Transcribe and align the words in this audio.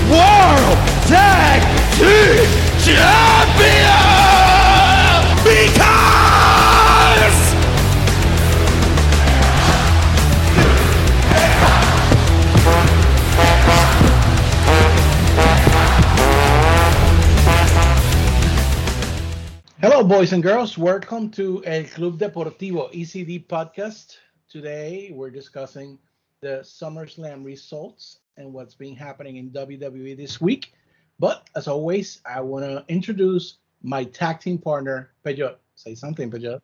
World 0.10 0.78
Tag 1.10 1.62
Team 1.98 2.48
Champions! 2.80 3.37
Boys 20.08 20.32
and 20.32 20.42
girls. 20.42 20.78
Welcome 20.78 21.30
to 21.32 21.62
El 21.66 21.84
Club 21.84 22.18
Deportivo 22.18 22.90
ECD 22.94 23.46
podcast. 23.46 24.16
Today, 24.48 25.12
we're 25.14 25.30
discussing 25.30 26.00
the 26.40 26.62
SummerSlam 26.64 27.44
results 27.44 28.20
and 28.38 28.54
what's 28.54 28.74
been 28.74 28.96
happening 28.96 29.36
in 29.36 29.50
WWE 29.52 30.16
this 30.16 30.40
week. 30.40 30.72
But 31.20 31.50
as 31.58 31.68
always, 31.68 32.22
I 32.26 32.40
want 32.40 32.64
to 32.64 32.86
introduce 32.88 33.58
my 33.84 34.06
tag 34.06 34.40
team 34.40 34.60
partner, 34.60 35.12
Pellot. 35.26 35.58
Say 35.76 35.94
something, 35.94 36.32
Pellot. 36.32 36.62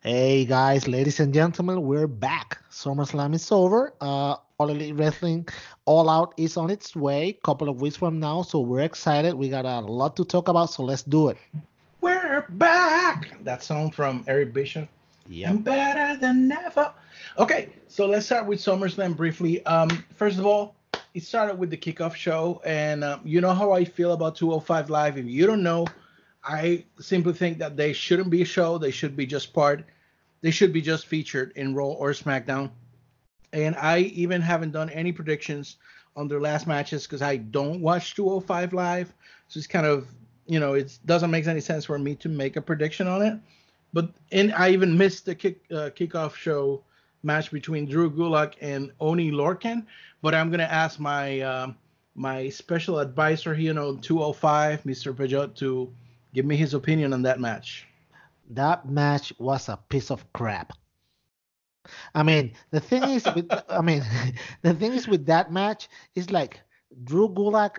Hey 0.00 0.46
guys, 0.46 0.88
ladies 0.88 1.20
and 1.20 1.34
gentlemen, 1.34 1.82
we're 1.82 2.06
back. 2.06 2.58
SummerSlam 2.70 3.34
is 3.34 3.52
over. 3.52 3.92
Uh, 4.00 4.36
All 4.56 4.70
Elite 4.70 4.96
Wrestling 4.96 5.46
All 5.84 6.08
Out 6.08 6.32
is 6.38 6.56
on 6.56 6.70
its 6.70 6.96
way. 6.96 7.28
A 7.28 7.44
couple 7.44 7.68
of 7.68 7.82
weeks 7.82 7.96
from 7.96 8.18
now, 8.18 8.40
so 8.40 8.60
we're 8.60 8.80
excited. 8.80 9.34
We 9.34 9.50
got 9.50 9.66
a 9.66 9.80
lot 9.80 10.16
to 10.16 10.24
talk 10.24 10.48
about, 10.48 10.70
so 10.70 10.82
let's 10.84 11.02
do 11.02 11.28
it. 11.28 11.36
We're 12.02 12.44
back. 12.48 13.30
That 13.44 13.62
song 13.62 13.92
from 13.92 14.24
Eric 14.26 14.52
Bishop. 14.52 14.88
Yeah. 15.28 15.50
I'm 15.50 15.58
better 15.58 16.18
than 16.18 16.50
ever. 16.50 16.92
Okay, 17.38 17.68
so 17.86 18.06
let's 18.06 18.26
start 18.26 18.46
with 18.46 18.58
SummerSlam 18.58 19.16
briefly. 19.16 19.64
Um, 19.66 19.88
first 20.16 20.40
of 20.40 20.44
all, 20.44 20.74
it 21.14 21.22
started 21.22 21.60
with 21.60 21.70
the 21.70 21.76
kickoff 21.76 22.16
show, 22.16 22.60
and 22.66 23.04
um, 23.04 23.20
you 23.22 23.40
know 23.40 23.54
how 23.54 23.70
I 23.70 23.84
feel 23.84 24.14
about 24.14 24.34
205 24.34 24.90
Live. 24.90 25.16
If 25.16 25.26
you 25.26 25.46
don't 25.46 25.62
know, 25.62 25.86
I 26.42 26.84
simply 26.98 27.34
think 27.34 27.58
that 27.58 27.76
they 27.76 27.92
shouldn't 27.92 28.30
be 28.30 28.42
a 28.42 28.46
show. 28.46 28.78
They 28.78 28.90
should 28.90 29.16
be 29.16 29.24
just 29.24 29.52
part. 29.52 29.84
They 30.40 30.50
should 30.50 30.72
be 30.72 30.82
just 30.82 31.06
featured 31.06 31.52
in 31.54 31.72
Raw 31.72 31.86
or 31.86 32.10
SmackDown. 32.10 32.72
And 33.52 33.76
I 33.76 34.00
even 34.00 34.40
haven't 34.40 34.72
done 34.72 34.90
any 34.90 35.12
predictions 35.12 35.76
on 36.16 36.26
their 36.26 36.40
last 36.40 36.66
matches 36.66 37.04
because 37.04 37.22
I 37.22 37.36
don't 37.36 37.80
watch 37.80 38.16
205 38.16 38.72
Live. 38.72 39.14
So 39.46 39.58
it's 39.58 39.68
kind 39.68 39.86
of, 39.86 40.08
you 40.46 40.60
know, 40.60 40.74
it 40.74 40.98
doesn't 41.06 41.30
make 41.30 41.46
any 41.46 41.60
sense 41.60 41.84
for 41.84 41.98
me 41.98 42.14
to 42.16 42.28
make 42.28 42.56
a 42.56 42.60
prediction 42.60 43.06
on 43.06 43.22
it. 43.22 43.38
But 43.92 44.10
and 44.30 44.52
I 44.54 44.70
even 44.70 44.96
missed 44.96 45.26
the 45.26 45.34
kick 45.34 45.62
uh, 45.70 45.90
kickoff 45.94 46.34
show 46.34 46.82
match 47.22 47.50
between 47.50 47.86
Drew 47.86 48.10
Gulak 48.10 48.54
and 48.60 48.90
Oni 49.00 49.30
Lorcan. 49.30 49.86
But 50.22 50.34
I'm 50.34 50.50
gonna 50.50 50.64
ask 50.64 50.98
my 50.98 51.40
um, 51.40 51.76
my 52.14 52.48
special 52.48 52.98
advisor 52.98 53.54
here 53.54 53.78
on 53.78 54.00
205, 54.00 54.82
Mr. 54.84 55.14
Pellot, 55.14 55.54
to 55.56 55.92
give 56.34 56.44
me 56.44 56.56
his 56.56 56.74
opinion 56.74 57.12
on 57.12 57.22
that 57.22 57.40
match. 57.40 57.86
That 58.50 58.88
match 58.88 59.32
was 59.38 59.68
a 59.68 59.78
piece 59.88 60.10
of 60.10 60.30
crap. 60.32 60.72
I 62.14 62.22
mean, 62.22 62.52
the 62.70 62.80
thing 62.80 63.02
is, 63.04 63.24
with, 63.34 63.50
I 63.68 63.80
mean, 63.80 64.04
the 64.62 64.74
thing 64.74 64.92
is 64.92 65.08
with 65.08 65.26
that 65.26 65.52
match 65.52 65.88
is 66.14 66.30
like 66.30 66.60
Drew 67.04 67.28
Gulak 67.28 67.78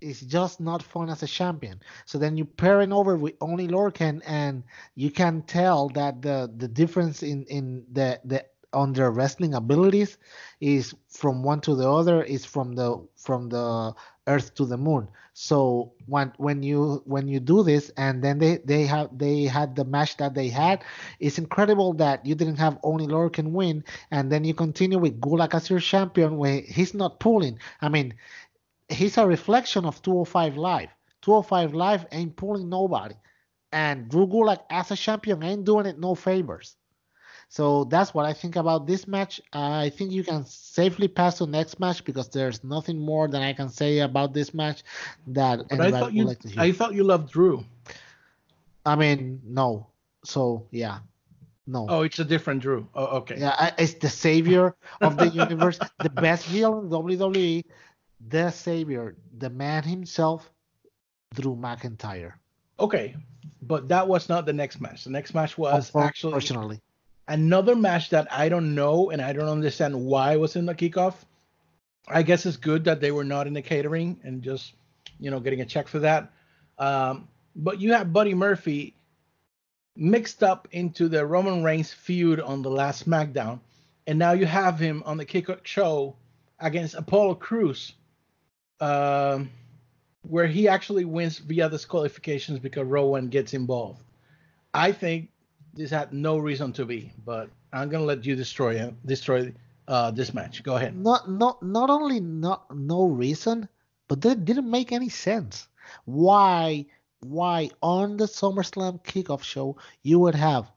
is 0.00 0.20
just 0.20 0.60
not 0.60 0.82
fun 0.82 1.08
as 1.08 1.22
a 1.22 1.26
champion. 1.26 1.80
So 2.04 2.18
then 2.18 2.36
you 2.36 2.44
pair 2.44 2.80
it 2.80 2.92
over 2.92 3.16
with 3.16 3.34
Oni 3.40 3.68
Lorcan, 3.68 4.22
and 4.26 4.62
you 4.94 5.10
can 5.10 5.42
tell 5.42 5.88
that 5.90 6.22
the 6.22 6.52
the 6.56 6.68
difference 6.68 7.22
in 7.22 7.44
in 7.44 7.84
the 7.92 8.20
the 8.24 8.44
on 8.74 8.92
their 8.92 9.10
wrestling 9.10 9.54
abilities 9.54 10.18
is 10.60 10.94
from 11.08 11.42
one 11.42 11.60
to 11.60 11.74
the 11.74 11.88
other 11.88 12.22
is 12.22 12.44
from 12.44 12.74
the 12.74 13.06
from 13.16 13.48
the 13.48 13.94
earth 14.26 14.54
to 14.54 14.64
the 14.64 14.76
moon 14.76 15.08
so 15.34 15.92
when 16.06 16.32
when 16.38 16.62
you 16.62 17.02
when 17.04 17.28
you 17.28 17.40
do 17.40 17.62
this 17.62 17.90
and 17.96 18.22
then 18.22 18.38
they 18.38 18.56
they 18.64 18.84
have 18.86 19.16
they 19.16 19.42
had 19.42 19.76
the 19.76 19.84
match 19.84 20.16
that 20.16 20.34
they 20.34 20.48
had 20.48 20.82
it's 21.20 21.38
incredible 21.38 21.92
that 21.92 22.24
you 22.24 22.34
didn't 22.34 22.56
have 22.56 22.78
Oni 22.82 23.06
Lorcan 23.06 23.50
win 23.50 23.84
and 24.10 24.30
then 24.32 24.44
you 24.44 24.54
continue 24.54 24.98
with 24.98 25.20
Gulak 25.20 25.54
as 25.54 25.68
your 25.68 25.80
champion 25.80 26.36
where 26.36 26.60
he's 26.60 26.94
not 26.94 27.20
pulling 27.20 27.58
i 27.80 27.88
mean 27.88 28.14
he's 28.88 29.18
a 29.18 29.26
reflection 29.26 29.84
of 29.84 30.00
205 30.02 30.56
live 30.56 30.90
205 31.22 31.74
live 31.74 32.06
ain't 32.12 32.36
pulling 32.36 32.68
nobody 32.68 33.14
and 33.72 34.08
Drew 34.08 34.26
Gulak 34.26 34.60
as 34.70 34.90
a 34.90 34.96
champion 34.96 35.42
ain't 35.42 35.64
doing 35.64 35.86
it 35.86 35.98
no 35.98 36.14
favors 36.14 36.76
so 37.48 37.84
that's 37.84 38.12
what 38.12 38.26
I 38.26 38.32
think 38.32 38.56
about 38.56 38.86
this 38.86 39.06
match. 39.06 39.40
I 39.52 39.90
think 39.90 40.10
you 40.10 40.24
can 40.24 40.44
safely 40.44 41.06
pass 41.06 41.38
to 41.38 41.46
next 41.46 41.78
match 41.78 42.04
because 42.04 42.28
there's 42.28 42.64
nothing 42.64 42.98
more 42.98 43.28
that 43.28 43.42
I 43.42 43.52
can 43.52 43.68
say 43.68 44.00
about 44.00 44.34
this 44.34 44.54
match 44.54 44.82
that 45.28 45.68
But 45.68 45.80
I 45.80 45.90
thought 45.92 46.12
you 46.12 46.24
like 46.24 46.40
to 46.40 46.48
hear. 46.48 46.60
I 46.60 46.72
thought 46.72 46.94
you 46.94 47.04
loved 47.04 47.30
Drew. 47.30 47.64
I 48.84 48.96
mean, 48.96 49.40
no. 49.44 49.86
So 50.24 50.66
yeah, 50.70 50.98
no. 51.66 51.86
Oh, 51.88 52.02
it's 52.02 52.18
a 52.18 52.24
different 52.24 52.60
Drew. 52.60 52.88
Oh, 52.94 53.18
okay. 53.18 53.38
Yeah, 53.38 53.74
it's 53.78 53.94
the 53.94 54.08
savior 54.08 54.74
of 55.00 55.16
the 55.16 55.28
universe, 55.28 55.78
the 56.02 56.10
best 56.10 56.44
heel 56.44 56.80
in 56.80 56.88
WWE, 56.88 57.64
the 58.28 58.50
savior, 58.50 59.16
the 59.38 59.50
man 59.50 59.82
himself, 59.82 60.50
Drew 61.34 61.56
McIntyre. 61.56 62.34
Okay. 62.78 63.16
But 63.62 63.88
that 63.88 64.06
was 64.08 64.28
not 64.28 64.46
the 64.46 64.52
next 64.52 64.80
match. 64.80 65.04
The 65.04 65.10
next 65.10 65.34
match 65.34 65.56
was 65.56 65.90
actually 65.94 66.32
Unfortunately, 66.32 66.80
another 67.28 67.74
match 67.74 68.10
that 68.10 68.30
I 68.30 68.48
don't 68.48 68.74
know 68.74 69.10
and 69.10 69.22
I 69.22 69.32
don't 69.32 69.48
understand 69.48 69.98
why 69.98 70.36
was 70.36 70.56
in 70.56 70.66
the 70.66 70.74
kickoff. 70.74 71.14
I 72.06 72.22
guess 72.22 72.44
it's 72.44 72.58
good 72.58 72.84
that 72.84 73.00
they 73.00 73.10
were 73.10 73.24
not 73.24 73.46
in 73.46 73.54
the 73.54 73.62
catering 73.62 74.20
and 74.22 74.42
just, 74.42 74.74
you 75.18 75.30
know, 75.30 75.40
getting 75.40 75.62
a 75.62 75.64
check 75.64 75.88
for 75.88 76.00
that. 76.00 76.32
Um, 76.78 77.28
but 77.56 77.80
you 77.80 77.92
have 77.94 78.12
Buddy 78.12 78.34
Murphy 78.34 78.94
mixed 79.96 80.42
up 80.42 80.68
into 80.72 81.08
the 81.08 81.24
Roman 81.24 81.62
Reigns 81.62 81.92
feud 81.92 82.40
on 82.40 82.62
the 82.62 82.70
last 82.70 83.06
SmackDown, 83.08 83.60
and 84.06 84.18
now 84.18 84.32
you 84.32 84.44
have 84.44 84.78
him 84.78 85.02
on 85.06 85.16
the 85.16 85.24
kickoff 85.24 85.64
show 85.64 86.16
against 86.58 86.94
Apollo 86.94 87.36
Crews, 87.36 87.92
um, 88.84 89.50
where 90.22 90.46
he 90.46 90.68
actually 90.68 91.04
wins 91.04 91.38
via 91.38 91.68
disqualifications 91.70 92.58
because 92.58 92.86
Rowan 92.86 93.28
gets 93.28 93.54
involved. 93.54 94.02
I 94.74 94.92
think 94.92 95.30
this 95.72 95.90
had 95.90 96.12
no 96.12 96.36
reason 96.38 96.72
to 96.74 96.84
be, 96.84 97.12
but 97.24 97.48
I'm 97.72 97.88
gonna 97.88 98.04
let 98.04 98.24
you 98.26 98.36
destroy 98.36 98.92
destroy 99.06 99.52
uh, 99.88 100.10
this 100.10 100.34
match. 100.34 100.62
Go 100.62 100.76
ahead. 100.76 100.96
not 100.96 101.30
not 101.30 101.62
not 101.62 101.88
only 101.90 102.20
not 102.20 102.74
no 102.74 103.06
reason, 103.06 103.68
but 104.08 104.20
that 104.22 104.44
didn't 104.44 104.70
make 104.70 104.92
any 104.92 105.08
sense. 105.08 105.68
Why 106.04 106.86
why 107.20 107.70
on 107.82 108.16
the 108.18 108.26
SummerSlam 108.26 109.02
kickoff 109.02 109.42
show 109.42 109.76
you 110.02 110.18
would 110.18 110.34
have 110.34 110.70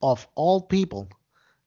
of 0.00 0.26
all 0.34 0.62
people 0.62 1.08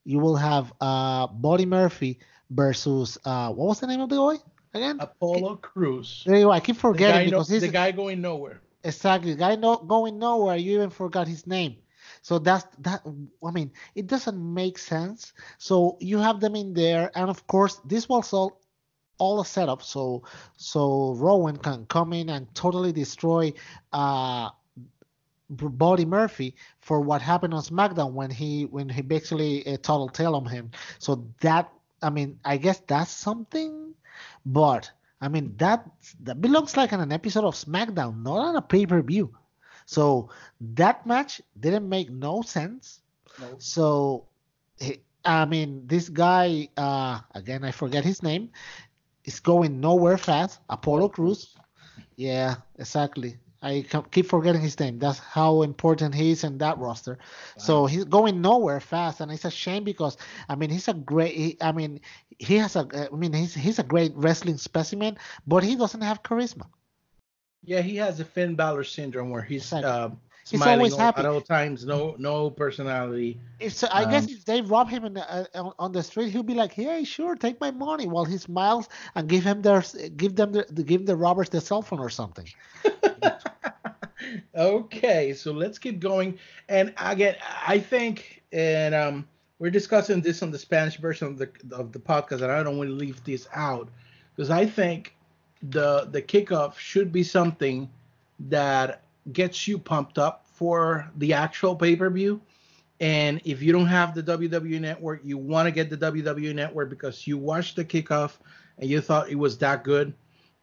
you 0.05 0.19
will 0.19 0.35
have 0.35 0.73
uh 0.81 1.27
Buddy 1.27 1.65
Murphy 1.65 2.19
versus 2.49 3.17
uh 3.25 3.49
what 3.53 3.67
was 3.67 3.79
the 3.79 3.87
name 3.87 4.01
of 4.01 4.09
the 4.09 4.15
boy 4.15 4.37
again? 4.73 4.97
Apollo 4.99 5.57
Crews, 5.57 6.23
There 6.25 6.35
you 6.37 6.45
go. 6.45 6.51
I 6.51 6.59
keep 6.59 6.77
forgetting 6.77 7.25
guy, 7.25 7.29
no, 7.31 7.37
because 7.37 7.49
he's 7.49 7.61
the 7.61 7.67
guy 7.69 7.91
going 7.91 8.21
nowhere. 8.21 8.61
Exactly. 8.83 9.33
The 9.33 9.39
guy 9.39 9.55
not 9.55 9.87
going 9.87 10.19
nowhere. 10.19 10.55
You 10.57 10.75
even 10.75 10.89
forgot 10.89 11.27
his 11.27 11.47
name. 11.47 11.77
So 12.21 12.39
that's 12.39 12.65
that. 12.79 13.01
I 13.45 13.51
mean, 13.51 13.71
it 13.95 14.07
doesn't 14.07 14.37
make 14.37 14.77
sense. 14.77 15.33
So 15.57 15.97
you 15.99 16.19
have 16.19 16.39
them 16.39 16.55
in 16.55 16.73
there, 16.73 17.11
and 17.15 17.29
of 17.29 17.45
course, 17.47 17.79
this 17.85 18.07
was 18.09 18.33
all 18.33 18.61
all 19.17 19.39
a 19.41 19.45
setup. 19.45 19.81
So 19.83 20.23
so 20.57 21.13
Rowan 21.15 21.57
can 21.57 21.85
come 21.85 22.13
in 22.13 22.29
and 22.29 22.53
totally 22.53 22.91
destroy 22.91 23.53
uh 23.91 24.49
B- 25.55 25.67
Buddy 25.67 26.05
Murphy 26.05 26.55
for 26.79 26.99
what 27.01 27.21
happened 27.21 27.53
on 27.53 27.61
SmackDown 27.61 28.13
when 28.13 28.29
he 28.31 28.65
when 28.65 28.89
he 28.89 29.01
basically 29.01 29.65
uh, 29.67 29.77
total 29.77 30.09
tail 30.09 30.35
on 30.35 30.45
him. 30.45 30.71
So 30.99 31.27
that 31.41 31.71
I 32.01 32.09
mean, 32.09 32.39
I 32.43 32.57
guess 32.57 32.79
that's 32.79 33.11
something, 33.11 33.93
but 34.45 34.91
I 35.21 35.27
mean 35.27 35.55
that 35.57 35.89
that 36.21 36.41
belongs 36.41 36.75
like 36.77 36.93
on 36.93 36.99
an 36.99 37.11
episode 37.11 37.45
of 37.45 37.55
SmackDown, 37.55 38.23
not 38.23 38.37
on 38.37 38.55
a 38.55 38.61
pay 38.61 38.85
per 38.85 39.01
view. 39.01 39.35
So 39.85 40.29
that 40.75 41.05
match 41.05 41.41
didn't 41.59 41.87
make 41.87 42.09
no 42.09 42.41
sense. 42.41 43.01
No. 43.39 43.55
So 43.57 44.25
he, 44.79 44.99
I 45.25 45.45
mean, 45.45 45.87
this 45.87 46.09
guy 46.09 46.69
uh, 46.77 47.19
again, 47.35 47.63
I 47.63 47.71
forget 47.71 48.03
his 48.03 48.23
name, 48.23 48.49
is 49.25 49.39
going 49.39 49.79
nowhere 49.79 50.17
fast. 50.17 50.59
Apollo 50.69 51.09
Crews. 51.09 51.55
Yeah, 52.15 52.55
exactly. 52.77 53.37
I 53.63 53.85
keep 54.11 54.27
forgetting 54.27 54.61
his 54.61 54.77
name. 54.79 54.99
That's 54.99 55.19
how 55.19 55.61
important 55.63 56.13
he 56.13 56.31
is 56.31 56.43
in 56.43 56.57
that 56.59 56.77
roster. 56.77 57.17
So 57.57 57.85
he's 57.85 58.03
going 58.03 58.41
nowhere 58.41 58.79
fast, 58.81 59.21
and 59.21 59.31
it's 59.31 59.45
a 59.45 59.51
shame 59.51 59.83
because 59.85 60.17
I 60.49 60.55
mean 60.55 60.69
he's 60.69 60.89
a 60.89 60.93
great. 60.93 61.33
He, 61.33 61.57
I 61.61 61.71
mean 61.71 62.01
he 62.39 62.55
has 62.57 62.75
a. 62.75 63.09
I 63.11 63.15
mean 63.15 63.31
he's 63.33 63.53
he's 63.55 63.79
a 63.79 63.83
great 63.83 64.11
wrestling 64.15 64.57
specimen, 64.57 65.17
but 65.47 65.63
he 65.63 65.75
doesn't 65.77 66.01
have 66.01 66.21
charisma. 66.23 66.67
Yeah, 67.63 67.79
he 67.81 67.95
has 67.95 68.17
the 68.17 68.25
Finn 68.25 68.55
Balor 68.55 68.83
syndrome 68.83 69.29
where 69.29 69.41
he's 69.41 69.63
Exactly. 69.63 69.89
uh, 69.89 70.09
He's 70.49 70.59
smiling 70.59 70.79
always 70.79 70.93
all- 70.93 70.99
happy. 70.99 71.19
at 71.21 71.25
all 71.25 71.39
times. 71.39 71.85
No, 71.85 72.15
no 72.19 72.49
personality. 72.51 73.39
It's, 73.61 73.81
I 73.85 74.03
guess 74.11 74.25
Um, 74.25 74.29
if 74.31 74.43
they 74.43 74.59
rob 74.61 74.89
him 74.89 75.05
in 75.05 75.13
the, 75.13 75.23
uh, 75.33 75.45
on- 75.55 75.73
on 75.79 75.91
the 75.93 76.03
street, 76.03 76.31
he'll 76.31 76.43
be 76.43 76.53
like, 76.53 76.73
"Hey, 76.73 77.05
sure, 77.05 77.35
take 77.37 77.61
my 77.61 77.71
money," 77.71 78.07
while 78.07 78.25
he 78.25 78.37
smiles 78.37 78.89
and 79.15 79.29
give 79.29 79.45
him 79.45 79.61
their 79.61 79.81
give 80.17 80.35
them 80.35 80.51
the, 80.51 80.63
give 80.83 81.05
the 81.05 81.15
robbers 81.15 81.47
the 81.47 81.61
cell 81.61 81.81
phone 81.81 81.99
or 82.01 82.09
something. 82.09 82.49
okay, 84.55 85.33
so 85.33 85.51
let's 85.51 85.77
keep 85.77 85.99
going. 85.99 86.37
And 86.69 86.93
again, 86.99 87.35
I 87.67 87.79
think, 87.79 88.43
and 88.51 88.95
um, 88.95 89.27
we're 89.59 89.71
discussing 89.71 90.21
this 90.21 90.41
on 90.43 90.51
the 90.51 90.59
Spanish 90.59 90.97
version 90.97 91.27
of 91.27 91.37
the 91.37 91.49
of 91.71 91.91
the 91.91 91.99
podcast, 91.99 92.41
and 92.41 92.51
I 92.51 92.63
don't 92.63 92.77
want 92.77 92.89
to 92.89 92.95
leave 92.95 93.23
this 93.23 93.47
out 93.53 93.89
because 94.35 94.49
I 94.49 94.65
think 94.65 95.15
the 95.69 96.07
the 96.11 96.21
kickoff 96.21 96.77
should 96.77 97.11
be 97.11 97.23
something 97.23 97.89
that 98.39 99.03
gets 99.31 99.67
you 99.67 99.77
pumped 99.77 100.17
up 100.17 100.45
for 100.45 101.09
the 101.17 101.33
actual 101.33 101.75
pay 101.75 101.95
per 101.95 102.09
view. 102.09 102.41
And 102.99 103.41
if 103.43 103.61
you 103.61 103.73
don't 103.73 103.87
have 103.87 104.15
the 104.15 104.23
WWE 104.23 104.79
network, 104.79 105.21
you 105.23 105.37
want 105.37 105.67
to 105.67 105.71
get 105.71 105.89
the 105.89 105.97
WWE 105.97 106.55
network 106.55 106.89
because 106.89 107.27
you 107.27 107.37
watched 107.37 107.75
the 107.75 107.83
kickoff 107.83 108.37
and 108.77 108.89
you 108.89 109.01
thought 109.01 109.29
it 109.29 109.35
was 109.35 109.57
that 109.57 109.83
good 109.83 110.13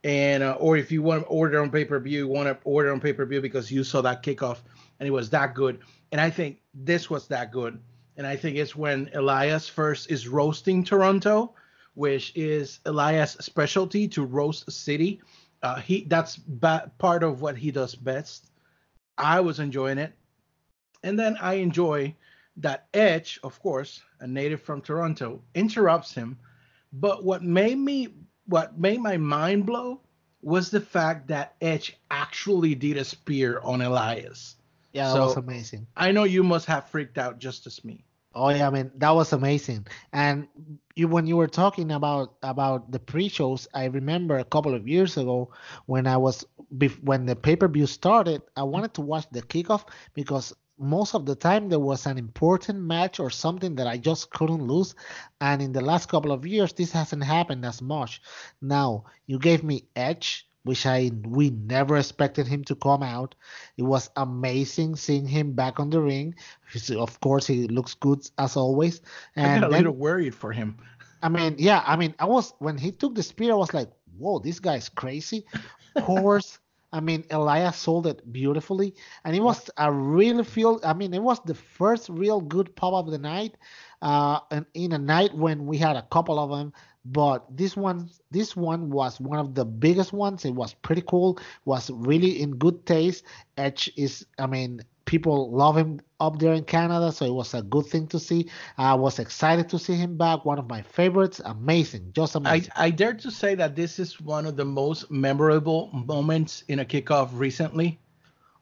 and 0.05 0.43
uh, 0.43 0.57
or 0.59 0.77
if 0.77 0.91
you 0.91 1.03
want 1.03 1.25
to 1.25 1.29
order 1.29 1.61
on 1.61 1.71
pay 1.71 1.85
per 1.85 1.99
view, 1.99 2.19
you 2.19 2.29
want 2.29 2.49
to 2.49 2.57
order 2.65 2.93
on 2.93 3.01
pay 3.01 3.13
per 3.13 3.25
view 3.27 3.41
because 3.41 3.71
you 3.71 3.85
saw 3.85 4.01
that 4.01 4.23
kickoff 4.23 4.59
and 4.99 5.07
it 5.07 5.11
was 5.11 5.31
that 5.31 5.55
good. 5.55 5.81
And 6.13 6.21
I 6.21 6.31
think 6.31 6.59
this 6.75 7.11
was 7.11 7.27
that 7.29 7.53
good. 7.53 7.79
And 8.17 8.27
I 8.27 8.37
think 8.37 8.57
it's 8.57 8.77
when 8.77 9.11
Elias 9.15 9.69
first 9.69 10.11
is 10.11 10.29
roasting 10.29 10.85
Toronto, 10.85 11.55
which 11.95 12.33
is 12.35 12.81
Elias' 12.85 13.37
specialty 13.41 14.09
to 14.09 14.25
roast 14.25 14.69
a 14.69 14.71
city. 14.71 15.21
Uh, 15.63 15.77
he 15.77 16.05
that's 16.05 16.37
ba- 16.37 16.91
part 16.99 17.23
of 17.23 17.43
what 17.43 17.57
he 17.57 17.71
does 17.71 17.95
best. 17.95 18.51
I 19.19 19.41
was 19.41 19.61
enjoying 19.61 19.99
it, 19.99 20.15
and 21.03 21.19
then 21.19 21.37
I 21.41 21.55
enjoy 21.55 22.15
that 22.57 22.89
Edge, 22.95 23.39
of 23.43 23.61
course, 23.61 24.03
a 24.21 24.27
native 24.27 24.63
from 24.63 24.81
Toronto, 24.81 25.43
interrupts 25.55 26.15
him. 26.15 26.39
But 26.93 27.25
what 27.25 27.43
made 27.43 27.79
me 27.79 28.09
what 28.47 28.79
made 28.79 29.01
my 29.01 29.17
mind 29.17 29.67
blow 29.67 30.01
was 30.43 30.71
the 30.71 30.81
fact 30.81 31.29
that 31.29 31.55
Edge 31.61 31.97
actually 32.11 32.75
did 32.75 32.97
a 32.97 33.05
spear 33.05 33.61
on 33.63 33.81
Elias. 33.83 34.57
Yeah, 34.93 35.09
that 35.09 35.15
So- 35.15 35.27
was 35.27 35.37
amazing. 35.37 35.87
I 35.97 36.13
know 36.13 36.25
you 36.25 36.43
must 36.43 36.67
have 36.67 36.89
freaked 36.89 37.19
out 37.19 37.39
just 37.39 37.67
as 37.67 37.85
me. 37.85 38.05
Oh 38.33 38.49
yeah, 38.51 38.69
I 38.69 38.71
mean 38.71 38.93
that 38.99 39.11
was 39.11 39.33
amazing. 39.33 39.87
And 40.13 40.47
you 40.95 41.09
when 41.09 41.27
you 41.27 41.37
were 41.37 41.49
talking 41.49 41.91
about 41.91 42.35
about 42.43 42.93
the 42.93 43.01
pre-shows, 43.01 43.67
I 43.75 43.87
remember 43.87 44.39
a 44.39 44.45
couple 44.45 44.73
of 44.73 44.87
years 44.87 45.17
ago 45.17 45.51
when 45.87 46.07
I 46.07 46.17
was 46.17 46.45
when 47.03 47.27
the 47.27 47.35
pay-per-view 47.35 47.87
started, 47.87 48.43
I 48.57 48.63
wanted 48.63 48.95
to 48.95 49.01
watch 49.01 49.27
the 49.33 49.43
kickoff 49.43 49.85
because 50.15 50.55
most 50.81 51.15
of 51.15 51.27
the 51.27 51.37
time 51.37 51.69
there 51.69 51.79
was 51.79 52.07
an 52.07 52.19
important 52.19 52.81
match 52.81 53.21
or 53.21 53.31
something 53.31 53.77
that 53.77 53.87
I 53.87 53.99
just 53.99 54.31
couldn't 54.31 54.67
lose. 54.67 54.95
And 55.41 55.63
in 55.63 55.73
the 55.73 55.83
last 55.83 56.09
couple 56.09 56.33
of 56.33 56.47
years, 56.47 56.73
this 56.73 56.93
hasn't 56.93 57.25
happened 57.25 57.65
as 57.67 57.83
much. 57.83 58.23
Now 58.63 59.05
you 59.27 59.39
gave 59.39 59.63
me 59.63 59.85
Edge, 59.95 60.49
which 60.65 60.87
I 60.87 61.11
we 61.25 61.51
never 61.51 61.97
expected 61.97 62.47
him 62.49 62.65
to 62.65 62.75
come 62.75 63.03
out. 63.03 63.35
It 63.77 63.83
was 63.85 64.11
amazing 64.17 64.97
seeing 64.97 65.27
him 65.27 65.53
back 65.53 65.79
on 65.81 65.91
the 65.91 66.01
ring. 66.01 66.35
He's- 66.73 66.91
Of 66.91 67.21
course, 67.21 67.47
he 67.47 67.69
looks 67.69 67.95
good 67.95 68.21
as 68.39 68.57
always. 68.57 69.01
I 69.37 69.41
And 69.43 69.61
got 69.63 69.69
a 69.69 69.71
then, 69.71 69.79
little 69.85 69.97
worried 69.97 70.35
for 70.35 70.53
him. 70.53 70.79
I 71.23 71.29
mean, 71.29 71.57
yeah, 71.59 71.83
I 71.87 71.97
mean, 71.97 72.15
I 72.19 72.25
was 72.27 72.55
when 72.59 72.79
he 72.79 72.93
took 72.93 73.15
the 73.15 73.23
spear, 73.23 73.53
I 73.53 73.57
was 73.57 73.75
like, 73.75 73.91
whoa, 74.19 74.39
this 74.39 74.61
guy's 74.61 74.89
crazy. 74.89 75.45
Of 75.97 76.05
course, 76.05 76.59
I 76.93 77.01
mean, 77.01 77.25
Elias 77.31 77.77
sold 77.77 78.07
it 78.07 78.33
beautifully, 78.33 78.95
and 79.25 79.37
it 79.37 79.41
was 79.41 79.71
a 79.77 79.93
real 79.93 80.43
feel. 80.43 80.81
I 80.85 80.93
mean, 80.93 81.15
it 81.15 81.23
was 81.23 81.41
the 81.45 81.55
first 81.55 82.09
real 82.09 82.41
good 82.41 82.75
pop 82.75 82.95
of 82.95 83.11
the 83.11 83.19
night, 83.19 83.57
uh, 84.03 84.41
and 84.51 84.67
in 84.75 84.93
a 84.93 84.99
night 84.99 85.35
when 85.35 85.67
we 85.67 85.79
had 85.79 85.97
a 85.97 86.03
couple 86.11 86.39
of 86.39 86.51
them. 86.51 86.73
But 87.05 87.45
this 87.57 87.77
one, 87.77 88.11
this 88.31 88.57
one 88.57 88.91
was 88.91 89.21
one 89.21 89.39
of 89.39 89.55
the 89.55 89.65
biggest 89.65 90.13
ones. 90.13 90.45
It 90.45 90.55
was 90.55 90.75
pretty 90.75 91.03
cool. 91.07 91.39
Was 91.65 91.91
really 91.91 92.43
in 92.43 92.57
good 92.57 92.85
taste. 92.87 93.25
Edge 93.57 93.91
is, 93.97 94.27
I 94.39 94.47
mean, 94.47 94.83
people 95.07 95.51
love 95.51 95.77
him 95.77 96.01
up 96.21 96.39
there 96.39 96.53
in 96.53 96.65
Canada, 96.65 97.11
so 97.11 97.25
it 97.25 97.33
was 97.33 97.55
a 97.55 97.63
good 97.63 97.87
thing 97.87 98.07
to 98.09 98.19
see. 98.19 98.49
I 98.79 98.95
was 98.95 99.19
excited 99.19 99.69
to 99.71 99.79
see 99.79 99.95
him 99.95 100.17
back. 100.17 100.45
One 100.45 100.59
of 100.59 100.69
my 100.69 100.83
favorites. 100.83 101.41
Amazing, 101.45 102.13
just 102.15 102.37
I, 102.37 102.39
amazing. 102.39 102.73
I 102.77 102.91
dare 102.91 103.15
to 103.15 103.31
say 103.31 103.55
that 103.55 103.75
this 103.75 103.99
is 103.99 104.21
one 104.21 104.47
of 104.47 104.57
the 104.57 104.65
most 104.65 105.11
memorable 105.11 105.91
moments 105.93 106.65
in 106.69 106.81
a 106.81 106.85
kickoff 106.85 107.31
recently, 107.33 107.99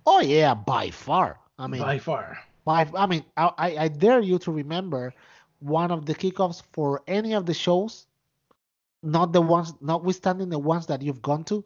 oh 0.06 0.20
yeah, 0.20 0.54
by 0.54 0.90
far. 0.90 1.38
I 1.58 1.66
mean, 1.66 1.82
by 1.82 1.98
far. 1.98 2.38
by, 2.64 2.88
I 2.94 3.06
mean, 3.06 3.24
I, 3.36 3.50
I 3.58 3.76
I 3.84 3.88
dare 3.88 4.20
you 4.20 4.38
to 4.40 4.52
remember 4.52 5.12
one 5.60 5.90
of 5.90 6.06
the 6.06 6.14
kickoffs 6.14 6.62
for 6.72 7.02
any 7.06 7.34
of 7.34 7.46
the 7.46 7.54
shows, 7.54 8.06
not 9.02 9.32
the 9.32 9.42
ones, 9.42 9.74
notwithstanding 9.80 10.48
the 10.48 10.58
ones 10.58 10.86
that 10.86 11.02
you've 11.02 11.22
gone 11.22 11.44
to. 11.44 11.64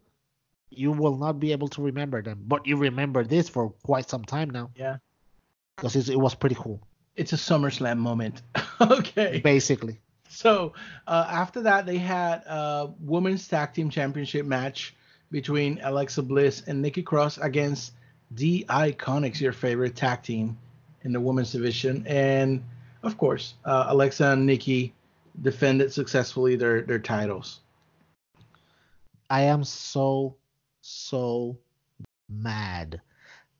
You 0.71 0.91
will 0.91 1.19
not 1.19 1.39
be 1.39 1.53
able 1.53 1.69
to 1.69 1.83
remember 1.83 2.23
them, 2.23 2.45
but 2.47 2.67
you 2.67 2.77
remember 2.77 3.25
this 3.25 3.47
for 3.47 3.69
quite 3.85 4.09
some 4.09 4.25
time 4.25 4.49
now 4.49 4.71
Yeah. 4.75 4.97
Because 5.83 6.09
it 6.09 6.17
was 6.19 6.33
pretty 6.33 6.55
cool, 6.55 6.81
It's 7.17 7.33
a 7.33 7.37
SummerSlam 7.37 7.99
moment. 7.99 8.43
okay. 8.81 9.41
basically. 9.43 9.99
So 10.29 10.75
uh, 11.09 11.27
after 11.29 11.63
that, 11.63 11.87
they 11.87 11.99
had 11.99 12.45
a 12.47 12.91
women's 13.01 13.49
tag 13.49 13.75
team 13.75 13.91
championship 13.91 14.47
match 14.47 14.95
between 15.33 15.81
Alexa 15.83 16.23
Bliss 16.23 16.63
and 16.69 16.81
Nikki 16.81 17.03
Cross 17.03 17.39
against 17.39 17.95
the 18.31 18.65
Iconics, 18.69 19.41
your 19.41 19.53
favorite 19.53 19.97
tag 19.97 20.23
team 20.23 20.57
in 21.03 21.13
the 21.13 21.21
women's 21.21 21.51
division, 21.51 22.07
and 22.07 22.63
of 23.03 23.19
course, 23.19 23.55
uh, 23.65 23.87
Alexa 23.89 24.25
and 24.25 24.47
Nikki 24.47 24.95
defended 25.41 25.93
successfully 25.93 26.55
their 26.55 26.83
their 26.83 27.01
titles. 27.01 27.59
I 29.29 29.43
am 29.43 29.65
so 29.65 30.37
so 30.81 31.59
mad 32.31 33.01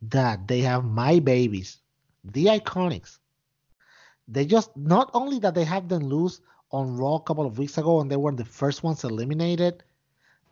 that 0.03 0.47
they 0.47 0.61
have 0.61 0.85
my 0.85 1.19
babies, 1.19 1.79
the 2.25 2.47
Iconics. 2.47 3.19
They 4.29 4.47
just 4.47 4.75
not 4.77 5.11
only 5.15 5.39
that 5.41 5.55
they 5.55 5.65
have 5.65 5.89
them 5.89 6.05
lose 6.05 6.41
on 6.71 6.97
Raw 6.97 7.17
a 7.17 7.21
couple 7.23 7.45
of 7.47 7.59
weeks 7.59 7.77
ago 7.79 8.01
and 8.01 8.11
they 8.11 8.17
were 8.17 8.33
the 8.33 8.45
first 8.45 8.83
ones 8.83 9.05
eliminated, 9.05 9.83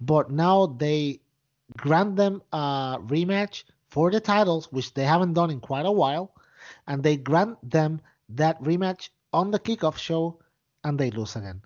but 0.00 0.30
now 0.30 0.66
they 0.66 1.20
grant 1.76 2.16
them 2.16 2.42
a 2.52 2.98
rematch 3.06 3.64
for 3.88 4.10
the 4.10 4.20
titles, 4.20 4.70
which 4.72 4.92
they 4.94 5.04
haven't 5.04 5.34
done 5.34 5.50
in 5.50 5.60
quite 5.60 5.86
a 5.86 5.92
while, 5.92 6.32
and 6.86 7.02
they 7.02 7.16
grant 7.16 7.58
them 7.68 8.00
that 8.30 8.60
rematch 8.62 9.10
on 9.32 9.50
the 9.50 9.58
kickoff 9.58 9.96
show 9.96 10.38
and 10.84 10.98
they 10.98 11.10
lose 11.10 11.36
again. 11.36 11.62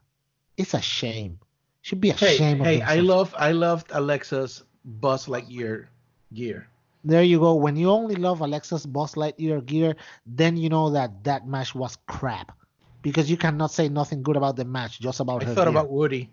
It's 0.56 0.74
a 0.74 0.80
shame. 0.80 1.38
Should 1.82 2.00
be 2.00 2.10
a 2.10 2.14
Hey, 2.14 2.36
shame. 2.36 2.60
hey, 2.60 2.80
I 2.80 2.96
love 2.96 3.34
I 3.36 3.52
loved 3.52 3.90
Alexa's 3.92 4.62
Buzz 4.84 5.26
Lightyear 5.26 5.86
gear. 6.32 6.68
There 7.04 7.22
you 7.22 7.38
go. 7.38 7.54
When 7.54 7.76
you 7.76 7.90
only 7.90 8.16
love 8.16 8.40
Alexa's 8.40 8.86
Boss 8.86 9.14
Lightyear 9.14 9.64
gear, 9.64 9.94
then 10.24 10.56
you 10.56 10.70
know 10.70 10.90
that 10.90 11.22
that 11.24 11.46
match 11.46 11.74
was 11.74 11.98
crap. 12.06 12.56
Because 13.02 13.30
you 13.30 13.36
cannot 13.36 13.70
say 13.70 13.90
nothing 13.90 14.22
good 14.22 14.36
about 14.36 14.56
the 14.56 14.64
match, 14.64 14.98
just 14.98 15.20
about 15.20 15.42
I 15.42 15.46
her 15.46 15.54
thought 15.54 15.64
gear. 15.64 15.72
about 15.72 15.90
Woody. 15.90 16.30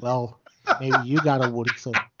Well, 0.00 0.38
maybe 0.78 0.98
you 1.04 1.18
got 1.20 1.42
a 1.42 1.48
Woody, 1.48 1.72
so 1.78 1.92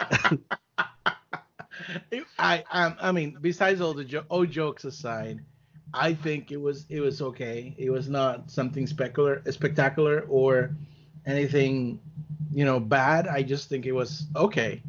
I 2.38 2.64
um, 2.70 2.96
I 3.00 3.12
mean, 3.12 3.36
besides 3.42 3.82
all 3.82 3.92
the 3.92 4.04
jo- 4.04 4.24
all 4.30 4.46
jokes 4.46 4.84
aside, 4.84 5.40
I 5.92 6.14
think 6.14 6.50
it 6.50 6.56
was 6.56 6.86
it 6.88 7.00
was 7.00 7.20
okay. 7.20 7.74
It 7.76 7.90
was 7.90 8.08
not 8.08 8.50
something 8.50 8.86
spectacular, 8.86 9.42
spectacular 9.50 10.24
or 10.28 10.74
anything, 11.26 12.00
you 12.50 12.64
know, 12.64 12.80
bad. 12.80 13.28
I 13.28 13.42
just 13.42 13.68
think 13.68 13.84
it 13.84 13.92
was 13.92 14.26
okay. 14.34 14.82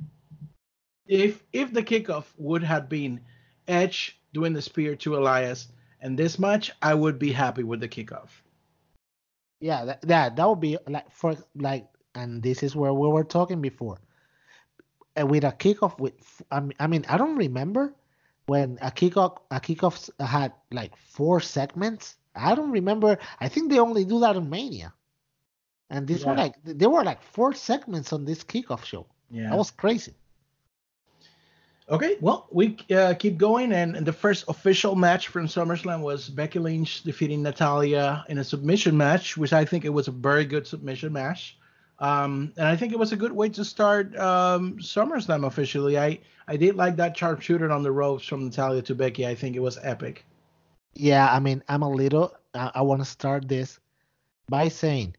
If 1.07 1.43
if 1.53 1.73
the 1.73 1.83
kickoff 1.83 2.25
would 2.37 2.63
have 2.63 2.89
been 2.89 3.21
Edge 3.67 4.19
doing 4.33 4.53
the 4.53 4.61
spear 4.61 4.95
to 4.97 5.17
Elias 5.17 5.67
and 6.01 6.17
this 6.17 6.39
match, 6.39 6.71
I 6.81 6.93
would 6.93 7.19
be 7.19 7.31
happy 7.31 7.63
with 7.63 7.79
the 7.81 7.87
kickoff. 7.89 8.29
yeah, 9.59 9.85
that, 9.85 10.01
that 10.03 10.35
that 10.35 10.49
would 10.49 10.59
be 10.59 10.77
like 10.87 11.09
for 11.11 11.35
like, 11.55 11.87
and 12.15 12.41
this 12.43 12.63
is 12.63 12.75
where 12.75 12.93
we 12.93 13.07
were 13.07 13.23
talking 13.23 13.61
before. 13.61 13.97
And 15.15 15.29
with 15.29 15.43
a 15.43 15.51
kickoff 15.51 15.99
with, 15.99 16.13
I 16.51 16.59
mean, 16.59 16.73
I 16.79 16.87
mean, 16.87 17.05
I 17.07 17.17
don't 17.17 17.35
remember 17.37 17.93
when 18.47 18.77
a 18.81 18.91
kickoff 18.91 19.37
a 19.51 19.59
kickoff 19.59 20.09
had 20.19 20.53
like 20.71 20.95
four 20.97 21.39
segments. 21.41 22.15
I 22.35 22.55
don't 22.55 22.71
remember. 22.71 23.17
I 23.39 23.47
think 23.49 23.69
they 23.71 23.79
only 23.79 24.05
do 24.05 24.19
that 24.21 24.35
on 24.35 24.49
Mania. 24.49 24.93
And 25.89 26.07
this 26.07 26.25
one 26.25 26.37
Yeah. 26.37 26.43
like 26.43 26.55
there 26.63 26.89
were 26.89 27.03
like 27.03 27.21
four 27.21 27.53
segments 27.53 28.11
on 28.13 28.25
this 28.25 28.43
kickoff 28.43 28.83
show. 28.83 29.05
Yeah. 29.29 29.49
That 29.49 29.57
was 29.57 29.71
crazy. 29.71 30.13
Okay, 31.93 32.17
well, 32.21 32.47
we 32.49 32.75
uh, 32.89 33.13
keep 33.13 33.37
going, 33.37 33.71
and, 33.71 33.95
and 33.95 34.03
the 34.03 34.11
first 34.11 34.45
official 34.47 34.95
match 34.95 35.27
from 35.27 35.45
SummerSlam 35.45 36.01
was 36.01 36.27
Becky 36.27 36.57
Lynch 36.57 37.03
defeating 37.03 37.43
Natalya 37.43 38.25
in 38.29 38.39
a 38.39 38.43
submission 38.43 38.97
match, 38.97 39.37
which 39.37 39.53
I 39.53 39.63
think 39.63 39.85
it 39.85 39.89
was 39.89 40.07
a 40.07 40.11
very 40.11 40.43
good 40.43 40.65
submission 40.65 41.13
match. 41.13 41.55
Um, 41.99 42.51
and 42.57 42.67
I 42.67 42.75
think 42.75 42.93
it 42.93 42.97
was 42.97 43.11
a 43.11 43.15
good 43.15 43.31
way 43.31 43.49
to 43.49 43.63
start 43.63 44.17
um, 44.17 44.79
SummerSlam 44.79 45.45
officially. 45.45 45.99
I 45.99 46.17
I 46.47 46.57
did 46.57 46.75
like 46.75 46.95
that 46.95 47.15
sharpshooter 47.15 47.71
on 47.71 47.83
the 47.83 47.91
ropes 47.91 48.25
from 48.25 48.45
Natalya 48.45 48.81
to 48.81 48.95
Becky. 48.95 49.27
I 49.27 49.35
think 49.35 49.55
it 49.55 49.61
was 49.61 49.77
epic. 49.83 50.25
Yeah, 50.95 51.31
I 51.31 51.39
mean, 51.39 51.61
I'm 51.69 51.83
a 51.83 51.89
little. 51.89 52.33
I, 52.55 52.71
I 52.73 52.81
want 52.81 53.01
to 53.01 53.05
start 53.05 53.47
this 53.47 53.79
by 54.49 54.67
saying, 54.69 55.15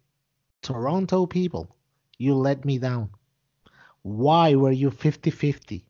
Toronto 0.62 1.26
people, 1.26 1.68
you 2.18 2.34
let 2.34 2.64
me 2.64 2.78
down. 2.78 3.10
Why 4.02 4.56
were 4.56 4.72
you 4.72 4.90
50-50 4.90 5.84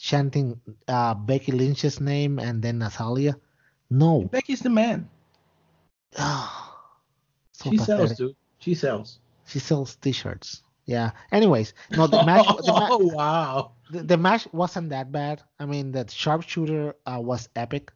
chanting 0.00 0.60
uh, 0.88 1.14
Becky 1.14 1.52
Lynch's 1.52 2.00
name 2.00 2.38
and 2.38 2.62
then 2.62 2.78
Natalya. 2.78 3.36
No. 3.90 4.22
Becky's 4.22 4.60
the 4.60 4.70
man. 4.70 5.08
so 6.12 6.48
she 7.62 7.76
pathetic. 7.76 7.86
sells, 7.86 8.18
dude. 8.18 8.36
She 8.58 8.74
sells. 8.74 9.18
She 9.46 9.58
sells 9.58 9.96
T-shirts. 9.96 10.62
Yeah. 10.86 11.10
Anyways, 11.30 11.74
no, 11.92 12.06
the 12.06 12.24
match. 12.24 12.46
the, 12.64 12.72
ma- 12.72 12.88
oh 12.90 13.10
wow. 13.14 13.72
the, 13.90 14.02
the 14.02 14.16
match 14.16 14.48
wasn't 14.52 14.88
that 14.90 15.12
bad. 15.12 15.42
I 15.58 15.66
mean, 15.66 15.92
the 15.92 16.08
sharpshooter 16.08 16.94
uh, 17.06 17.20
was 17.20 17.48
epic 17.54 17.92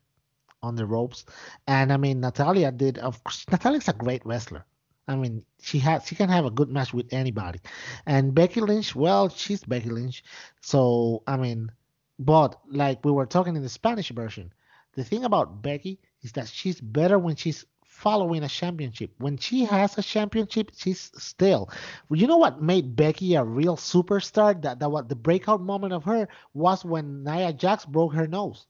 on 0.62 0.76
the 0.76 0.87
ropes, 0.87 1.25
and 1.66 1.92
I 1.92 1.96
mean, 1.96 2.20
Natalya 2.20 2.70
did. 2.70 2.99
Of 2.99 3.23
course, 3.25 3.46
Natalya's 3.50 3.88
a 3.88 3.92
great 3.94 4.25
wrestler. 4.25 4.64
I 5.08 5.16
mean, 5.16 5.44
she 5.61 5.78
had 5.78 6.06
she 6.06 6.14
can 6.14 6.28
have 6.28 6.44
a 6.44 6.50
good 6.50 6.70
match 6.70 6.94
with 6.94 7.12
anybody, 7.12 7.61
and 8.06 8.34
Becky 8.34 8.61
Lynch. 8.61 8.94
Well, 8.94 9.28
she's 9.28 9.64
Becky 9.64 9.90
Lynch, 9.90 10.23
so 10.61 11.23
I 11.26 11.37
mean, 11.37 11.73
but 12.18 12.61
like 12.68 13.04
we 13.04 13.11
were 13.12 13.26
talking 13.26 13.56
in 13.56 13.62
the 13.62 13.68
Spanish 13.68 14.11
version, 14.11 14.52
the 14.94 15.04
thing 15.04 15.25
about 15.25 15.62
Becky 15.62 16.00
is 16.23 16.33
that 16.33 16.49
she's 16.49 16.80
better 16.80 17.18
when 17.18 17.37
she's 17.37 17.64
following 17.85 18.42
a 18.42 18.49
championship. 18.49 19.12
When 19.18 19.37
she 19.38 19.64
has 19.64 19.97
a 19.99 20.02
championship, 20.02 20.71
she's 20.76 21.11
still. 21.16 21.71
You 22.11 22.26
know 22.26 22.37
what 22.38 22.62
made 22.62 22.97
Becky 22.97 23.35
a 23.35 23.44
real 23.44 23.76
superstar? 23.76 24.61
That 24.62 24.80
that 24.80 24.90
what 24.90 25.09
the 25.09 25.16
breakout 25.16 25.61
moment 25.62 25.92
of 25.92 26.04
her 26.04 26.28
was 26.52 26.85
when 26.85 27.25
Nia 27.25 27.52
Jax 27.52 27.85
broke 27.87 28.14
her 28.14 28.26
nose. 28.26 28.66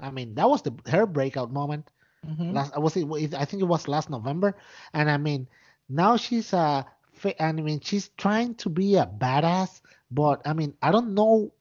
I 0.00 0.10
mean, 0.10 0.34
that 0.34 0.48
was 0.48 0.62
the 0.62 0.72
her 0.88 1.06
breakout 1.06 1.52
moment. 1.52 1.90
Mhm. 2.26 2.52
Last 2.52 2.76
was 2.78 2.96
it? 2.96 3.34
I 3.34 3.44
think 3.44 3.62
it 3.62 3.66
was 3.66 3.88
last 3.88 4.10
November. 4.10 4.56
And 4.92 5.10
I 5.10 5.16
mean, 5.16 5.48
now 5.88 6.16
she's 6.16 6.52
uh, 6.52 6.84
and 7.38 7.58
I 7.58 7.62
mean, 7.62 7.80
she's 7.80 8.08
trying 8.10 8.54
to 8.56 8.68
be 8.70 8.96
a 8.96 9.06
badass, 9.06 9.80
but 10.10 10.42
I 10.46 10.52
mean, 10.52 10.74
I 10.82 10.90
don't 10.92 11.14
know. 11.14 11.52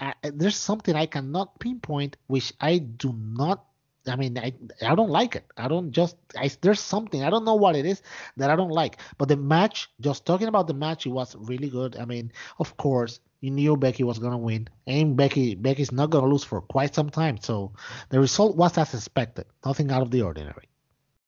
I, 0.00 0.14
there's 0.22 0.56
something 0.56 0.96
I 0.96 1.06
cannot 1.06 1.58
pinpoint, 1.60 2.16
which 2.26 2.52
I 2.60 2.78
do 2.78 3.14
not. 3.14 3.66
I 4.06 4.16
mean, 4.16 4.38
I 4.38 4.54
I 4.80 4.94
don't 4.94 5.10
like 5.10 5.36
it. 5.36 5.44
I 5.58 5.68
don't 5.68 5.92
just. 5.92 6.16
I, 6.36 6.50
there's 6.62 6.80
something 6.80 7.22
I 7.22 7.28
don't 7.28 7.44
know 7.44 7.54
what 7.54 7.76
it 7.76 7.84
is 7.84 8.02
that 8.38 8.50
I 8.50 8.56
don't 8.56 8.70
like. 8.70 8.96
But 9.18 9.28
the 9.28 9.36
match, 9.36 9.90
just 10.00 10.24
talking 10.24 10.48
about 10.48 10.66
the 10.66 10.74
match, 10.74 11.04
it 11.04 11.10
was 11.10 11.36
really 11.36 11.68
good. 11.68 11.96
I 11.98 12.06
mean, 12.06 12.32
of 12.58 12.76
course, 12.78 13.20
you 13.40 13.50
knew 13.50 13.76
Becky 13.76 14.02
was 14.02 14.18
gonna 14.18 14.38
win, 14.38 14.68
and 14.86 15.16
Becky 15.16 15.54
Becky's 15.54 15.92
not 15.92 16.08
gonna 16.08 16.28
lose 16.28 16.44
for 16.44 16.62
quite 16.62 16.94
some 16.94 17.10
time. 17.10 17.36
So 17.38 17.72
the 18.08 18.20
result 18.20 18.56
was 18.56 18.78
as 18.78 18.94
expected. 18.94 19.44
Nothing 19.66 19.90
out 19.90 20.02
of 20.02 20.10
the 20.10 20.22
ordinary. 20.22 20.68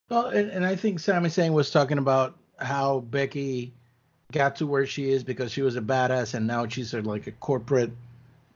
Well, 0.09 0.27
and, 0.27 0.49
and 0.49 0.65
I 0.65 0.75
think 0.75 0.99
Sami 0.99 1.29
Zayn 1.29 1.53
was 1.53 1.69
talking 1.69 1.99
about 1.99 2.37
how 2.57 3.01
Becky 3.01 3.73
got 4.31 4.55
to 4.57 4.67
where 4.67 4.87
she 4.87 5.11
is 5.11 5.23
because 5.23 5.51
she 5.51 5.61
was 5.61 5.75
a 5.75 5.81
badass, 5.81 6.33
and 6.33 6.47
now 6.47 6.67
she's 6.67 6.93
a, 6.95 7.01
like 7.01 7.27
a 7.27 7.31
corporate 7.33 7.91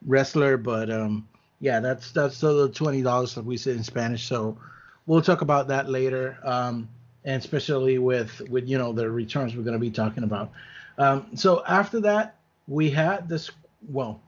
wrestler. 0.05 0.57
But 0.57 0.89
um, 0.89 1.27
yeah, 1.59 1.79
that's 1.79 2.11
that's 2.11 2.39
the 2.39 2.69
twenty 2.69 3.01
dollars 3.01 3.35
that 3.35 3.45
we 3.45 3.57
say 3.57 3.71
in 3.71 3.83
Spanish. 3.83 4.25
So 4.25 4.57
we'll 5.05 5.21
talk 5.21 5.41
about 5.41 5.67
that 5.69 5.89
later, 5.89 6.37
um, 6.43 6.87
and 7.25 7.41
especially 7.41 7.97
with 7.97 8.41
with 8.49 8.67
you 8.67 8.77
know 8.77 8.93
the 8.93 9.09
returns 9.09 9.55
we're 9.55 9.63
going 9.63 9.73
to 9.73 9.79
be 9.79 9.91
talking 9.91 10.23
about. 10.23 10.51
Um, 10.97 11.27
so 11.35 11.63
after 11.67 11.99
that, 12.01 12.35
we 12.67 12.89
had 12.89 13.29
this 13.29 13.51
well, 13.89 14.21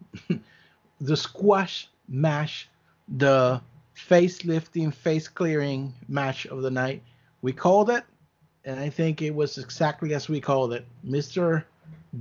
the 1.01 1.17
squash 1.17 1.88
mash, 2.07 2.67
the 3.07 3.61
facelifting, 3.95 4.93
face 4.93 5.27
clearing 5.27 5.93
match 6.07 6.45
of 6.47 6.61
the 6.61 6.71
night. 6.71 7.03
We 7.41 7.53
called 7.53 7.89
it, 7.89 8.03
and 8.65 8.79
I 8.79 8.89
think 8.89 9.21
it 9.21 9.33
was 9.33 9.57
exactly 9.57 10.13
as 10.13 10.29
we 10.29 10.41
called 10.41 10.73
it, 10.73 10.85
Mr. 11.05 11.63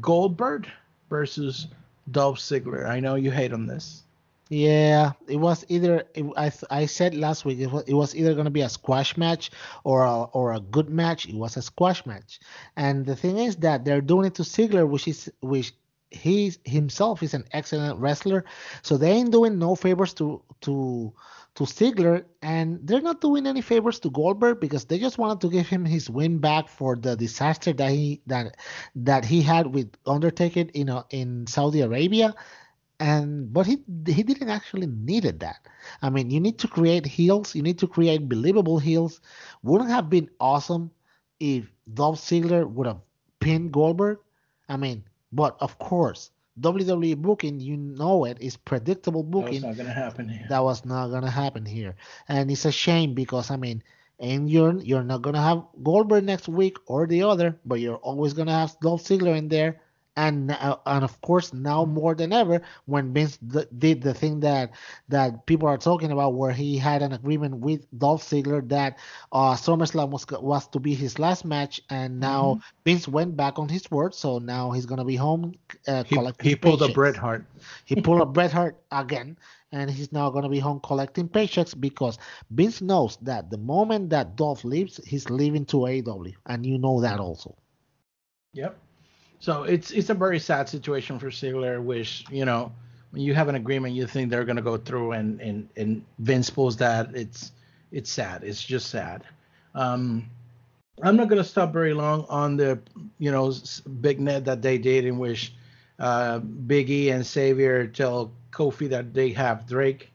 Goldberg 0.01 0.69
versus 1.09 1.69
Dolph 2.11 2.39
Ziggler. 2.39 2.89
I 2.89 3.01
know 3.01 3.15
you 3.15 3.31
hate 3.31 3.53
on 3.53 3.67
this. 3.67 4.05
Yeah, 4.51 5.13
it 5.27 5.37
was 5.37 5.65
either 5.69 6.05
it, 6.15 6.25
I 6.37 6.51
I 6.71 6.87
said 6.87 7.15
last 7.15 7.45
week 7.45 7.59
it 7.59 7.71
was, 7.71 7.85
it 7.87 7.93
was 7.93 8.17
either 8.17 8.33
going 8.33 8.47
to 8.47 8.51
be 8.51 8.63
a 8.63 8.69
squash 8.69 9.17
match 9.19 9.51
or 9.85 10.05
a, 10.05 10.23
or 10.23 10.55
a 10.55 10.61
good 10.61 10.89
match. 10.89 11.29
It 11.29 11.35
was 11.35 11.59
a 11.59 11.63
squash 11.63 12.07
match, 12.07 12.41
and 12.75 13.05
the 13.05 13.15
thing 13.15 13.37
is 13.37 13.57
that 13.57 13.85
they're 13.85 14.01
doing 14.01 14.27
it 14.27 14.35
to 14.37 14.43
Ziggler, 14.43 14.89
which 14.89 15.07
is 15.07 15.31
which 15.43 15.75
he 16.11 16.55
himself 16.65 17.23
is 17.23 17.35
an 17.35 17.45
excellent 17.53 18.01
wrestler. 18.01 18.47
So 18.83 18.97
they 18.97 19.11
ain't 19.11 19.33
doing 19.33 19.59
no 19.59 19.75
favors 19.75 20.15
to 20.15 20.43
to 20.63 21.13
to 21.59 21.65
Ziggler, 21.65 22.25
and 22.41 22.79
they're 22.87 23.01
not 23.01 23.21
doing 23.21 23.47
any 23.47 23.61
favors 23.61 23.99
to 24.01 24.11
Goldberg 24.11 24.61
because 24.61 24.85
they 24.85 24.99
just 24.99 25.19
wanted 25.19 25.41
to 25.41 25.51
give 25.51 25.67
him 25.67 25.85
his 25.85 26.09
win 26.09 26.39
back 26.39 26.69
for 26.69 26.97
the 26.97 27.17
disaster 27.17 27.73
that 27.73 27.91
he 27.91 28.23
that 28.27 28.57
that 28.95 29.25
he 29.25 29.43
had 29.43 29.75
with 29.75 29.91
Undertaker 30.07 30.65
in 30.73 30.89
in 31.11 31.47
Saudi 31.49 31.81
Arabia 31.81 32.35
and 33.01 33.53
but 33.53 33.67
he 33.67 33.79
he 34.07 34.23
didn't 34.23 34.51
actually 34.51 34.87
needed 34.87 35.41
that. 35.41 35.67
I 36.03 36.11
mean, 36.11 36.31
you 36.31 36.41
need 36.41 36.59
to 36.61 36.69
create 36.69 37.07
heels, 37.07 37.55
you 37.55 37.63
need 37.63 37.79
to 37.81 37.89
create 37.89 38.29
believable 38.29 38.79
heels. 38.79 39.21
Wouldn't 39.63 39.91
have 39.91 40.09
been 40.11 40.31
awesome 40.41 40.91
if 41.41 41.71
Dolph 41.93 42.21
Ziggler 42.21 42.69
would 42.69 42.87
have 42.87 43.01
pinned 43.41 43.73
Goldberg. 43.73 44.19
I 44.69 44.77
mean, 44.77 45.05
but 45.33 45.57
of 45.61 45.79
course, 45.79 46.31
WWE 46.61 47.17
booking, 47.17 47.61
you 47.61 47.77
know 47.77 48.25
it, 48.25 48.39
is 48.41 48.57
predictable 48.57 49.23
booking. 49.23 49.63
not 49.63 49.77
gonna 49.77 49.93
happen 49.93 50.29
here. 50.29 50.47
That 50.49 50.63
was 50.65 50.85
not 50.85 51.09
gonna 51.09 51.31
happen 51.31 51.65
here, 51.65 51.97
and 52.29 52.51
it's 52.51 52.65
a 52.65 52.73
shame 52.73 53.15
because 53.15 53.51
I 53.51 53.57
mean, 53.57 53.83
and 54.19 54.49
you're 54.51 54.79
you're 54.81 55.05
not 55.05 55.23
gonna 55.23 55.43
have 55.43 55.65
Goldberg 55.83 56.25
next 56.25 56.49
week 56.49 56.77
or 56.87 57.07
the 57.07 57.23
other, 57.23 57.59
but 57.65 57.81
you're 57.81 57.97
always 57.97 58.33
gonna 58.35 58.53
have 58.53 58.79
Dolph 58.81 59.03
Ziggler 59.05 59.37
in 59.37 59.49
there, 59.49 59.81
and 60.19 60.49
now- 60.49 60.81
and 60.87 61.05
of 61.05 61.15
course 61.23 61.49
now 61.55 61.85
more 61.85 62.15
than 62.21 62.33
ever 62.33 62.57
when 62.87 63.15
Vince 63.15 63.37
d- 63.39 63.65
did 63.85 64.03
the 64.03 64.15
thing 64.15 64.41
that 64.41 64.71
that 65.09 65.47
people 65.47 65.69
are 65.69 65.79
talking 65.79 66.11
about, 66.13 66.35
where 66.35 66.53
he 66.53 66.77
had 66.79 67.03
an 67.03 67.13
agreement 67.13 67.55
with 67.67 67.81
Dolph 67.99 68.23
Ziggler 68.31 68.63
that 68.69 68.99
uh, 69.33 69.55
SummerSlam 69.55 70.11
was 70.11 70.25
was 70.43 70.67
to 70.75 70.81
be 70.81 70.95
his 70.95 71.19
last 71.19 71.45
match, 71.45 71.81
and 71.91 72.21
now 72.21 72.59
Vince 72.85 73.07
went 73.09 73.37
back 73.37 73.59
on 73.59 73.69
his 73.69 73.91
word, 73.91 74.15
so 74.15 74.39
now 74.39 74.71
he's 74.73 74.87
gonna 74.87 75.05
be 75.05 75.17
home. 75.17 75.55
Uh, 75.87 76.05
He, 76.05 76.17
collecting 76.17 76.49
he 76.51 76.55
pulled 76.57 76.83
a. 76.83 76.89
Bret 76.89 77.17
Hart. 77.17 77.45
He 77.85 77.95
pulled 78.07 78.21
a 78.21 78.27
Bret 78.27 78.53
Hart 78.53 78.77
again, 78.91 79.37
and 79.73 79.91
he's 79.91 80.13
now 80.13 80.31
going 80.31 80.45
to 80.45 80.49
be 80.49 80.59
home 80.61 80.81
collecting 80.81 81.29
paychecks 81.29 81.79
because 81.79 82.19
Vince 82.51 82.81
knows 82.81 83.17
that 83.23 83.51
the 83.51 83.59
moment 83.59 84.11
that 84.11 84.37
Dolph 84.37 84.65
leaves, 84.65 85.01
he's 85.07 85.29
leaving 85.31 85.65
to 85.67 85.87
AEW, 85.87 86.35
and 86.47 86.65
you 86.67 86.79
know 86.79 87.01
that 87.01 87.19
also. 87.21 87.55
Yep. 88.55 88.79
So 89.41 89.63
it's 89.63 89.91
it's 89.91 90.11
a 90.11 90.15
very 90.15 90.39
sad 90.39 90.69
situation 90.69 91.19
for 91.19 91.29
Ziggler, 91.31 91.83
which 91.83 92.25
you 92.31 92.45
know 92.45 92.73
when 93.11 93.23
you 93.23 93.35
have 93.35 93.49
an 93.49 93.55
agreement, 93.55 93.95
you 93.95 94.07
think 94.07 94.31
they're 94.31 94.45
gonna 94.45 94.63
go 94.63 94.77
through, 94.77 95.13
and 95.13 95.41
and 95.41 95.69
and 95.77 96.05
Vince 96.19 96.51
pulls 96.51 96.77
that. 96.79 97.15
It's 97.15 97.53
it's 97.93 98.11
sad. 98.11 98.45
It's 98.45 98.63
just 98.63 98.91
sad. 98.91 99.25
Um, 99.75 100.29
I'm 101.03 101.17
not 101.17 101.29
gonna 101.29 101.45
stop 101.45 101.73
very 101.73 101.95
long 101.95 102.27
on 102.29 102.57
the 102.57 102.81
you 103.19 103.31
know 103.31 103.53
vignette 103.87 104.45
that 104.47 104.63
they 104.63 104.79
did 104.79 105.05
in 105.05 105.19
which 105.19 105.55
uh, 105.99 106.41
Biggie 106.41 107.13
and 107.13 107.25
Xavier 107.25 107.87
tell 107.87 108.33
Kofi 108.51 108.89
that 108.91 109.15
they 109.15 109.31
have 109.31 109.67
Drake 109.67 110.11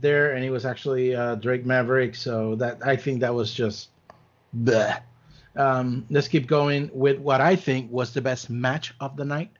there, 0.00 0.32
and 0.32 0.44
it 0.44 0.50
was 0.50 0.66
actually 0.66 1.14
uh, 1.14 1.36
Drake 1.36 1.64
Maverick. 1.64 2.14
So 2.14 2.56
that 2.56 2.84
I 2.84 2.96
think 2.96 3.20
that 3.20 3.34
was 3.34 3.52
just 3.52 3.90
bleh. 4.56 5.00
Um, 5.56 6.06
let's 6.10 6.28
keep 6.28 6.46
going 6.46 6.90
with 6.92 7.18
what 7.18 7.40
I 7.40 7.56
think 7.56 7.90
was 7.90 8.12
the 8.12 8.20
best 8.22 8.50
match 8.50 8.94
of 9.00 9.16
the 9.16 9.24
night, 9.24 9.50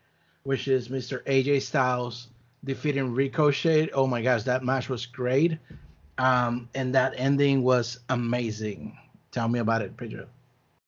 which 0.45 0.69
is 0.69 0.89
Mr. 0.89 1.23
AJ 1.25 1.63
Styles 1.63 2.29
defeating 2.65 3.15
Ricochet. 3.15 3.91
Oh 3.93 4.07
my 4.07 4.23
gosh, 4.23 4.43
that 4.45 4.65
match 4.65 4.89
was 4.89 5.07
great. 5.07 5.59
Um, 6.19 6.69
and 6.75 6.95
that 6.95 7.15
ending 7.17 7.63
was 7.63 8.01
amazing. 8.09 8.97
Tell 9.31 9.49
me 9.49 9.59
about 9.61 9.83
it, 9.83 9.97
Pedro. 9.97 10.27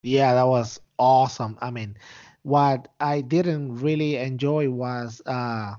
Yeah, 0.02 0.34
that 0.34 0.46
was 0.46 0.80
awesome. 0.98 1.58
I 1.60 1.70
mean, 1.70 1.96
what 2.42 2.88
I 3.00 3.20
didn't 3.20 3.76
really 3.80 4.16
enjoy 4.16 4.70
was 4.70 5.20
uh 5.26 5.74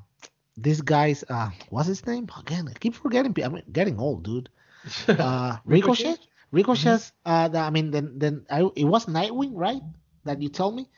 this 0.57 0.81
guy's 0.81 1.24
uh 1.29 1.50
what's 1.69 1.88
his 1.88 2.05
name 2.05 2.27
again? 2.39 2.67
I 2.69 2.74
keep 2.79 2.95
forgetting. 2.95 3.36
I'm 3.43 3.62
getting 3.71 4.00
old, 4.00 4.24
dude. 4.24 4.50
Uh, 5.19 5.57
Ricochet. 5.65 6.17
Ricochet's. 6.51 7.11
Uh, 7.25 7.47
the, 7.47 7.59
I 7.59 7.69
mean, 7.69 7.91
then 7.91 8.17
then 8.17 8.45
I, 8.49 8.69
it 8.75 8.85
was 8.85 9.05
Nightwing, 9.05 9.51
right? 9.53 9.81
That 10.25 10.41
you 10.41 10.49
told 10.49 10.75
me 10.75 10.89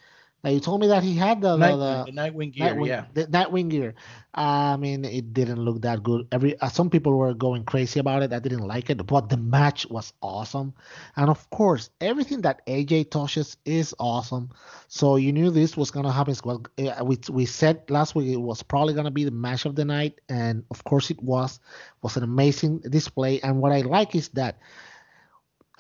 that 0.43 0.53
you 0.53 0.59
told 0.59 0.81
me 0.81 0.87
that 0.87 1.03
he 1.03 1.15
had 1.15 1.41
the 1.41 1.55
Night, 1.55 1.75
the, 1.75 2.05
the 2.05 2.11
Nightwing 2.11 2.51
gear, 2.51 2.73
Nightwing, 2.73 2.87
yeah. 2.87 3.05
the 3.13 3.27
Nightwing 3.27 3.69
gear. 3.69 3.93
I 4.33 4.75
mean, 4.77 5.05
it 5.05 5.33
didn't 5.33 5.59
look 5.59 5.81
that 5.81 6.01
good. 6.01 6.27
Every 6.31 6.59
uh, 6.59 6.69
some 6.69 6.89
people 6.89 7.15
were 7.15 7.33
going 7.33 7.63
crazy 7.63 7.99
about 7.99 8.23
it. 8.23 8.33
I 8.33 8.39
didn't 8.39 8.65
like 8.65 8.89
it, 8.89 9.05
but 9.05 9.29
the 9.29 9.37
match 9.37 9.85
was 9.89 10.13
awesome, 10.21 10.73
and 11.15 11.29
of 11.29 11.47
course, 11.51 11.91
everything 11.99 12.41
that 12.41 12.65
AJ 12.65 13.11
touches 13.11 13.57
is 13.65 13.93
awesome. 13.99 14.49
So 14.87 15.17
you 15.17 15.31
knew 15.31 15.51
this 15.51 15.77
was 15.77 15.91
gonna 15.91 16.11
happen. 16.11 16.35
Well, 16.43 16.63
uh, 16.79 17.05
we 17.05 17.19
we 17.29 17.45
said 17.45 17.89
last 17.89 18.15
week 18.15 18.29
it 18.29 18.41
was 18.41 18.63
probably 18.63 18.95
gonna 18.95 19.11
be 19.11 19.25
the 19.25 19.31
match 19.31 19.65
of 19.65 19.75
the 19.75 19.85
night, 19.85 20.21
and 20.27 20.63
of 20.71 20.83
course 20.83 21.11
it 21.11 21.21
was. 21.21 21.57
It 21.57 22.03
was 22.03 22.17
an 22.17 22.23
amazing 22.23 22.79
display, 22.79 23.41
and 23.41 23.61
what 23.61 23.71
I 23.71 23.81
like 23.81 24.15
is 24.15 24.29
that 24.29 24.57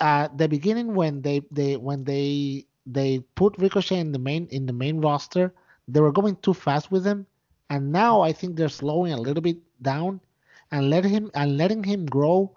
at 0.01 0.37
the 0.37 0.49
beginning 0.49 0.95
when 0.95 1.21
they 1.23 1.41
they 1.51 1.77
when 1.77 2.05
they 2.05 2.65
they 2.85 3.19
put 3.35 3.57
Ricochet 3.59 3.99
in 3.99 4.11
the 4.11 4.19
main 4.19 4.47
in 4.51 4.67
the 4.67 4.73
main 4.73 5.01
roster, 5.01 5.53
they 5.87 6.01
were 6.01 6.11
going 6.11 6.37
too 6.37 6.53
fast 6.53 6.91
with 6.91 7.05
him, 7.05 7.27
and 7.69 7.91
now 7.93 8.21
I 8.21 8.33
think 8.33 8.57
they're 8.57 8.69
slowing 8.69 9.13
a 9.13 9.21
little 9.21 9.43
bit 9.43 9.59
down 9.81 10.21
and 10.71 10.89
letting 10.89 11.11
him 11.11 11.31
and 11.35 11.57
letting 11.57 11.83
him 11.83 12.05
grow 12.07 12.55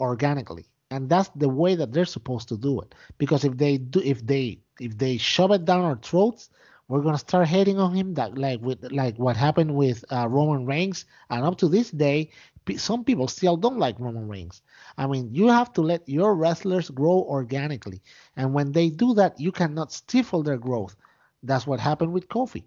organically. 0.00 0.66
And 0.90 1.08
that's 1.08 1.30
the 1.30 1.48
way 1.48 1.74
that 1.76 1.92
they're 1.92 2.06
supposed 2.06 2.48
to 2.50 2.58
do 2.58 2.80
it. 2.82 2.94
Because 3.18 3.44
if 3.44 3.56
they 3.58 3.78
do 3.78 4.00
if 4.04 4.26
they 4.26 4.60
if 4.80 4.98
they 4.98 5.18
shove 5.18 5.52
it 5.52 5.64
down 5.64 5.82
our 5.84 5.96
throats, 5.96 6.50
we're 6.88 7.00
gonna 7.02 7.18
start 7.18 7.48
hating 7.48 7.78
on 7.78 7.94
him 7.94 8.14
that 8.14 8.36
like 8.36 8.60
with 8.60 8.90
like 8.92 9.16
what 9.16 9.36
happened 9.36 9.74
with 9.74 10.04
uh, 10.10 10.28
Roman 10.28 10.66
Reigns, 10.66 11.04
and 11.30 11.44
up 11.44 11.56
to 11.58 11.68
this 11.68 11.90
day, 11.90 12.30
some 12.76 13.04
people 13.04 13.28
still 13.28 13.56
don't 13.56 13.78
like 13.78 13.98
Roman 13.98 14.28
Reigns. 14.28 14.62
I 14.98 15.06
mean, 15.06 15.34
you 15.34 15.48
have 15.48 15.72
to 15.74 15.80
let 15.82 16.08
your 16.08 16.34
wrestlers 16.34 16.90
grow 16.90 17.24
organically, 17.28 18.02
and 18.36 18.52
when 18.54 18.72
they 18.72 18.90
do 18.90 19.14
that, 19.14 19.38
you 19.40 19.52
cannot 19.52 19.92
stifle 19.92 20.42
their 20.42 20.58
growth. 20.58 20.96
That's 21.42 21.66
what 21.66 21.80
happened 21.80 22.12
with 22.12 22.28
Kofi. 22.28 22.64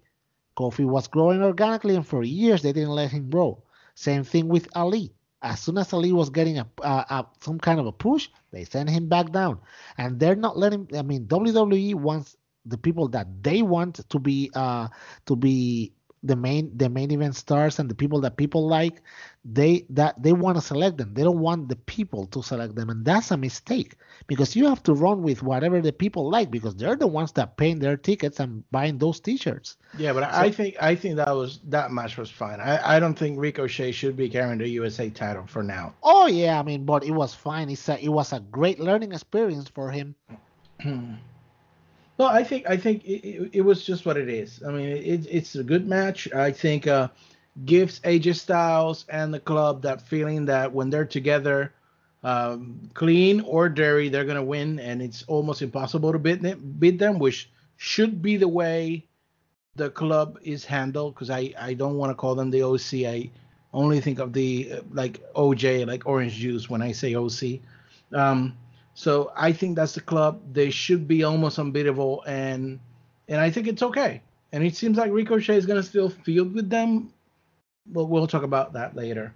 Kofi 0.56 0.84
was 0.86 1.06
growing 1.06 1.42
organically, 1.42 1.94
and 1.94 2.06
for 2.06 2.22
years 2.22 2.62
they 2.62 2.72
didn't 2.72 2.90
let 2.90 3.10
him 3.10 3.30
grow. 3.30 3.62
Same 3.94 4.24
thing 4.24 4.48
with 4.48 4.68
Ali. 4.74 5.12
As 5.42 5.60
soon 5.60 5.78
as 5.78 5.92
Ali 5.92 6.12
was 6.12 6.30
getting 6.30 6.58
a, 6.58 6.66
a, 6.82 6.88
a 6.88 7.26
some 7.40 7.58
kind 7.58 7.78
of 7.78 7.86
a 7.86 7.92
push, 7.92 8.28
they 8.50 8.64
sent 8.64 8.90
him 8.90 9.08
back 9.08 9.30
down, 9.32 9.60
and 9.98 10.18
they're 10.18 10.34
not 10.36 10.56
letting. 10.58 10.88
I 10.96 11.02
mean, 11.02 11.26
WWE 11.26 11.94
wants 11.94 12.36
the 12.66 12.78
people 12.78 13.08
that 13.08 13.26
they 13.42 13.62
want 13.62 14.08
to 14.08 14.18
be 14.18 14.50
uh 14.54 14.88
to 15.26 15.36
be 15.36 15.92
the 16.26 16.36
main 16.36 16.76
the 16.76 16.88
main 16.88 17.10
event 17.10 17.36
stars 17.36 17.78
and 17.78 17.88
the 17.88 17.94
people 17.94 18.20
that 18.20 18.36
people 18.36 18.66
like 18.66 19.02
they 19.44 19.86
that 19.90 20.20
they 20.20 20.32
want 20.32 20.56
to 20.56 20.62
select 20.62 20.96
them. 20.96 21.14
They 21.14 21.22
don't 21.22 21.38
want 21.38 21.68
the 21.68 21.76
people 21.76 22.26
to 22.26 22.42
select 22.42 22.74
them 22.74 22.90
and 22.90 23.04
that's 23.04 23.30
a 23.30 23.36
mistake 23.36 23.96
because 24.26 24.56
you 24.56 24.66
have 24.66 24.82
to 24.84 24.94
run 24.94 25.22
with 25.22 25.42
whatever 25.42 25.80
the 25.80 25.92
people 25.92 26.28
like 26.28 26.50
because 26.50 26.74
they're 26.74 26.96
the 26.96 27.06
ones 27.06 27.32
that 27.32 27.56
paying 27.56 27.78
their 27.78 27.96
tickets 27.96 28.40
and 28.40 28.68
buying 28.70 28.98
those 28.98 29.20
t-shirts. 29.20 29.76
Yeah 29.96 30.12
but 30.12 30.24
so, 30.24 30.40
i 30.40 30.50
think 30.50 30.76
i 30.80 30.94
think 30.94 31.16
that 31.16 31.34
was 31.34 31.60
that 31.64 31.92
match 31.92 32.16
was 32.16 32.30
fine. 32.30 32.60
I 32.60 32.96
i 32.96 33.00
don't 33.00 33.14
think 33.14 33.38
ricochet 33.38 33.92
should 33.92 34.16
be 34.16 34.28
carrying 34.28 34.58
the 34.58 34.68
usa 34.68 35.10
title 35.10 35.46
for 35.46 35.62
now. 35.62 35.94
Oh 36.02 36.26
yeah 36.26 36.58
i 36.58 36.62
mean 36.62 36.84
but 36.84 37.04
it 37.04 37.12
was 37.12 37.34
fine. 37.34 37.70
It's 37.70 37.88
a, 37.88 38.02
it 38.02 38.08
was 38.08 38.32
a 38.32 38.40
great 38.40 38.80
learning 38.80 39.12
experience 39.12 39.68
for 39.68 39.90
him 39.90 40.16
Well, 42.18 42.28
I 42.28 42.42
think 42.44 42.68
I 42.68 42.76
think 42.76 43.04
it, 43.04 43.26
it, 43.26 43.50
it, 43.52 43.60
was 43.60 43.84
just 43.84 44.06
what 44.06 44.16
it 44.16 44.28
is. 44.28 44.62
I 44.66 44.70
mean, 44.70 44.88
it, 44.88 45.26
it's 45.30 45.54
a 45.54 45.62
good 45.62 45.86
match. 45.86 46.32
I 46.32 46.50
think 46.50 46.86
uh, 46.86 47.08
gives 47.66 48.00
AJ 48.00 48.36
Styles 48.36 49.04
and 49.10 49.34
the 49.34 49.40
club 49.40 49.82
that 49.82 50.00
feeling 50.00 50.46
that 50.46 50.72
when 50.72 50.88
they're 50.88 51.04
together, 51.04 51.74
um, 52.24 52.90
clean 52.94 53.42
or 53.42 53.68
dirty, 53.68 54.08
they're 54.08 54.24
gonna 54.24 54.42
win, 54.42 54.78
and 54.78 55.02
it's 55.02 55.24
almost 55.24 55.60
impossible 55.60 56.10
to 56.12 56.18
beat 56.18 56.40
them, 56.40 56.76
beat 56.78 56.98
them, 56.98 57.18
which 57.18 57.50
should 57.76 58.22
be 58.22 58.38
the 58.38 58.48
way 58.48 59.06
the 59.74 59.90
club 59.90 60.38
is 60.42 60.64
handled. 60.64 61.14
Because 61.14 61.28
I 61.28 61.52
I 61.60 61.74
don't 61.74 61.96
want 61.98 62.10
to 62.10 62.14
call 62.14 62.34
them 62.34 62.50
the 62.50 62.62
OC. 62.62 63.04
I 63.04 63.30
only 63.74 64.00
think 64.00 64.20
of 64.20 64.32
the 64.32 64.80
like 64.90 65.20
OJ, 65.34 65.86
like 65.86 66.06
orange 66.06 66.32
juice 66.32 66.70
when 66.70 66.80
I 66.80 66.92
say 66.92 67.14
OC. 67.14 67.60
Um, 68.12 68.56
so 68.96 69.30
I 69.36 69.52
think 69.52 69.76
that's 69.76 69.92
the 69.92 70.00
club. 70.00 70.40
They 70.54 70.70
should 70.70 71.06
be 71.06 71.22
almost 71.22 71.58
unbeatable, 71.58 72.22
and 72.26 72.80
and 73.28 73.40
I 73.40 73.50
think 73.50 73.68
it's 73.68 73.82
okay. 73.82 74.22
And 74.52 74.64
it 74.64 74.74
seems 74.74 74.96
like 74.96 75.12
Ricochet 75.12 75.54
is 75.54 75.66
gonna 75.66 75.82
still 75.82 76.08
field 76.08 76.54
with 76.54 76.70
them, 76.70 77.12
but 77.84 78.06
we'll 78.06 78.26
talk 78.26 78.42
about 78.42 78.72
that 78.72 78.96
later. 78.96 79.34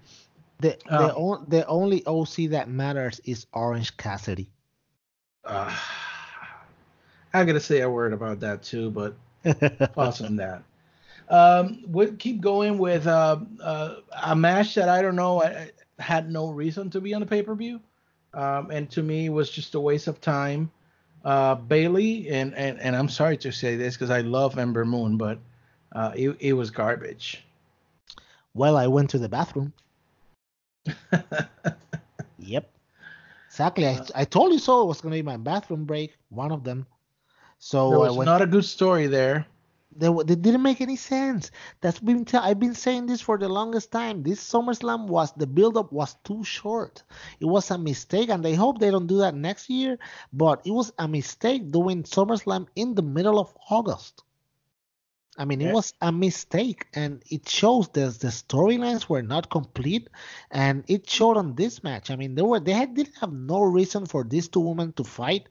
The 0.61 0.79
the, 0.89 0.95
um, 0.95 1.11
on, 1.11 1.45
the 1.49 1.67
only 1.67 2.03
OC 2.07 2.49
that 2.53 2.71
matters 2.71 3.21
is 3.27 3.47
Orange 3.53 3.95
Cassidy. 3.99 4.49
Uh, 5.45 5.77
I 7.35 7.45
gotta 7.45 7.61
say 7.61 7.83
a 7.83 7.91
word 7.91 8.15
about 8.15 8.41
that 8.41 8.63
too, 8.63 8.91
but 8.91 9.15
pause 9.93 10.23
on 10.23 10.37
that. 10.37 10.63
Um, 11.29 11.85
we'll 11.87 12.15
keep 12.15 12.41
going 12.41 12.79
with 12.79 13.07
uh, 13.07 13.37
uh, 13.63 13.97
a 14.23 14.35
match 14.35 14.75
that 14.77 14.89
I 14.89 15.03
don't 15.03 15.17
know 15.17 15.43
I, 15.43 15.71
had 15.99 16.33
no 16.33 16.49
reason 16.49 16.89
to 16.89 17.01
be 17.03 17.13
on 17.13 17.21
the 17.21 17.27
pay 17.27 17.43
per 17.43 17.55
view 17.55 17.79
um, 18.35 18.71
and 18.71 18.91
to 18.91 19.03
me 19.03 19.27
it 19.27 19.31
was 19.31 19.51
just 19.51 19.75
a 19.75 19.81
waste 19.81 20.07
of 20.07 20.21
time. 20.21 20.71
Uh, 21.25 21.55
Bayley 21.55 22.31
and, 22.31 22.55
and 22.55 22.81
and 22.81 22.97
I'm 22.97 23.09
sorry 23.09 23.37
to 23.39 23.53
say 23.53 23.77
this 23.77 23.95
because 23.95 24.11
I 24.11 24.21
love 24.23 24.59
Ember 24.59 24.85
Moon, 24.85 25.17
but 25.17 25.39
uh, 25.93 26.13
it 26.17 26.37
it 26.41 26.53
was 26.55 26.71
garbage. 26.71 27.45
Well, 28.55 28.77
I 28.77 28.87
went 28.87 29.11
to 29.11 29.19
the 29.19 29.29
bathroom. 29.29 29.73
yep, 32.39 32.71
exactly. 33.49 33.87
I, 33.87 34.01
I 34.15 34.25
told 34.25 34.53
you 34.53 34.59
so. 34.59 34.83
It 34.83 34.87
was 34.87 35.01
gonna 35.01 35.17
be 35.17 35.23
my 35.23 35.37
bathroom 35.37 35.85
break, 35.85 36.17
one 36.31 36.53
of 36.53 36.65
them. 36.65 36.87
So 37.59 37.91
was 37.91 38.17
went, 38.17 38.27
not 38.27 38.41
a 38.41 38.47
good 38.47 38.65
story 38.65 39.07
there. 39.07 39.47
They, 39.97 40.09
they 40.25 40.37
didn't 40.37 40.63
make 40.63 40.81
any 40.81 40.97
sense. 40.97 41.51
That's 41.81 41.99
been 41.99 42.25
t- 42.25 42.39
I've 42.39 42.61
been 42.61 42.75
saying 42.75 43.07
this 43.07 43.21
for 43.21 43.39
the 43.39 43.49
longest 43.49 43.91
time. 43.91 44.23
This 44.23 44.41
SummerSlam 44.41 45.09
was 45.09 45.33
the 45.33 45.47
build-up 45.47 45.93
was 45.93 46.15
too 46.25 46.45
short. 46.45 47.03
It 47.41 47.47
was 47.47 47.71
a 47.71 47.79
mistake, 47.79 48.29
and 48.31 48.47
I 48.47 48.55
hope 48.55 48.79
they 48.79 48.91
don't 48.91 49.09
do 49.09 49.19
that 49.19 49.35
next 49.35 49.69
year. 49.69 49.99
But 50.33 50.63
it 50.65 50.71
was 50.71 50.93
a 50.99 51.09
mistake 51.09 51.71
doing 51.73 52.05
SummerSlam 52.05 52.69
in 52.77 52.95
the 52.95 53.03
middle 53.03 53.39
of 53.39 53.57
August. 53.69 54.23
I 55.39 55.45
mean, 55.45 55.61
it 55.61 55.73
was 55.73 55.95
a 56.01 56.13
mistake, 56.13 56.87
and 56.93 57.23
it 57.31 57.49
shows 57.49 57.89
that 57.91 58.21
the 58.21 58.29
storylines 58.29 59.09
were 59.09 59.23
not 59.23 59.49
complete, 59.51 60.09
and 60.51 60.85
it 60.87 61.09
showed 61.09 61.37
on 61.37 61.55
this 61.55 61.83
match. 61.83 62.11
I 62.11 62.17
mean, 62.17 62.35
they 62.35 62.43
were 62.43 62.61
they 62.61 62.73
had, 62.73 62.95
didn't 62.95 63.17
have 63.21 63.33
no 63.33 63.63
reason 63.63 64.07
for 64.07 64.23
these 64.23 64.49
two 64.49 64.61
women 64.61 64.93
to 64.95 65.05
fight 65.05 65.49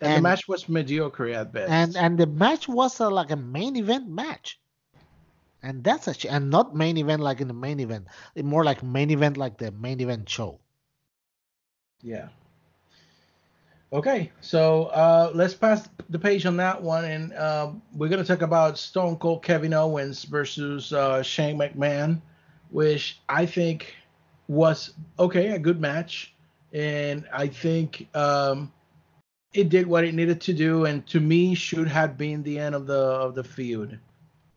and, 0.00 0.10
and, 0.10 0.18
the 0.18 0.22
match 0.22 0.48
was 0.48 0.68
mediocre 0.68 1.28
at 1.28 1.52
best. 1.52 1.70
And 1.70 1.96
and 1.96 2.18
the 2.18 2.26
match 2.26 2.68
was 2.68 3.00
a, 3.00 3.08
like 3.08 3.30
a 3.30 3.36
main 3.36 3.76
event 3.76 4.08
match. 4.08 4.60
And 5.62 5.82
that's 5.82 6.08
a 6.08 6.30
and 6.30 6.50
not 6.50 6.74
main 6.74 6.98
event 6.98 7.22
like 7.22 7.40
in 7.40 7.48
the 7.48 7.54
main 7.54 7.80
event. 7.80 8.06
More 8.36 8.64
like 8.64 8.82
main 8.82 9.10
event 9.10 9.36
like 9.36 9.58
the 9.58 9.70
main 9.72 10.00
event 10.00 10.28
show. 10.28 10.60
Yeah. 12.02 12.28
Okay, 13.94 14.32
so 14.40 14.86
uh, 14.86 15.30
let's 15.34 15.54
pass 15.54 15.88
the 16.10 16.18
page 16.18 16.46
on 16.46 16.56
that 16.56 16.82
one, 16.82 17.04
and 17.04 17.32
uh, 17.32 17.70
we're 17.94 18.08
gonna 18.08 18.24
talk 18.24 18.42
about 18.42 18.76
Stone 18.76 19.18
Cold 19.18 19.44
Kevin 19.44 19.72
Owens 19.72 20.24
versus 20.24 20.92
uh, 20.92 21.22
Shane 21.22 21.56
McMahon, 21.56 22.20
which 22.70 23.20
I 23.28 23.46
think 23.46 23.94
was 24.48 24.94
okay, 25.20 25.52
a 25.52 25.60
good 25.60 25.80
match, 25.80 26.34
and 26.72 27.24
I 27.32 27.46
think 27.46 28.08
um, 28.16 28.72
it 29.54 29.68
did 29.68 29.86
what 29.86 30.04
it 30.04 30.14
needed 30.14 30.40
to 30.42 30.52
do, 30.52 30.84
and 30.84 31.06
to 31.06 31.20
me 31.20 31.54
should 31.54 31.88
have 31.88 32.18
been 32.18 32.42
the 32.42 32.58
end 32.58 32.74
of 32.74 32.86
the 32.86 32.98
of 32.98 33.34
the 33.34 33.44
feud. 33.44 33.98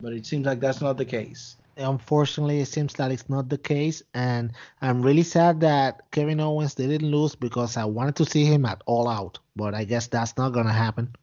But 0.01 0.13
it 0.13 0.25
seems 0.25 0.45
like 0.45 0.60
that's 0.60 0.81
not 0.81 0.97
the 0.97 1.05
case. 1.05 1.55
Unfortunately, 1.77 2.60
it 2.60 2.67
seems 2.67 2.93
that 2.95 3.12
it's 3.12 3.29
not 3.29 3.49
the 3.49 3.57
case, 3.57 4.01
and 4.15 4.51
I'm 4.81 5.01
really 5.01 5.21
sad 5.21 5.62
that 5.62 6.10
Kevin 6.12 6.39
Owens 6.39 6.73
didn't 6.73 7.10
lose 7.10 7.36
because 7.36 7.77
I 7.77 7.86
wanted 7.86 8.15
to 8.15 8.25
see 8.25 8.45
him 8.45 8.65
at 8.65 8.81
All 8.88 9.07
Out, 9.07 9.38
but 9.55 9.75
I 9.75 9.83
guess 9.83 10.07
that's 10.07 10.36
not 10.38 10.53
gonna 10.53 10.73
happen. 10.73 11.15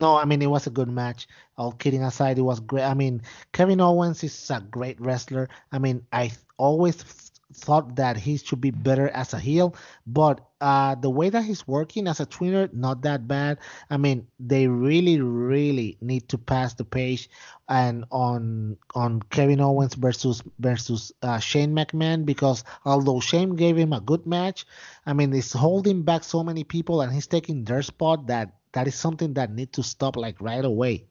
No, 0.00 0.16
I 0.16 0.24
mean 0.24 0.40
it 0.40 0.50
was 0.50 0.66
a 0.66 0.70
good 0.70 0.88
match. 0.88 1.28
All 1.58 1.72
kidding 1.72 2.02
aside, 2.02 2.38
it 2.38 2.42
was 2.42 2.60
great. 2.60 2.84
I 2.84 2.94
mean, 2.94 3.22
Kevin 3.52 3.80
Owens 3.80 4.24
is 4.24 4.50
a 4.50 4.60
great 4.60 5.00
wrestler. 5.00 5.48
I 5.72 5.78
mean, 5.78 6.06
I 6.12 6.32
always 6.56 7.25
thought 7.56 7.96
that 7.96 8.16
he 8.16 8.36
should 8.36 8.60
be 8.60 8.70
better 8.70 9.08
as 9.08 9.32
a 9.32 9.38
heel, 9.38 9.74
but 10.06 10.40
uh, 10.60 10.94
the 10.94 11.10
way 11.10 11.28
that 11.30 11.44
he's 11.44 11.66
working 11.66 12.06
as 12.06 12.20
a 12.20 12.26
tweener, 12.26 12.72
not 12.72 13.02
that 13.02 13.28
bad. 13.28 13.58
I 13.90 13.96
mean, 13.96 14.26
they 14.38 14.68
really, 14.68 15.20
really 15.20 15.98
need 16.00 16.28
to 16.30 16.38
pass 16.38 16.74
the 16.74 16.84
page 16.84 17.28
and 17.68 18.04
on 18.10 18.76
on 18.94 19.22
Kevin 19.30 19.60
Owens 19.60 19.94
versus 19.94 20.42
versus 20.58 21.12
uh, 21.22 21.38
Shane 21.38 21.74
McMahon 21.74 22.24
because 22.24 22.64
although 22.84 23.20
Shane 23.20 23.56
gave 23.56 23.76
him 23.76 23.92
a 23.92 24.00
good 24.00 24.26
match, 24.26 24.66
I 25.04 25.12
mean, 25.12 25.32
he's 25.32 25.52
holding 25.52 26.02
back 26.02 26.24
so 26.24 26.42
many 26.44 26.64
people 26.64 27.00
and 27.00 27.12
he's 27.12 27.26
taking 27.26 27.64
their 27.64 27.82
spot 27.82 28.28
that 28.28 28.54
that 28.72 28.86
is 28.86 28.94
something 28.94 29.34
that 29.34 29.52
needs 29.52 29.72
to 29.72 29.82
stop 29.82 30.16
like 30.16 30.40
right 30.40 30.64
away. 30.64 31.04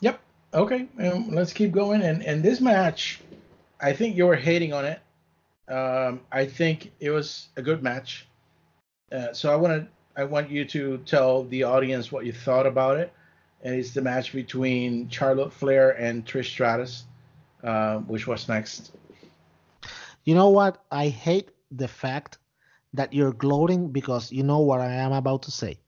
Yep. 0.00 0.20
Okay. 0.54 0.86
Um, 1.00 1.30
let's 1.30 1.52
keep 1.52 1.72
going. 1.72 2.02
And 2.02 2.22
and 2.22 2.42
this 2.42 2.60
match 2.60 3.20
I 3.84 3.92
think 3.92 4.16
you 4.16 4.26
were 4.26 4.36
hating 4.36 4.72
on 4.72 4.86
it. 4.86 5.00
Um, 5.68 6.22
I 6.32 6.46
think 6.46 6.90
it 7.00 7.10
was 7.10 7.48
a 7.56 7.62
good 7.62 7.82
match. 7.82 8.26
Uh, 9.12 9.34
so 9.34 9.52
I 9.52 9.56
want 9.56 9.74
to 9.74 10.20
I 10.20 10.24
want 10.24 10.48
you 10.48 10.64
to 10.64 10.98
tell 11.04 11.44
the 11.44 11.64
audience 11.64 12.10
what 12.10 12.24
you 12.24 12.32
thought 12.32 12.66
about 12.66 12.96
it. 12.96 13.12
And 13.62 13.74
it's 13.74 13.90
the 13.90 14.00
match 14.00 14.32
between 14.32 15.10
Charlotte 15.10 15.52
Flair 15.52 15.90
and 16.00 16.24
Trish 16.24 16.46
Stratus, 16.46 17.04
uh, 17.62 17.98
which 17.98 18.26
was 18.26 18.48
next. 18.48 18.92
You 20.24 20.34
know 20.34 20.48
what? 20.48 20.82
I 20.90 21.08
hate 21.08 21.50
the 21.70 21.88
fact 21.88 22.38
that 22.94 23.12
you're 23.12 23.32
gloating 23.34 23.88
because 23.88 24.32
you 24.32 24.44
know 24.44 24.60
what 24.60 24.80
I 24.80 24.94
am 24.94 25.12
about 25.12 25.42
to 25.42 25.50
say. 25.50 25.78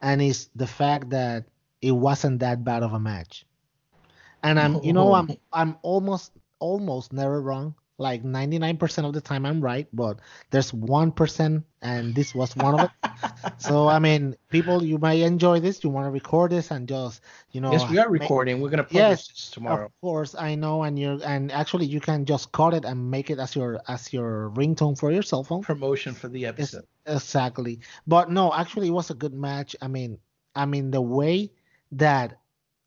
And 0.00 0.20
it's 0.20 0.50
the 0.56 0.66
fact 0.66 1.10
that 1.10 1.44
it 1.80 1.92
wasn't 1.92 2.40
that 2.40 2.64
bad 2.64 2.82
of 2.82 2.92
a 2.92 2.98
match. 2.98 3.46
And 4.42 4.58
I'm 4.58 4.82
you 4.82 4.92
know 4.92 5.14
I'm 5.14 5.30
I'm 5.52 5.76
almost 5.82 6.32
almost 6.62 7.12
never 7.12 7.42
wrong. 7.42 7.74
Like 7.98 8.24
99% 8.24 9.04
of 9.06 9.12
the 9.12 9.20
time 9.20 9.46
I'm 9.46 9.60
right, 9.60 9.86
but 9.92 10.18
there's 10.50 10.72
1% 10.72 11.62
and 11.82 12.14
this 12.14 12.34
was 12.34 12.56
one 12.56 12.74
of 12.80 12.88
it. 12.88 12.90
so 13.58 13.86
I 13.86 13.98
mean, 14.00 14.34
people 14.48 14.82
you 14.82 14.98
might 14.98 15.20
enjoy 15.20 15.60
this, 15.60 15.84
you 15.84 15.90
want 15.90 16.06
to 16.06 16.10
record 16.10 16.50
this 16.50 16.70
and 16.72 16.88
just, 16.88 17.20
you 17.52 17.60
know 17.60 17.70
Yes, 17.70 17.88
we 17.88 17.98
are 17.98 18.10
recording. 18.10 18.60
We're 18.60 18.70
going 18.74 18.78
to 18.86 18.90
publish 18.90 19.06
Yes, 19.06 19.28
this 19.28 19.50
tomorrow. 19.50 19.86
Of 19.86 20.00
course, 20.00 20.34
I 20.34 20.56
know, 20.56 20.82
and 20.82 20.98
you're, 20.98 21.20
and 21.22 21.52
actually 21.52 21.86
you 21.86 22.00
can 22.00 22.24
just 22.24 22.50
cut 22.50 22.72
it 22.74 22.84
and 22.84 22.98
make 23.10 23.30
it 23.30 23.38
as 23.38 23.54
your 23.54 23.78
as 23.86 24.10
your 24.12 24.50
ringtone 24.56 24.98
for 24.98 25.12
your 25.12 25.22
cell 25.22 25.44
phone. 25.44 25.62
Promotion 25.62 26.12
for 26.14 26.28
the 26.28 26.44
It's- 26.44 26.74
episode. 26.74 26.86
exactly. 27.06 27.74
But 28.06 28.30
no, 28.30 28.52
actually, 28.52 28.88
it 28.88 28.96
was 29.00 29.10
a 29.10 29.18
good 29.22 29.34
match. 29.34 29.76
I 29.80 29.86
mean, 29.86 30.18
I 30.56 30.64
mean 30.66 30.90
the 30.90 31.02
way 31.02 31.52
that 31.92 32.40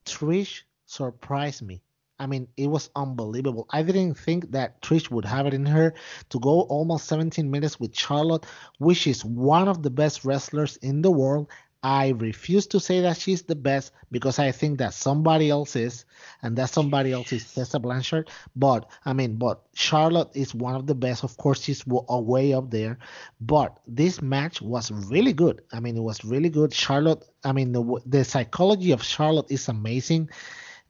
Trish 0.04 0.64
surprised 0.88 1.62
me. 1.62 1.82
I 2.20 2.28
mean, 2.28 2.48
it 2.56 2.68
was 2.68 2.90
unbelievable. 2.96 3.68
I 3.70 3.84
didn't 3.84 4.16
think 4.16 4.52
that 4.52 4.82
Trish 4.82 5.12
would 5.12 5.26
have 5.26 5.48
it 5.48 5.54
in 5.54 5.66
her 5.66 5.94
to 6.30 6.40
go 6.40 6.62
almost 6.62 7.08
17 7.08 7.50
minutes 7.52 7.80
with 7.80 7.96
Charlotte, 7.96 8.46
which 8.80 9.06
is 9.08 9.26
one 9.26 9.68
of 9.68 9.84
the 9.84 9.90
best 9.90 10.24
wrestlers 10.24 10.78
in 10.78 11.02
the 11.02 11.12
world. 11.12 11.50
I 11.84 12.10
refuse 12.18 12.66
to 12.68 12.80
say 12.80 13.02
that 13.02 13.18
she's 13.18 13.44
the 13.44 13.56
best 13.56 13.92
because 14.12 14.40
I 14.40 14.52
think 14.52 14.80
that 14.80 14.96
somebody 14.96 15.52
else 15.52 15.76
is, 15.76 16.06
and 16.42 16.56
that 16.58 16.72
somebody 16.72 17.12
else 17.12 17.32
is 17.32 17.54
Tessa 17.54 17.78
Blanchard. 17.78 18.28
But 18.56 18.90
I 19.06 19.14
mean, 19.14 19.36
but 19.36 19.62
Charlotte 19.76 20.32
is 20.34 20.56
one 20.56 20.74
of 20.74 20.88
the 20.88 20.96
best. 20.96 21.24
Of 21.24 21.38
course, 21.38 21.62
she's 21.62 21.86
way 21.86 22.54
up 22.54 22.72
there. 22.72 22.98
But 23.40 23.80
this 23.86 24.20
match 24.20 24.64
was 24.64 24.90
really 24.90 25.34
good. 25.34 25.62
I 25.74 25.80
mean, 25.80 25.96
it 25.96 26.02
was 26.02 26.26
really 26.26 26.50
good. 26.50 26.74
Charlotte. 26.74 27.24
I 27.44 27.52
mean, 27.52 27.72
the 27.72 28.02
the 28.08 28.24
psychology 28.24 28.92
of 28.92 29.04
Charlotte 29.04 29.52
is 29.52 29.70
amazing, 29.70 30.32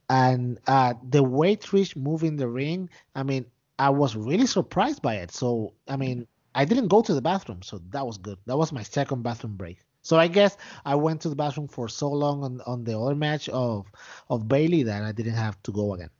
and 0.09 0.59
uh, 0.67 0.93
the 1.09 1.23
way 1.23 1.55
Trish 1.55 1.95
moved 1.95 2.23
in 2.23 2.35
the 2.35 2.47
ring. 2.47 2.89
I 3.15 3.23
mean, 3.23 3.45
I 3.77 3.89
was 3.89 4.15
really 4.15 4.47
surprised 4.47 5.01
by 5.01 5.15
it. 5.15 5.31
So 5.31 5.73
I 5.87 5.97
mean, 5.97 6.27
I 6.53 6.65
didn't 6.65 6.87
go 6.87 7.01
to 7.01 7.13
the 7.13 7.21
bathroom, 7.21 7.61
so 7.61 7.81
that 7.89 8.05
was 8.05 8.17
good. 8.17 8.37
That 8.45 8.57
was 8.57 8.71
my 8.71 8.83
second 8.83 9.23
bathroom 9.23 9.55
break. 9.55 9.79
So 10.01 10.17
I 10.17 10.27
guess 10.27 10.55
I 10.85 10.95
went 10.95 11.21
to 11.21 11.29
the 11.29 11.35
bathroom 11.35 11.67
for 11.67 11.89
so 11.89 12.09
long 12.09 12.43
on, 12.43 12.61
on 12.67 12.83
the 12.83 12.97
other 12.97 13.15
match 13.15 13.49
of 13.49 13.87
of 14.29 14.47
Bayley 14.47 14.83
that 14.83 15.03
I 15.03 15.11
didn't 15.11 15.33
have 15.33 15.61
to 15.63 15.71
go 15.71 15.93
again. 15.95 16.11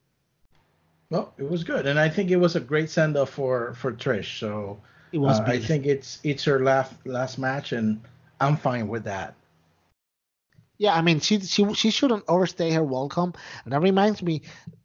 Well, 1.12 1.34
it 1.38 1.48
was 1.48 1.64
good, 1.64 1.86
and 1.86 2.00
I 2.00 2.10
think 2.10 2.32
it 2.32 2.38
was 2.38 2.56
a 2.56 2.60
great 2.60 2.90
send 2.90 3.16
off 3.16 3.30
for 3.30 3.76
for 3.76 3.94
Trish. 3.94 4.40
So 4.40 4.82
It 5.12 5.20
was 5.20 5.40
uh, 5.40 5.44
I 5.46 5.60
think 5.60 5.86
it's 5.86 6.20
it's 6.24 6.44
her 6.46 6.60
last 6.64 6.94
last 7.06 7.38
match, 7.38 7.72
and 7.72 8.02
I'm 8.42 8.58
fine 8.58 8.88
with 8.88 9.04
that. 9.04 9.36
Yeah, 10.78 10.94
I 10.96 11.02
mean 11.02 11.20
she 11.20 11.40
she 11.40 11.74
she 11.74 11.90
shouldn't 11.92 12.24
overstay 12.28 12.72
her 12.72 12.84
welcome. 12.84 13.34
And 13.64 13.74
that 13.74 13.82
reminds 13.82 14.22
me 14.22 14.42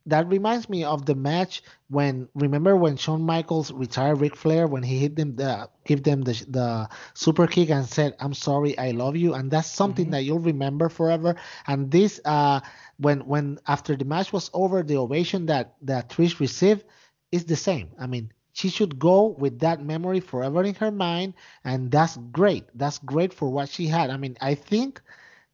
that 0.07 0.29
reminds 0.29 0.69
me 0.69 0.85
of 0.85 1.05
the 1.07 1.15
match 1.15 1.63
when 1.89 2.29
remember 2.35 2.77
when 2.77 2.97
Shawn 2.97 3.23
Michaels 3.23 3.73
retired 3.73 4.21
Ric 4.21 4.37
Flair 4.37 4.67
when 4.67 4.83
he 4.83 4.99
hit 4.99 5.17
them 5.17 5.37
the 5.37 5.69
give 5.85 6.03
them 6.03 6.23
the 6.23 6.33
the 6.49 6.89
super 7.15 7.47
kick 7.47 7.71
and 7.71 7.87
said 7.87 8.15
I'm 8.21 8.35
sorry 8.35 8.77
I 8.79 8.91
love 8.93 9.17
you 9.17 9.35
and 9.35 9.51
that's 9.51 9.69
something 9.71 10.09
Mhm. 10.09 10.13
that 10.13 10.23
you'll 10.25 10.39
remember 10.39 10.89
forever. 10.89 11.35
And 11.67 11.91
this 11.91 12.21
uh 12.25 12.61
when 12.99 13.21
when 13.27 13.59
after 13.67 13.97
the 13.97 14.05
match 14.05 14.33
was 14.33 14.51
over 14.55 14.83
the 14.83 14.97
ovation 14.97 15.47
that 15.47 15.75
that 15.83 16.09
Trish 16.11 16.39
received 16.41 16.85
is 17.33 17.45
the 17.45 17.57
same. 17.57 17.91
I 17.99 18.07
mean 18.07 18.33
she 18.53 18.69
should 18.69 18.99
go 18.99 19.27
with 19.39 19.61
that 19.61 19.83
memory 19.85 20.21
forever 20.21 20.63
in 20.65 20.75
her 20.77 20.91
mind 20.91 21.35
and 21.65 21.91
that's 21.91 22.17
great. 22.33 22.65
That's 22.75 22.99
great 22.99 23.33
for 23.33 23.49
what 23.51 23.69
she 23.69 23.87
had. 23.87 24.11
I 24.11 24.17
mean 24.17 24.37
I 24.41 24.55
think 24.55 25.01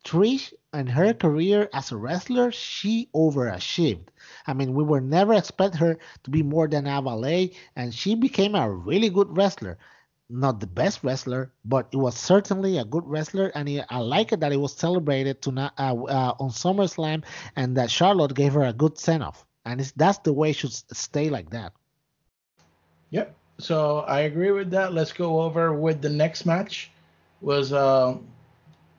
Trish 0.06 0.52
and 0.72 0.88
her 0.88 1.12
career 1.12 1.68
as 1.72 1.90
a 1.90 1.96
wrestler, 1.96 2.52
she 2.52 3.08
overachieved. 3.12 4.06
I 4.46 4.54
mean, 4.54 4.72
we 4.72 4.84
were 4.84 5.00
never 5.00 5.34
expect 5.34 5.74
her 5.76 5.98
to 6.22 6.30
be 6.30 6.44
more 6.44 6.68
than 6.68 6.86
a 6.86 7.02
valet, 7.02 7.54
and 7.74 7.92
she 7.92 8.14
became 8.14 8.54
a 8.54 8.70
really 8.70 9.10
good 9.10 9.36
wrestler. 9.36 9.78
Not 10.30 10.60
the 10.60 10.68
best 10.68 11.02
wrestler, 11.02 11.52
but 11.64 11.88
it 11.90 11.96
was 11.96 12.16
certainly 12.16 12.78
a 12.78 12.84
good 12.84 13.02
wrestler, 13.04 13.50
and 13.56 13.68
it, 13.68 13.84
I 13.90 13.98
like 13.98 14.32
it 14.32 14.38
that 14.40 14.52
it 14.52 14.60
was 14.60 14.74
celebrated 14.74 15.44
uh, 15.48 15.70
uh, 15.76 16.34
on 16.38 16.50
SummerSlam, 16.50 17.24
and 17.56 17.76
that 17.76 17.90
Charlotte 17.90 18.34
gave 18.34 18.52
her 18.52 18.62
a 18.62 18.72
good 18.72 18.98
send 18.98 19.24
off, 19.24 19.44
and 19.64 19.80
that's 19.96 20.18
the 20.18 20.32
way 20.32 20.50
it 20.50 20.56
should 20.56 20.72
stay 20.72 21.30
like 21.30 21.50
that. 21.50 21.72
Yep. 23.10 23.34
So 23.58 24.00
I 24.00 24.20
agree 24.20 24.52
with 24.52 24.70
that. 24.70 24.94
Let's 24.94 25.12
go 25.12 25.42
over 25.42 25.74
with 25.74 26.00
the 26.00 26.10
next 26.10 26.46
match. 26.46 26.92
Was 27.40 27.72
uh, 27.72 28.16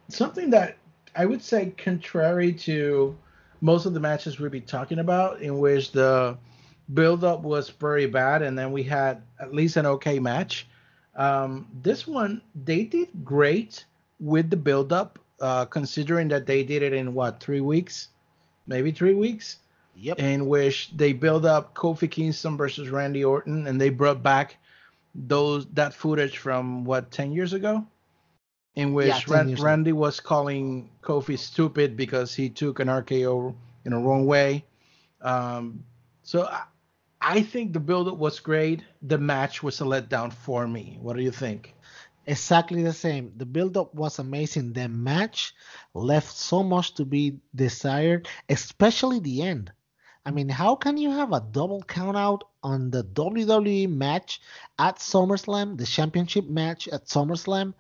something 0.10 0.50
that 0.52 0.78
I 1.18 1.26
would 1.26 1.42
say 1.42 1.74
contrary 1.78 2.54
to 2.54 3.18
most 3.62 3.88
of 3.88 3.94
the 3.96 4.00
matches 4.00 4.40
we'll 4.40 4.52
be 4.52 4.62
talking 4.62 5.00
about, 5.00 5.42
in 5.42 5.58
which 5.58 5.92
the 5.92 6.38
build-up 6.94 7.42
was 7.42 7.70
very 7.70 8.06
bad, 8.06 8.44
and 8.44 8.58
then 8.58 8.72
we 8.72 8.84
had 8.84 9.24
at 9.42 9.54
least 9.54 9.78
an 9.78 9.88
okay 9.88 10.20
match. 10.20 10.68
Um, 11.16 11.68
this 11.82 12.06
one 12.06 12.42
they 12.54 12.84
did 12.84 13.10
great 13.26 13.84
with 14.20 14.52
the 14.52 14.58
build-up, 14.58 15.18
uh, 15.42 15.66
considering 15.66 16.28
that 16.28 16.46
they 16.46 16.64
did 16.64 16.84
it 16.84 16.94
in 16.94 17.16
what 17.16 17.40
three 17.40 17.62
weeks, 17.62 18.10
maybe 18.68 18.92
three 18.92 19.16
weeks 19.16 19.58
Yep. 20.00 20.20
in 20.20 20.48
which 20.48 20.92
they 20.96 21.12
build 21.12 21.44
up 21.48 21.74
Kofi 21.74 22.10
Kingston 22.10 22.56
versus 22.56 22.90
Randy 22.90 23.26
Orton, 23.26 23.66
and 23.66 23.82
they 23.82 23.90
brought 23.90 24.22
back 24.22 24.58
those 25.16 25.66
that 25.74 25.96
footage 25.96 26.38
from 26.38 26.86
what 26.86 27.10
ten 27.10 27.32
years 27.32 27.54
ago, 27.54 27.84
in 28.78 28.94
which 28.94 29.08
Yeah, 29.08 29.20
10 29.20 29.34
Ran- 29.34 29.48
years 29.50 29.60
ago. 29.60 29.66
Randy 29.66 29.92
was 29.92 30.20
calling 30.20 30.90
Kofi 31.02 31.38
stupid 31.38 31.98
because 31.98 32.36
he 32.36 32.48
took 32.50 32.80
an 32.80 32.88
RKO 32.88 33.56
in 33.86 33.92
a 33.94 34.00
wrong 34.00 34.26
way. 34.28 34.66
Um, 35.22 35.84
so 36.22 36.46
I, 36.46 36.64
I 37.20 37.42
think 37.42 37.74
the 37.74 37.80
build-up 37.80 38.18
was 38.18 38.40
great. 38.40 38.84
The 39.02 39.18
match 39.18 39.64
was 39.64 39.82
a 39.82 39.84
letdown 39.84 40.32
for 40.32 40.68
me. 40.68 41.00
What 41.02 41.16
do 41.18 41.24
you 41.24 41.32
think? 41.32 41.74
Exactly 42.28 42.84
the 42.84 42.94
same. 42.94 43.34
The 43.38 43.46
build-up 43.48 43.96
was 43.96 44.20
amazing. 44.20 44.74
The 44.74 44.88
match 44.88 45.56
left 45.96 46.36
so 46.38 46.62
much 46.62 46.94
to 46.96 47.06
be 47.06 47.40
desired, 47.56 48.28
especially 48.48 49.20
the 49.20 49.42
end. 49.42 49.72
I 50.24 50.30
mean, 50.32 50.50
how 50.50 50.76
can 50.76 50.98
you 50.98 51.10
have 51.10 51.32
a 51.34 51.40
double 51.52 51.82
count 51.82 52.18
out 52.18 52.44
on 52.62 52.92
the 52.92 53.04
WWE 53.04 53.90
match 53.90 54.42
at 54.78 54.98
SummerSlam, 55.00 55.78
the 55.78 55.86
championship 55.86 56.46
match 56.48 56.88
at 56.90 57.06
SummerSlam? 57.06 57.74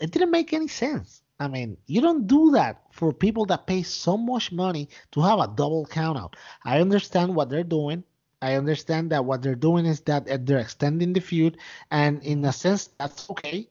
It 0.00 0.10
didn't 0.10 0.30
make 0.30 0.52
any 0.52 0.68
sense. 0.68 1.22
I 1.38 1.48
mean, 1.48 1.76
you 1.86 2.00
don't 2.00 2.26
do 2.26 2.52
that 2.52 2.82
for 2.92 3.12
people 3.12 3.44
that 3.46 3.66
pay 3.66 3.82
so 3.82 4.16
much 4.16 4.52
money 4.52 4.88
to 5.12 5.20
have 5.20 5.40
a 5.40 5.48
double 5.48 5.84
count 5.86 6.18
out. 6.18 6.36
I 6.64 6.80
understand 6.80 7.34
what 7.34 7.50
they're 7.50 7.64
doing. 7.64 8.04
I 8.40 8.54
understand 8.54 9.10
that 9.10 9.24
what 9.24 9.42
they're 9.42 9.54
doing 9.54 9.86
is 9.86 10.00
that 10.02 10.28
uh, 10.28 10.38
they're 10.40 10.58
extending 10.58 11.12
the 11.12 11.20
feud, 11.20 11.56
and 11.90 12.22
in 12.22 12.44
a 12.44 12.52
sense, 12.52 12.90
that's 12.98 13.28
okay. 13.30 13.68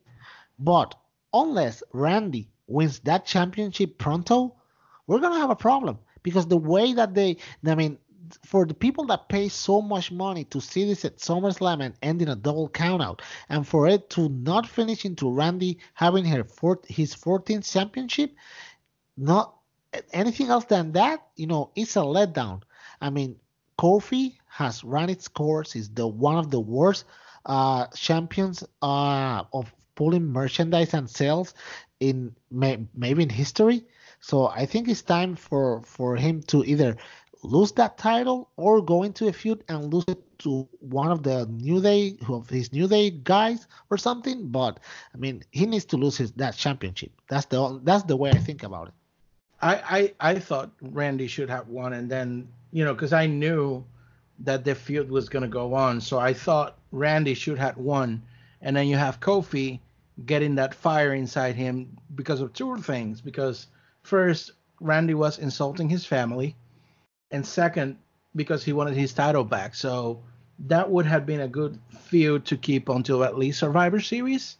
But 0.59 0.95
unless 1.33 1.83
Randy 1.93 2.49
wins 2.67 2.99
that 2.99 3.25
championship 3.25 3.97
pronto, 3.97 4.55
we're 5.07 5.19
gonna 5.19 5.39
have 5.39 5.51
a 5.51 5.55
problem 5.55 5.99
because 6.23 6.47
the 6.47 6.57
way 6.57 6.93
that 6.93 7.13
they, 7.13 7.37
I 7.65 7.75
mean, 7.75 7.97
for 8.45 8.65
the 8.65 8.73
people 8.73 9.05
that 9.07 9.29
pay 9.29 9.49
so 9.49 9.81
much 9.81 10.11
money 10.11 10.43
to 10.45 10.61
see 10.61 10.85
this 10.85 11.05
at 11.05 11.17
SummerSlam 11.17 11.83
and 11.83 11.93
end 12.01 12.21
in 12.21 12.29
a 12.29 12.35
double 12.35 12.69
countout, 12.69 13.21
and 13.49 13.67
for 13.67 13.87
it 13.87 14.09
to 14.11 14.29
not 14.29 14.67
finish 14.67 15.05
into 15.05 15.29
Randy 15.29 15.79
having 15.93 16.25
her 16.25 16.45
his 16.87 17.15
14th 17.15 17.71
championship, 17.71 18.31
not 19.17 19.55
anything 20.11 20.47
else 20.47 20.65
than 20.65 20.91
that, 20.93 21.27
you 21.35 21.47
know, 21.47 21.71
it's 21.75 21.95
a 21.95 21.99
letdown. 21.99 22.61
I 23.01 23.09
mean, 23.09 23.35
Kofi 23.77 24.37
has 24.47 24.83
run 24.83 25.09
its 25.09 25.27
course. 25.27 25.71
He's 25.73 25.89
the 25.89 26.07
one 26.07 26.37
of 26.37 26.51
the 26.51 26.59
worst 26.59 27.05
uh, 27.45 27.87
champions 27.87 28.63
uh, 28.81 29.43
of 29.51 29.73
pulling 29.95 30.25
merchandise 30.25 30.93
and 30.93 31.09
sales 31.09 31.53
in 31.99 32.35
may, 32.51 32.85
maybe 32.93 33.23
in 33.23 33.29
history. 33.29 33.83
So 34.19 34.47
I 34.47 34.65
think 34.65 34.87
it's 34.87 35.01
time 35.01 35.35
for 35.35 35.81
for 35.83 36.15
him 36.15 36.41
to 36.43 36.63
either 36.63 36.95
lose 37.43 37.71
that 37.73 37.97
title 37.97 38.49
or 38.55 38.81
go 38.81 39.03
into 39.03 39.27
a 39.27 39.33
feud 39.33 39.63
and 39.67 39.93
lose 39.93 40.05
it 40.07 40.39
to 40.39 40.67
one 40.79 41.11
of 41.11 41.23
the 41.23 41.45
New 41.47 41.81
Day 41.81 42.17
of 42.27 42.49
his 42.49 42.71
New 42.73 42.87
Day 42.87 43.09
guys 43.09 43.67
or 43.89 43.97
something. 43.97 44.47
But 44.47 44.79
I 45.13 45.17
mean, 45.17 45.43
he 45.51 45.65
needs 45.65 45.85
to 45.85 45.97
lose 45.97 46.17
his 46.17 46.31
that 46.33 46.55
championship. 46.55 47.11
That's 47.29 47.45
the 47.45 47.79
that's 47.83 48.03
the 48.03 48.15
way 48.15 48.31
I 48.31 48.37
think 48.37 48.63
about 48.63 48.87
it. 48.89 48.93
I, 49.61 50.13
I 50.19 50.31
I 50.31 50.39
thought 50.39 50.71
Randy 50.81 51.27
should 51.27 51.49
have 51.49 51.67
won, 51.67 51.93
and 51.93 52.09
then 52.09 52.47
you 52.71 52.83
know 52.83 52.93
because 52.93 53.13
I 53.13 53.27
knew 53.27 53.83
that 54.39 54.65
the 54.65 54.75
feud 54.75 55.09
was 55.09 55.29
gonna 55.29 55.47
go 55.47 55.73
on, 55.73 56.01
so 56.01 56.19
I 56.19 56.33
thought 56.33 56.77
Randy 56.91 57.33
should 57.33 57.57
have 57.59 57.77
won, 57.77 58.21
and 58.61 58.75
then 58.75 58.87
you 58.87 58.97
have 58.97 59.19
Kofi, 59.19 59.79
getting 60.25 60.55
that 60.55 60.73
fire 60.73 61.13
inside 61.13 61.55
him 61.55 61.97
because 62.15 62.41
of 62.41 62.51
two 62.53 62.77
things. 62.77 63.21
Because 63.21 63.67
first, 64.01 64.51
Randy 64.79 65.13
was 65.13 65.39
insulting 65.39 65.87
his 65.87 66.05
family, 66.05 66.55
and 67.33 67.45
second, 67.45 67.97
because 68.35 68.63
he 68.63 68.71
wanted 68.71 68.95
his 68.95 69.11
title 69.11 69.43
back. 69.43 69.75
So 69.75 70.21
that 70.67 70.89
would 70.89 71.05
have 71.05 71.25
been 71.25 71.41
a 71.41 71.47
good 71.47 71.77
feud 71.99 72.45
to 72.45 72.55
keep 72.55 72.87
until 72.87 73.23
at 73.23 73.37
least 73.37 73.59
Survivor 73.59 73.99
Series. 73.99 74.57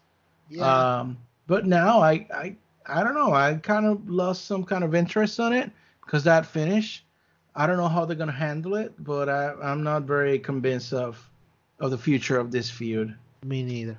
Yeah. 0.50 1.00
Um, 1.00 1.18
but 1.48 1.66
now 1.66 2.02
I, 2.02 2.28
I 2.34 2.56
I 2.86 3.04
don't 3.04 3.14
know. 3.14 3.34
I 3.34 3.56
kind 3.56 3.86
of 3.86 4.10
lost 4.10 4.46
some 4.46 4.64
kind 4.64 4.84
of 4.84 4.94
interest 4.94 5.40
on 5.40 5.54
it 5.54 5.72
because 6.04 6.26
that 6.26 6.46
finish. 6.46 7.06
I 7.56 7.68
don't 7.68 7.78
know 7.78 7.88
how 7.88 8.06
they're 8.06 8.18
gonna 8.18 8.32
handle 8.32 8.76
it, 8.76 8.94
but 9.02 9.30
I, 9.30 9.54
I'm 9.62 9.84
not 9.84 10.04
very 10.04 10.40
convinced 10.40 10.92
of 10.94 11.30
of 11.80 11.92
the 11.92 11.98
future 11.98 12.38
of 12.40 12.52
this 12.52 12.70
feud. 12.70 13.16
Me 13.46 13.64
neither. 13.64 13.98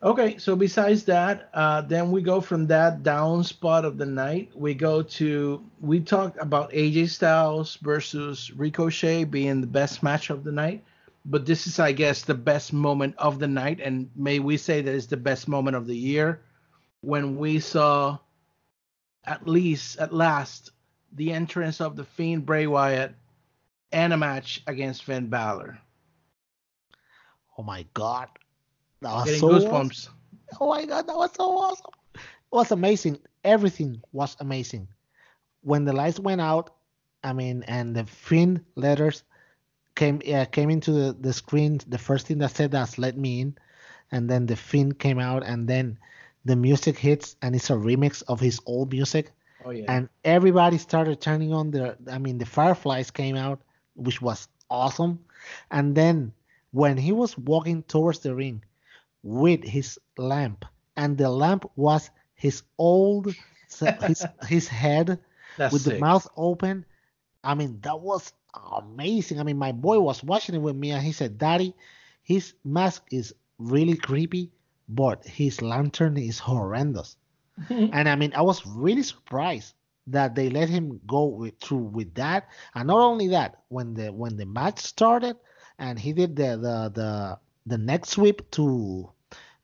Okay, 0.00 0.38
so 0.38 0.54
besides 0.54 1.02
that, 1.04 1.50
uh, 1.54 1.80
then 1.80 2.12
we 2.12 2.22
go 2.22 2.40
from 2.40 2.68
that 2.68 3.02
down 3.02 3.42
spot 3.42 3.84
of 3.84 3.98
the 3.98 4.06
night. 4.06 4.48
We 4.54 4.72
go 4.72 5.02
to 5.02 5.64
we 5.80 5.98
talked 5.98 6.38
about 6.40 6.70
AJ 6.70 7.08
Styles 7.08 7.76
versus 7.82 8.52
Ricochet 8.52 9.24
being 9.24 9.60
the 9.60 9.66
best 9.66 10.04
match 10.04 10.30
of 10.30 10.44
the 10.44 10.52
night, 10.52 10.84
but 11.24 11.46
this 11.46 11.66
is, 11.66 11.80
I 11.80 11.90
guess, 11.90 12.22
the 12.22 12.34
best 12.34 12.72
moment 12.72 13.16
of 13.18 13.40
the 13.40 13.48
night, 13.48 13.80
and 13.80 14.08
may 14.14 14.38
we 14.38 14.56
say 14.56 14.82
that 14.82 14.94
it's 14.94 15.06
the 15.06 15.16
best 15.16 15.48
moment 15.48 15.76
of 15.76 15.88
the 15.88 15.96
year 15.96 16.42
when 17.00 17.36
we 17.36 17.58
saw, 17.58 18.18
at 19.24 19.48
least 19.48 19.98
at 19.98 20.14
last, 20.14 20.70
the 21.12 21.32
entrance 21.32 21.80
of 21.80 21.96
the 21.96 22.04
Fiend 22.04 22.46
Bray 22.46 22.68
Wyatt 22.68 23.16
and 23.90 24.12
a 24.12 24.16
match 24.16 24.62
against 24.68 25.02
Finn 25.02 25.26
Balor. 25.26 25.76
Oh 27.56 27.64
my 27.64 27.84
God! 27.94 28.28
That 29.00 29.14
was 29.14 29.24
Getting 29.24 29.40
so 29.40 29.48
goosebumps. 29.48 30.08
Awesome. 30.08 30.14
Oh 30.60 30.68
my 30.68 30.84
god, 30.84 31.06
that 31.06 31.16
was 31.16 31.30
so 31.34 31.58
awesome. 31.58 31.90
It 32.14 32.20
was 32.50 32.72
amazing. 32.72 33.18
Everything 33.44 34.00
was 34.12 34.36
amazing. 34.40 34.88
When 35.62 35.84
the 35.84 35.92
lights 35.92 36.18
went 36.18 36.40
out, 36.40 36.74
I 37.22 37.32
mean, 37.32 37.64
and 37.68 37.94
the 37.94 38.04
Fiend 38.04 38.64
letters 38.74 39.22
came 39.94 40.20
uh, 40.32 40.46
came 40.46 40.70
into 40.70 40.92
the, 40.92 41.16
the 41.20 41.32
screen, 41.32 41.80
the 41.86 41.98
first 41.98 42.26
thing 42.26 42.38
that 42.38 42.56
said 42.56 42.70
that's 42.70 42.98
let 42.98 43.16
me 43.16 43.40
in. 43.40 43.58
And 44.10 44.28
then 44.30 44.46
the 44.46 44.56
Fiend 44.56 44.98
came 44.98 45.18
out, 45.18 45.42
and 45.44 45.68
then 45.68 45.98
the 46.44 46.56
music 46.56 46.96
hits, 46.96 47.36
and 47.42 47.54
it's 47.54 47.70
a 47.70 47.74
remix 47.74 48.22
of 48.26 48.40
his 48.40 48.60
old 48.64 48.92
music. 48.92 49.32
Oh 49.64 49.70
yeah. 49.70 49.84
And 49.88 50.08
everybody 50.24 50.78
started 50.78 51.20
turning 51.20 51.52
on 51.52 51.70
their, 51.70 51.96
I 52.10 52.18
mean, 52.18 52.38
the 52.38 52.46
Fireflies 52.46 53.10
came 53.10 53.36
out, 53.36 53.60
which 53.94 54.22
was 54.22 54.48
awesome. 54.70 55.18
And 55.70 55.94
then 55.94 56.32
when 56.70 56.96
he 56.96 57.12
was 57.12 57.36
walking 57.36 57.82
towards 57.82 58.20
the 58.20 58.34
ring, 58.34 58.62
with 59.22 59.64
his 59.64 59.98
lamp, 60.16 60.64
and 60.96 61.16
the 61.18 61.30
lamp 61.30 61.64
was 61.76 62.10
his 62.34 62.62
old 62.78 63.34
his 64.00 64.26
his 64.46 64.68
head 64.68 65.18
That's 65.56 65.72
with 65.72 65.82
sick. 65.82 65.84
the 65.84 65.92
mouth 66.00 66.26
open. 66.36 66.84
I 67.44 67.54
mean, 67.54 67.80
that 67.82 68.00
was 68.00 68.32
amazing. 68.54 69.40
I 69.40 69.44
mean, 69.44 69.58
my 69.58 69.72
boy 69.72 70.00
was 70.00 70.22
watching 70.22 70.54
it 70.54 70.58
with 70.62 70.76
me, 70.76 70.90
and 70.92 71.02
he 71.02 71.12
said, 71.12 71.38
"Daddy, 71.38 71.74
his 72.22 72.54
mask 72.64 73.04
is 73.10 73.34
really 73.58 73.96
creepy, 73.96 74.52
but 74.88 75.26
his 75.26 75.60
lantern 75.62 76.16
is 76.16 76.38
horrendous." 76.38 77.16
and 77.70 78.08
I 78.08 78.14
mean, 78.16 78.32
I 78.34 78.42
was 78.42 78.66
really 78.66 79.02
surprised 79.02 79.74
that 80.08 80.34
they 80.34 80.48
let 80.50 80.68
him 80.68 81.00
go 81.06 81.26
with, 81.26 81.58
through 81.60 81.88
with 81.98 82.14
that. 82.14 82.48
And 82.74 82.88
not 82.88 83.00
only 83.00 83.28
that, 83.28 83.62
when 83.68 83.94
the 83.94 84.12
when 84.12 84.36
the 84.36 84.46
match 84.46 84.80
started 84.80 85.36
and 85.78 85.98
he 85.98 86.12
did 86.12 86.36
the 86.36 86.56
the 86.56 86.90
the, 86.94 87.38
the 87.68 87.78
next 87.78 88.10
sweep 88.10 88.50
to 88.52 89.10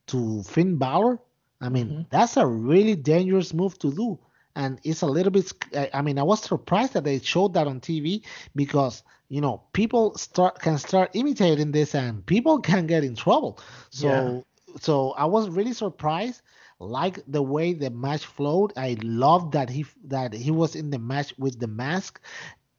to 0.09 0.43
Finn 0.45 0.77
Balor, 0.79 1.21
I 1.61 1.69
mean, 1.69 1.97
Mhm. 1.97 2.07
that's 2.11 2.37
a 2.37 2.47
really 2.47 2.95
dangerous 2.97 3.53
move 3.55 3.79
to 3.81 3.93
do. 3.93 4.19
And 4.57 4.81
it's 4.85 5.03
a 5.03 5.07
little 5.07 5.31
bit. 5.33 5.53
I 5.77 5.91
I 5.95 6.03
mean, 6.03 6.19
I 6.19 6.23
was 6.23 6.43
surprised 6.43 6.95
that 6.95 7.05
they 7.05 7.19
showed 7.21 7.55
that 7.55 7.67
on 7.67 7.81
TV 7.81 8.25
because 8.55 9.03
you 9.29 9.41
know 9.41 9.63
people 9.73 10.17
start 10.17 10.59
can 10.61 10.79
start 10.79 11.11
imitating 11.15 11.73
this 11.73 11.95
and 11.95 12.25
people 12.27 12.59
can 12.71 12.87
get 12.87 13.05
in 13.05 13.15
trouble. 13.17 13.59
So 13.91 14.47
so 14.81 15.13
I 15.13 15.27
was 15.27 15.49
really 15.51 15.73
surprised. 15.73 16.43
Like 16.81 17.21
the 17.27 17.43
way 17.43 17.73
the 17.75 17.91
match 17.91 18.25
flowed, 18.27 18.73
I 18.77 18.97
loved 19.03 19.53
that 19.53 19.71
he 19.71 19.85
that 20.05 20.33
he 20.35 20.51
was 20.51 20.75
in 20.75 20.91
the 20.91 20.99
match 20.99 21.33
with 21.39 21.59
the 21.61 21.69
mask. 21.69 22.21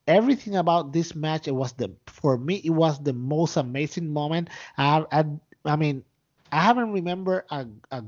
Everything 0.08 0.56
about 0.56 0.94
this 0.94 1.16
match, 1.16 1.48
it 1.48 1.56
was 1.56 1.74
the 1.74 1.92
for 2.08 2.38
me, 2.38 2.62
it 2.64 2.70
was 2.72 3.02
the 3.04 3.14
most 3.14 3.58
amazing 3.58 4.12
moment. 4.12 4.50
I 4.78 5.06
I, 5.12 5.26
I 5.66 5.76
mean, 5.76 6.04
I 6.52 6.62
haven't 6.62 6.92
remember 6.92 7.46
a, 7.50 7.66
a 7.92 8.04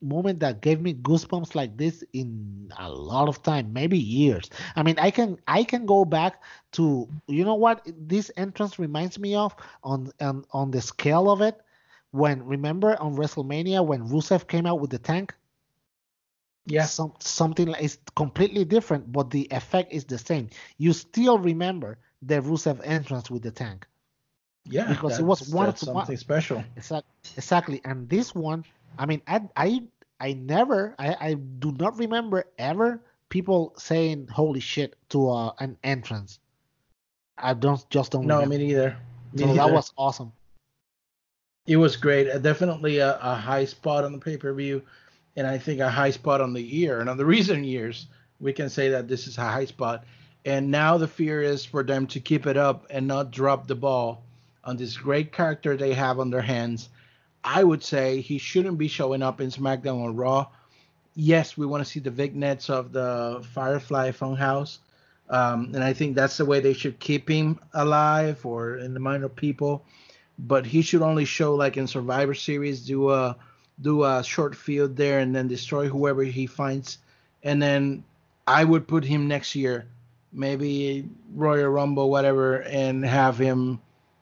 moment 0.00 0.40
that 0.40 0.60
gave 0.60 0.80
me 0.80 0.94
goosebumps 0.94 1.54
like 1.54 1.76
this 1.76 2.04
in 2.12 2.72
a 2.78 2.90
lot 2.90 3.28
of 3.28 3.42
time, 3.42 3.72
maybe 3.72 3.98
years. 3.98 4.50
I 4.76 4.82
mean, 4.82 4.98
I 4.98 5.10
can 5.10 5.38
I 5.46 5.64
can 5.64 5.86
go 5.86 6.04
back 6.04 6.42
to 6.72 7.08
you 7.26 7.44
know 7.44 7.54
what 7.54 7.86
this 7.86 8.30
entrance 8.36 8.78
reminds 8.78 9.18
me 9.18 9.34
of 9.34 9.54
on 9.84 10.12
on, 10.20 10.44
on 10.52 10.70
the 10.70 10.80
scale 10.80 11.30
of 11.30 11.40
it 11.40 11.60
when 12.10 12.44
remember 12.44 13.00
on 13.00 13.16
WrestleMania 13.16 13.84
when 13.84 14.08
Rusev 14.08 14.46
came 14.48 14.66
out 14.66 14.80
with 14.80 14.90
the 14.90 14.98
tank. 14.98 15.34
Yeah. 16.70 16.84
Some, 16.84 17.12
something 17.20 17.68
like 17.68 17.82
it's 17.82 17.98
completely 18.14 18.64
different, 18.64 19.10
but 19.12 19.30
the 19.30 19.48
effect 19.50 19.92
is 19.92 20.04
the 20.04 20.18
same. 20.18 20.50
You 20.76 20.92
still 20.92 21.38
remember 21.38 21.98
the 22.22 22.40
Rusev 22.40 22.80
entrance 22.84 23.30
with 23.30 23.42
the 23.42 23.50
tank. 23.50 23.86
Yeah. 24.64 24.88
because 24.88 25.18
it 25.18 25.24
was 25.24 25.48
one 25.48 25.66
that's 25.66 25.80
to 25.80 25.92
one. 25.92 26.04
something 26.04 26.16
special. 26.16 26.62
Exactly. 26.76 27.12
Exactly. 27.36 27.80
And 27.84 28.08
this 28.08 28.34
one, 28.34 28.64
I 28.98 29.06
mean, 29.06 29.22
I 29.26 29.40
I 29.56 29.82
I 30.20 30.32
never, 30.34 30.94
I 30.98 31.16
I 31.20 31.34
do 31.34 31.72
not 31.72 31.96
remember 31.98 32.44
ever 32.58 33.00
people 33.28 33.74
saying 33.78 34.28
"Holy 34.28 34.60
shit" 34.60 34.96
to 35.10 35.30
uh, 35.30 35.52
an 35.58 35.76
entrance. 35.84 36.38
I 37.36 37.54
don't 37.54 37.88
just 37.90 38.12
don't. 38.12 38.26
No, 38.26 38.40
remember. 38.40 38.58
me 38.58 38.66
neither. 38.66 38.96
Me 39.32 39.44
so 39.44 39.54
that 39.54 39.70
was 39.70 39.92
awesome. 39.96 40.32
It 41.66 41.76
was 41.76 41.96
great. 41.96 42.28
Uh, 42.28 42.38
Definitely 42.38 42.98
a, 42.98 43.18
a 43.20 43.34
high 43.34 43.66
spot 43.66 44.04
on 44.04 44.12
the 44.12 44.18
pay 44.18 44.36
per 44.36 44.52
view, 44.54 44.82
and 45.38 45.46
I 45.46 45.56
think 45.56 45.78
a 45.78 45.88
high 45.88 46.10
spot 46.10 46.40
on 46.40 46.52
the 46.52 46.60
year. 46.60 47.00
And 47.00 47.08
on 47.08 47.16
the 47.16 47.24
recent 47.36 47.64
years, 47.64 48.08
we 48.40 48.52
can 48.52 48.68
say 48.68 48.90
that 48.90 49.06
this 49.06 49.28
is 49.28 49.38
a 49.38 49.42
high 49.42 49.66
spot. 49.66 50.04
And 50.44 50.70
now 50.70 50.98
the 50.98 51.06
fear 51.06 51.40
is 51.40 51.64
for 51.64 51.82
them 51.84 52.08
to 52.08 52.20
keep 52.20 52.46
it 52.46 52.56
up 52.56 52.86
and 52.90 53.06
not 53.06 53.30
drop 53.30 53.66
the 53.68 53.76
ball 53.76 54.24
on 54.64 54.76
this 54.76 54.96
great 54.96 55.32
character 55.32 55.76
they 55.76 55.94
have 55.94 56.18
on 56.18 56.30
their 56.30 56.42
hands. 56.42 56.88
I 57.44 57.62
would 57.62 57.84
say 57.84 58.20
he 58.20 58.38
shouldn't 58.38 58.78
be 58.78 58.88
showing 58.88 59.22
up 59.22 59.40
in 59.40 59.50
SmackDown 59.50 60.00
or 60.00 60.10
Raw. 60.10 60.48
Yes, 61.14 61.56
we 61.56 61.66
want 61.66 61.84
to 61.84 61.90
see 61.90 62.00
the 62.00 62.10
vignettes 62.10 62.68
of 62.68 62.92
the 62.92 63.44
Firefly 63.54 64.10
Funhouse. 64.10 64.78
Um, 65.30 65.70
and 65.74 65.84
I 65.84 65.92
think 65.92 66.16
that's 66.16 66.36
the 66.36 66.44
way 66.44 66.58
they 66.58 66.72
should 66.72 66.98
keep 66.98 67.28
him 67.28 67.60
alive 67.74 68.44
or 68.44 68.78
in 68.78 68.92
the 68.92 69.00
mind 69.00 69.22
of 69.22 69.36
people 69.36 69.84
but 70.38 70.64
he 70.64 70.82
should 70.82 71.02
only 71.02 71.24
show 71.24 71.54
like 71.54 71.76
in 71.76 71.86
Survivor 71.86 72.34
Series, 72.34 72.86
do 72.86 73.10
a 73.10 73.36
do 73.80 74.04
a 74.04 74.22
short 74.24 74.54
field 74.54 74.96
there 74.96 75.20
and 75.20 75.34
then 75.34 75.48
destroy 75.48 75.88
whoever 75.88 76.22
he 76.22 76.46
finds, 76.46 76.98
and 77.42 77.62
then 77.62 78.04
I 78.46 78.64
would 78.64 78.88
put 78.88 79.04
him 79.04 79.28
next 79.28 79.54
year, 79.54 79.86
maybe 80.32 81.08
Royal 81.34 81.68
Rumble, 81.68 82.10
whatever, 82.10 82.62
and 82.62 83.04
have 83.04 83.38
him 83.38 83.80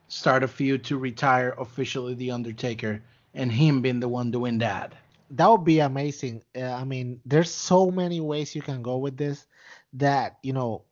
start 0.09 0.43
a 0.43 0.49
feud 0.49 0.85
to 0.85 0.99
retire 0.99 1.55
officially 1.59 2.15
the 2.15 2.31
Undertaker, 2.31 3.03
and 3.35 3.51
him 3.51 3.83
being 3.83 4.01
the 4.01 4.09
one 4.09 4.31
doing 4.31 4.59
that. 4.59 4.93
That 5.31 5.49
would 5.49 5.65
be 5.65 5.81
amazing. 5.81 6.43
Uh, 6.57 6.73
I 6.73 6.85
mean, 6.85 7.21
there's 7.25 7.51
so 7.51 7.91
many 7.91 8.21
ways 8.21 8.55
you 8.55 8.63
can 8.63 8.83
go 8.83 8.99
with 8.99 9.17
this 9.17 9.47
that 9.95 10.39
you 10.43 10.53
know, 10.53 10.83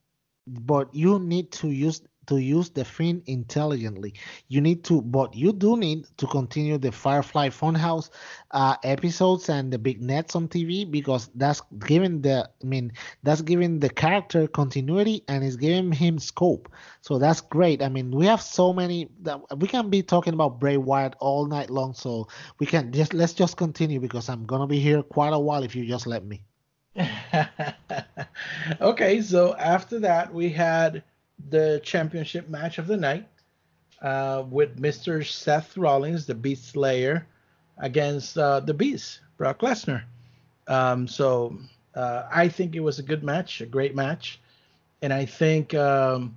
but 0.47 0.95
you 0.95 1.19
need 1.19 1.53
to 1.53 1.71
use 1.71 2.03
to 2.27 2.39
use 2.39 2.71
the 2.71 2.85
Fiend 2.85 3.23
intelligently. 3.27 4.15
You 4.49 4.61
need 4.61 4.85
to, 4.85 5.03
but 5.03 5.35
you 5.35 5.53
do 5.53 5.77
need 5.77 6.07
to 6.17 6.27
continue 6.27 6.79
the 6.79 6.93
Firefly 6.93 7.49
Funhouse 7.49 8.11
uh, 8.51 8.77
episodes 8.83 9.49
and 9.49 9.73
the 9.73 9.79
vignettes 9.79 10.37
on 10.37 10.49
TV 10.49 10.91
because 10.91 11.31
that's 11.35 11.63
giving 11.87 12.23
the, 12.23 12.49
I 12.63 12.67
mean, 12.67 12.93
that's 13.23 13.43
giving 13.43 13.81
the 13.81 13.91
character 13.91 14.47
continuity 14.47 15.25
and 15.29 15.45
is 15.45 15.57
giving 15.57 15.93
him 15.93 16.19
scope. 16.19 16.69
So 17.01 17.19
that's 17.19 17.41
great. 17.41 17.83
I 17.83 17.89
mean, 17.89 18.11
we 18.11 18.27
have 18.27 18.43
so 18.43 18.73
many 18.73 19.09
that 19.23 19.41
we 19.59 19.69
can 19.69 19.91
be 19.91 20.03
talking 20.03 20.35
about 20.35 20.61
Bray 20.61 20.77
Wyatt 20.77 21.17
all 21.21 21.47
night 21.47 21.71
long. 21.71 21.95
So 21.95 22.29
we 22.59 22.67
can 22.67 22.93
just 22.93 23.15
let's 23.15 23.33
just 23.33 23.57
continue 23.57 24.01
because 24.01 24.29
I'm 24.29 24.45
gonna 24.45 24.67
be 24.67 24.81
here 24.81 25.03
quite 25.03 25.33
a 25.33 25.39
while 25.39 25.63
if 25.63 25.75
you 25.75 25.87
just 25.87 26.07
let 26.07 26.25
me. 26.25 26.43
okay, 28.81 29.21
so 29.21 29.55
after 29.57 29.99
that 30.01 30.33
we 30.33 30.49
had 30.49 31.03
the 31.51 31.81
championship 31.85 32.49
match 32.49 32.79
of 32.79 32.87
the 32.87 32.97
night 32.97 33.29
uh, 34.03 34.45
with 34.49 34.79
Mr. 34.79 35.23
Seth 35.23 35.77
Rollins, 35.77 36.27
the 36.27 36.35
Beast 36.35 36.69
Slayer, 36.71 37.27
against 37.79 38.37
uh, 38.39 38.61
the 38.61 38.75
Beast, 38.75 39.21
Brock 39.37 39.61
Lesnar. 39.61 40.05
Um, 40.67 41.07
so 41.09 41.59
uh, 41.95 42.25
I 42.33 42.49
think 42.49 42.75
it 42.75 42.81
was 42.81 42.99
a 42.99 43.03
good 43.03 43.23
match, 43.25 43.61
a 43.61 43.67
great 43.67 43.95
match, 43.95 44.41
and 45.03 45.13
I 45.13 45.25
think 45.27 45.75
um, 45.75 46.35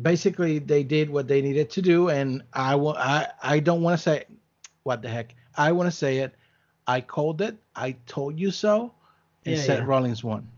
basically 0.00 0.58
they 0.58 0.82
did 0.82 1.10
what 1.10 1.28
they 1.28 1.40
needed 1.42 1.70
to 1.70 1.82
do. 1.82 2.08
And 2.10 2.42
I 2.52 2.74
wa- 2.76 2.96
I 2.98 3.28
I 3.42 3.60
don't 3.60 3.82
want 3.82 3.98
to 3.98 4.02
say 4.02 4.24
what 4.82 5.02
the 5.02 5.08
heck. 5.08 5.34
I 5.56 5.72
want 5.72 5.86
to 5.88 5.96
say 5.96 6.18
it. 6.18 6.34
I 6.86 7.00
called 7.00 7.40
it. 7.40 7.56
I 7.74 7.92
told 8.06 8.38
you 8.38 8.50
so. 8.50 8.92
And 9.44 9.56
Yeah, 9.56 9.58
Seth 9.58 9.80
yeah. 9.80 9.84
Rollins 9.84 10.24
won. 10.24 10.48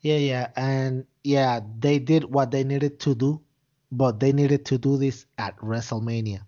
Yeah, 0.00 0.16
yeah, 0.18 0.48
and 0.56 1.06
yeah, 1.26 1.60
they 1.80 1.98
did 1.98 2.24
what 2.24 2.52
they 2.52 2.62
needed 2.62 3.00
to 3.00 3.14
do, 3.14 3.40
but 3.90 4.20
they 4.20 4.32
needed 4.32 4.64
to 4.66 4.78
do 4.78 4.96
this 4.96 5.26
at 5.38 5.56
WrestleMania. 5.58 6.40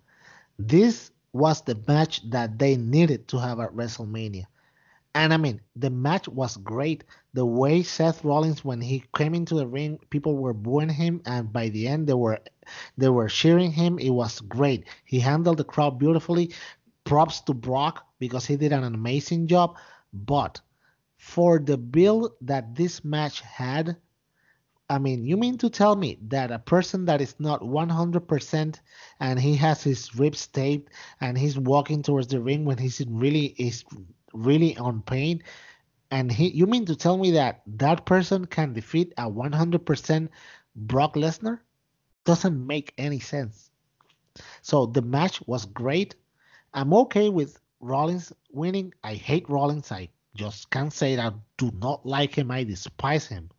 This 0.58 1.10
was 1.32 1.62
the 1.62 1.76
match 1.88 2.28
that 2.30 2.58
they 2.58 2.76
needed 2.76 3.26
to 3.28 3.38
have 3.38 3.58
at 3.58 3.74
WrestleMania. 3.74 4.46
And 5.16 5.34
I 5.34 5.36
mean, 5.36 5.60
the 5.74 5.90
match 5.90 6.28
was 6.28 6.56
great. 6.58 7.02
The 7.34 7.44
way 7.44 7.82
Seth 7.82 8.24
Rollins, 8.24 8.64
when 8.64 8.80
he 8.80 9.02
came 9.16 9.34
into 9.34 9.56
the 9.56 9.66
ring, 9.66 9.98
people 10.10 10.36
were 10.36 10.54
booing 10.54 10.90
him, 10.90 11.22
and 11.26 11.52
by 11.52 11.70
the 11.70 11.88
end, 11.88 12.06
they 12.06 12.14
were 12.14 12.38
they 12.96 13.08
were 13.08 13.28
cheering 13.28 13.72
him. 13.72 13.98
It 13.98 14.10
was 14.10 14.40
great. 14.40 14.84
He 15.04 15.18
handled 15.18 15.56
the 15.56 15.64
crowd 15.64 15.98
beautifully. 15.98 16.52
Props 17.02 17.40
to 17.42 17.54
Brock 17.54 18.06
because 18.20 18.46
he 18.46 18.56
did 18.56 18.72
an 18.72 18.84
amazing 18.84 19.48
job. 19.48 19.76
But 20.12 20.60
for 21.16 21.58
the 21.58 21.78
build 21.78 22.32
that 22.42 22.76
this 22.76 23.04
match 23.04 23.40
had, 23.40 23.96
I 24.90 24.98
mean, 24.98 25.24
you 25.26 25.36
mean 25.36 25.58
to 25.58 25.68
tell 25.68 25.96
me 25.96 26.18
that 26.28 26.50
a 26.50 26.58
person 26.58 27.04
that 27.06 27.20
is 27.20 27.34
not 27.38 27.60
100% 27.60 28.80
and 29.20 29.38
he 29.38 29.54
has 29.56 29.82
his 29.82 30.14
ribs 30.16 30.46
taped 30.46 30.92
and 31.20 31.36
he's 31.36 31.58
walking 31.58 32.02
towards 32.02 32.28
the 32.28 32.40
ring 32.40 32.64
when 32.64 32.78
he's 32.78 33.02
really 33.06 33.54
is 33.58 33.84
really 34.32 34.76
on 34.78 35.02
pain 35.02 35.42
and 36.10 36.32
he 36.32 36.48
you 36.48 36.66
mean 36.66 36.86
to 36.86 36.96
tell 36.96 37.16
me 37.16 37.32
that 37.32 37.62
that 37.66 38.06
person 38.06 38.46
can 38.46 38.72
defeat 38.72 39.12
a 39.18 39.30
100% 39.30 40.28
Brock 40.76 41.14
Lesnar? 41.14 41.58
Doesn't 42.24 42.66
make 42.66 42.94
any 42.98 43.20
sense. 43.20 43.70
So 44.62 44.86
the 44.86 45.02
match 45.02 45.42
was 45.46 45.64
great. 45.64 46.14
I'm 46.72 46.94
okay 46.94 47.28
with 47.28 47.60
Rollins 47.80 48.32
winning. 48.52 48.94
I 49.02 49.14
hate 49.14 49.48
Rollins. 49.48 49.90
I 49.90 50.08
just 50.34 50.70
can't 50.70 50.92
say 50.92 51.16
that 51.16 51.32
I 51.32 51.36
do 51.56 51.70
not 51.74 52.06
like 52.06 52.34
him. 52.34 52.50
I 52.50 52.64
despise 52.64 53.26
him. 53.26 53.50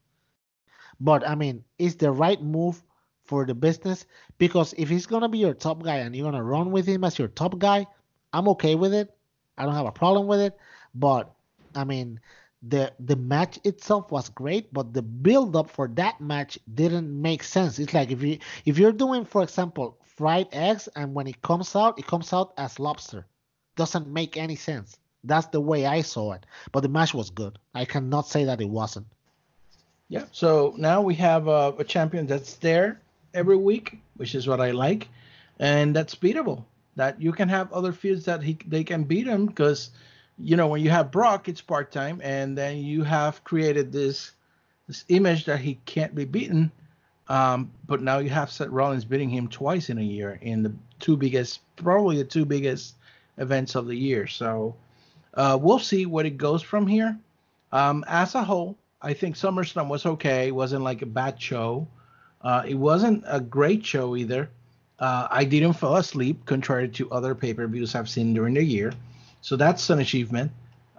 But 0.99 1.27
I 1.27 1.35
mean, 1.35 1.63
it's 1.77 1.95
the 1.95 2.11
right 2.11 2.41
move 2.41 2.83
for 3.23 3.45
the 3.45 3.53
business 3.53 4.05
because 4.37 4.73
if 4.77 4.89
he's 4.89 5.05
gonna 5.05 5.29
be 5.29 5.37
your 5.37 5.53
top 5.53 5.83
guy 5.83 5.97
and 5.97 6.15
you're 6.15 6.29
gonna 6.29 6.43
run 6.43 6.71
with 6.71 6.85
him 6.87 7.03
as 7.03 7.19
your 7.19 7.27
top 7.27 7.57
guy, 7.59 7.85
I'm 8.33 8.47
okay 8.49 8.75
with 8.75 8.93
it. 8.93 9.15
I 9.57 9.65
don't 9.65 9.75
have 9.75 9.85
a 9.85 9.91
problem 9.91 10.27
with 10.27 10.39
it. 10.39 10.57
But 10.95 11.31
I 11.75 11.83
mean, 11.83 12.19
the 12.63 12.91
the 12.99 13.15
match 13.15 13.59
itself 13.63 14.11
was 14.11 14.29
great, 14.29 14.73
but 14.73 14.93
the 14.93 15.01
build 15.01 15.55
up 15.55 15.69
for 15.69 15.87
that 15.89 16.19
match 16.19 16.59
didn't 16.73 17.09
make 17.21 17.43
sense. 17.43 17.79
It's 17.79 17.93
like 17.93 18.11
if 18.11 18.21
you 18.21 18.39
if 18.65 18.77
you're 18.77 18.91
doing, 18.91 19.25
for 19.25 19.43
example, 19.43 19.97
fried 20.03 20.47
eggs 20.51 20.89
and 20.95 21.13
when 21.13 21.27
it 21.27 21.41
comes 21.41 21.75
out, 21.75 21.99
it 21.99 22.07
comes 22.07 22.33
out 22.33 22.53
as 22.57 22.79
lobster. 22.79 23.25
Doesn't 23.75 24.07
make 24.07 24.35
any 24.35 24.55
sense. 24.55 24.97
That's 25.23 25.47
the 25.47 25.61
way 25.61 25.85
I 25.85 26.01
saw 26.01 26.33
it. 26.33 26.45
But 26.71 26.81
the 26.81 26.89
match 26.89 27.13
was 27.13 27.29
good. 27.29 27.59
I 27.73 27.85
cannot 27.85 28.27
say 28.27 28.43
that 28.45 28.61
it 28.61 28.69
wasn't. 28.69 29.07
Yeah. 30.09 30.25
So 30.31 30.73
now 30.77 31.01
we 31.01 31.13
have 31.15 31.47
a, 31.47 31.73
a 31.77 31.83
champion 31.83 32.25
that's 32.25 32.55
there 32.55 32.99
every 33.33 33.57
week, 33.57 33.99
which 34.17 34.35
is 34.35 34.47
what 34.47 34.59
I 34.59 34.71
like, 34.71 35.07
and 35.59 35.95
that's 35.95 36.15
beatable. 36.15 36.65
That 36.95 37.21
you 37.21 37.31
can 37.31 37.47
have 37.47 37.71
other 37.71 37.93
feuds 37.93 38.25
that 38.25 38.43
he 38.43 38.57
they 38.67 38.83
can 38.83 39.03
beat 39.03 39.27
him 39.27 39.45
because, 39.45 39.91
you 40.37 40.57
know, 40.57 40.67
when 40.67 40.81
you 40.81 40.89
have 40.89 41.11
Brock, 41.11 41.47
it's 41.47 41.61
part 41.61 41.91
time, 41.91 42.19
and 42.23 42.57
then 42.57 42.77
you 42.77 43.03
have 43.03 43.43
created 43.43 43.91
this 43.91 44.31
this 44.87 45.05
image 45.09 45.45
that 45.45 45.59
he 45.59 45.75
can't 45.85 46.15
be 46.15 46.25
beaten. 46.25 46.71
Um, 47.27 47.71
but 47.85 48.01
now 48.01 48.17
you 48.17 48.31
have 48.31 48.51
Seth 48.51 48.69
Rollins 48.69 49.05
beating 49.05 49.29
him 49.29 49.47
twice 49.47 49.91
in 49.91 49.99
a 49.99 50.03
year 50.03 50.39
in 50.41 50.63
the 50.63 50.73
two 50.99 51.15
biggest, 51.15 51.59
probably 51.75 52.17
the 52.17 52.23
two 52.23 52.43
biggest 52.43 52.95
events 53.37 53.75
of 53.75 53.85
the 53.85 53.95
year. 53.95 54.25
So 54.25 54.75
uh, 55.35 55.55
we'll 55.61 55.77
see 55.77 56.07
what 56.07 56.25
it 56.25 56.37
goes 56.37 56.63
from 56.63 56.87
here. 56.87 57.15
Um, 57.71 58.03
as 58.07 58.33
a 58.33 58.43
whole, 58.43 58.75
I 59.01 59.13
think 59.13 59.35
SummerSlam 59.35 59.87
was 59.87 60.05
okay. 60.05 60.47
It 60.47 60.55
wasn't 60.55 60.83
like 60.83 61.01
a 61.01 61.05
bad 61.05 61.41
show. 61.41 61.87
Uh, 62.41 62.63
it 62.67 62.75
wasn't 62.75 63.23
a 63.27 63.39
great 63.39 63.85
show 63.85 64.15
either. 64.15 64.49
Uh, 64.99 65.27
I 65.31 65.45
didn't 65.45 65.73
fall 65.73 65.95
asleep, 65.95 66.45
contrary 66.45 66.89
to 66.89 67.09
other 67.11 67.33
pay-per-views 67.33 67.95
I've 67.95 68.09
seen 68.09 68.33
during 68.33 68.55
the 68.55 68.63
year. 68.63 68.91
So 69.41 69.55
that's 69.55 69.89
an 69.89 69.99
achievement. 69.99 70.51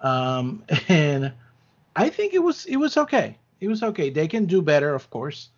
Um, 0.02 0.64
and 0.88 1.32
I 1.96 2.08
think 2.08 2.32
it 2.32 2.38
was 2.38 2.64
it 2.66 2.76
was 2.76 2.96
okay. 2.96 3.36
It 3.60 3.68
was 3.68 3.82
okay. 3.82 4.08
They 4.08 4.26
can 4.26 4.46
do 4.46 4.62
better, 4.62 4.94
of 4.94 5.10
course, 5.10 5.50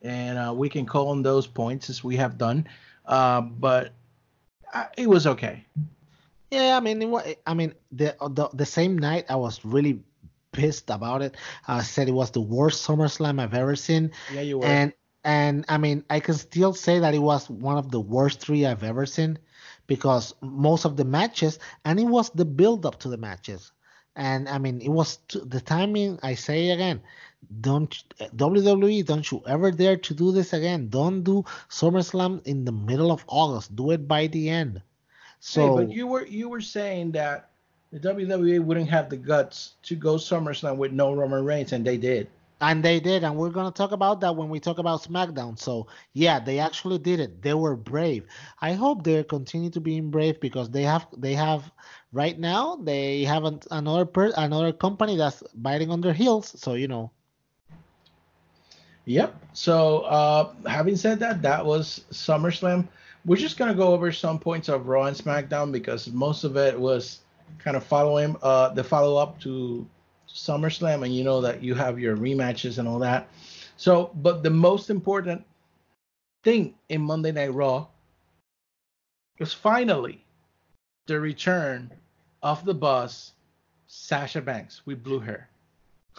and 0.00 0.38
uh, 0.38 0.54
we 0.54 0.68
can 0.68 0.86
call 0.86 1.08
on 1.08 1.22
those 1.22 1.48
points 1.48 1.90
as 1.90 2.04
we 2.04 2.16
have 2.16 2.38
done. 2.38 2.68
Uh, 3.04 3.40
but 3.40 3.92
uh, 4.72 4.86
it 4.96 5.08
was 5.08 5.26
okay. 5.26 5.64
Yeah, 6.52 6.76
I 6.76 6.80
mean, 6.80 7.02
it 7.02 7.42
I 7.46 7.54
mean, 7.54 7.74
the, 7.90 8.14
the 8.20 8.48
the 8.52 8.66
same 8.66 8.96
night 8.96 9.26
I 9.28 9.36
was 9.36 9.64
really 9.64 10.00
pissed 10.52 10.90
about 10.90 11.22
it. 11.22 11.36
I 11.66 11.82
said 11.82 12.08
it 12.08 12.12
was 12.12 12.30
the 12.30 12.40
worst 12.40 12.86
SummerSlam 12.86 13.40
I've 13.40 13.54
ever 13.54 13.76
seen. 13.76 14.12
Yeah, 14.32 14.42
you 14.42 14.58
were. 14.58 14.66
And 14.66 14.92
and 15.24 15.64
I 15.68 15.78
mean, 15.78 16.04
I 16.10 16.20
can 16.20 16.34
still 16.34 16.74
say 16.74 16.98
that 16.98 17.14
it 17.14 17.20
was 17.20 17.48
one 17.48 17.78
of 17.78 17.90
the 17.90 18.00
worst 18.00 18.40
three 18.40 18.66
I've 18.66 18.82
ever 18.82 19.06
seen 19.06 19.38
because 19.86 20.34
most 20.40 20.84
of 20.84 20.96
the 20.96 21.04
matches, 21.04 21.58
and 21.84 22.00
it 22.00 22.04
was 22.04 22.30
the 22.30 22.44
build 22.44 22.86
up 22.86 22.98
to 23.00 23.08
the 23.08 23.16
matches. 23.16 23.72
And 24.14 24.48
I 24.48 24.58
mean, 24.58 24.80
it 24.80 24.90
was 24.90 25.18
t- 25.28 25.40
the 25.44 25.60
timing. 25.60 26.18
I 26.22 26.34
say 26.34 26.70
again, 26.70 27.00
don't 27.60 27.92
WWE, 28.36 29.06
don't 29.06 29.30
you 29.30 29.42
ever 29.46 29.70
dare 29.70 29.96
to 29.96 30.14
do 30.14 30.32
this 30.32 30.52
again. 30.52 30.88
Don't 30.88 31.22
do 31.22 31.44
SummerSlam 31.70 32.44
in 32.46 32.64
the 32.64 32.72
middle 32.72 33.10
of 33.10 33.24
August. 33.26 33.74
Do 33.74 33.90
it 33.90 34.06
by 34.06 34.26
the 34.26 34.50
end. 34.50 34.82
So, 35.40 35.76
hey, 35.76 35.84
but 35.84 35.92
you 35.92 36.06
were 36.06 36.26
you 36.26 36.48
were 36.48 36.60
saying 36.60 37.12
that 37.12 37.51
the 37.92 38.00
WWE 38.00 38.64
wouldn't 38.64 38.88
have 38.88 39.10
the 39.10 39.18
guts 39.18 39.74
to 39.82 39.94
go 39.94 40.16
SummerSlam 40.16 40.78
with 40.78 40.92
no 40.92 41.12
Roman 41.12 41.44
Reigns, 41.44 41.72
and 41.72 41.86
they 41.86 41.98
did. 41.98 42.26
And 42.62 42.82
they 42.82 43.00
did, 43.00 43.24
and 43.24 43.36
we're 43.36 43.50
gonna 43.50 43.72
talk 43.72 43.92
about 43.92 44.20
that 44.20 44.34
when 44.36 44.48
we 44.48 44.60
talk 44.60 44.78
about 44.78 45.02
SmackDown. 45.02 45.58
So 45.58 45.88
yeah, 46.12 46.38
they 46.38 46.58
actually 46.58 46.98
did 46.98 47.20
it. 47.20 47.42
They 47.42 47.54
were 47.54 47.76
brave. 47.76 48.24
I 48.60 48.72
hope 48.72 49.02
they 49.02 49.22
continue 49.24 49.68
to 49.70 49.80
being 49.80 50.10
brave 50.10 50.40
because 50.40 50.70
they 50.70 50.84
have 50.84 51.06
they 51.16 51.34
have 51.34 51.70
right 52.12 52.38
now 52.38 52.76
they 52.76 53.24
have 53.24 53.44
an, 53.44 53.60
another 53.72 54.06
per, 54.06 54.32
another 54.36 54.72
company 54.72 55.16
that's 55.16 55.42
biting 55.54 55.90
on 55.90 56.00
their 56.00 56.12
heels. 56.12 56.54
So 56.60 56.74
you 56.74 56.86
know, 56.86 57.10
Yep. 59.06 59.34
So 59.52 60.00
uh, 60.02 60.52
having 60.66 60.94
said 60.96 61.18
that, 61.18 61.42
that 61.42 61.66
was 61.66 62.04
SummerSlam. 62.12 62.86
We're 63.24 63.36
just 63.36 63.58
gonna 63.58 63.74
go 63.74 63.88
over 63.88 64.12
some 64.12 64.38
points 64.38 64.68
of 64.68 64.86
Raw 64.86 65.06
and 65.06 65.16
SmackDown 65.16 65.72
because 65.72 66.08
most 66.12 66.44
of 66.44 66.56
it 66.56 66.78
was 66.78 67.21
kind 67.58 67.76
of 67.76 67.84
following 67.84 68.36
uh, 68.42 68.70
the 68.70 68.84
follow 68.84 69.16
up 69.16 69.40
to 69.40 69.86
SummerSlam, 70.28 71.04
and 71.04 71.14
you 71.14 71.24
know 71.24 71.40
that 71.40 71.62
you 71.62 71.74
have 71.74 71.98
your 71.98 72.16
rematches 72.16 72.78
and 72.78 72.88
all 72.88 72.98
that. 73.00 73.28
So, 73.76 74.10
but 74.14 74.42
the 74.42 74.50
most 74.50 74.90
important 74.90 75.44
thing 76.42 76.74
in 76.88 77.00
Monday 77.02 77.32
Night 77.32 77.52
Raw 77.52 77.86
was 79.38 79.52
finally 79.52 80.24
the 81.06 81.18
return 81.18 81.92
of 82.42 82.64
the 82.64 82.74
boss, 82.74 83.32
Sasha 83.86 84.40
Banks. 84.40 84.82
We 84.84 84.94
blew 84.94 85.20
her. 85.20 85.48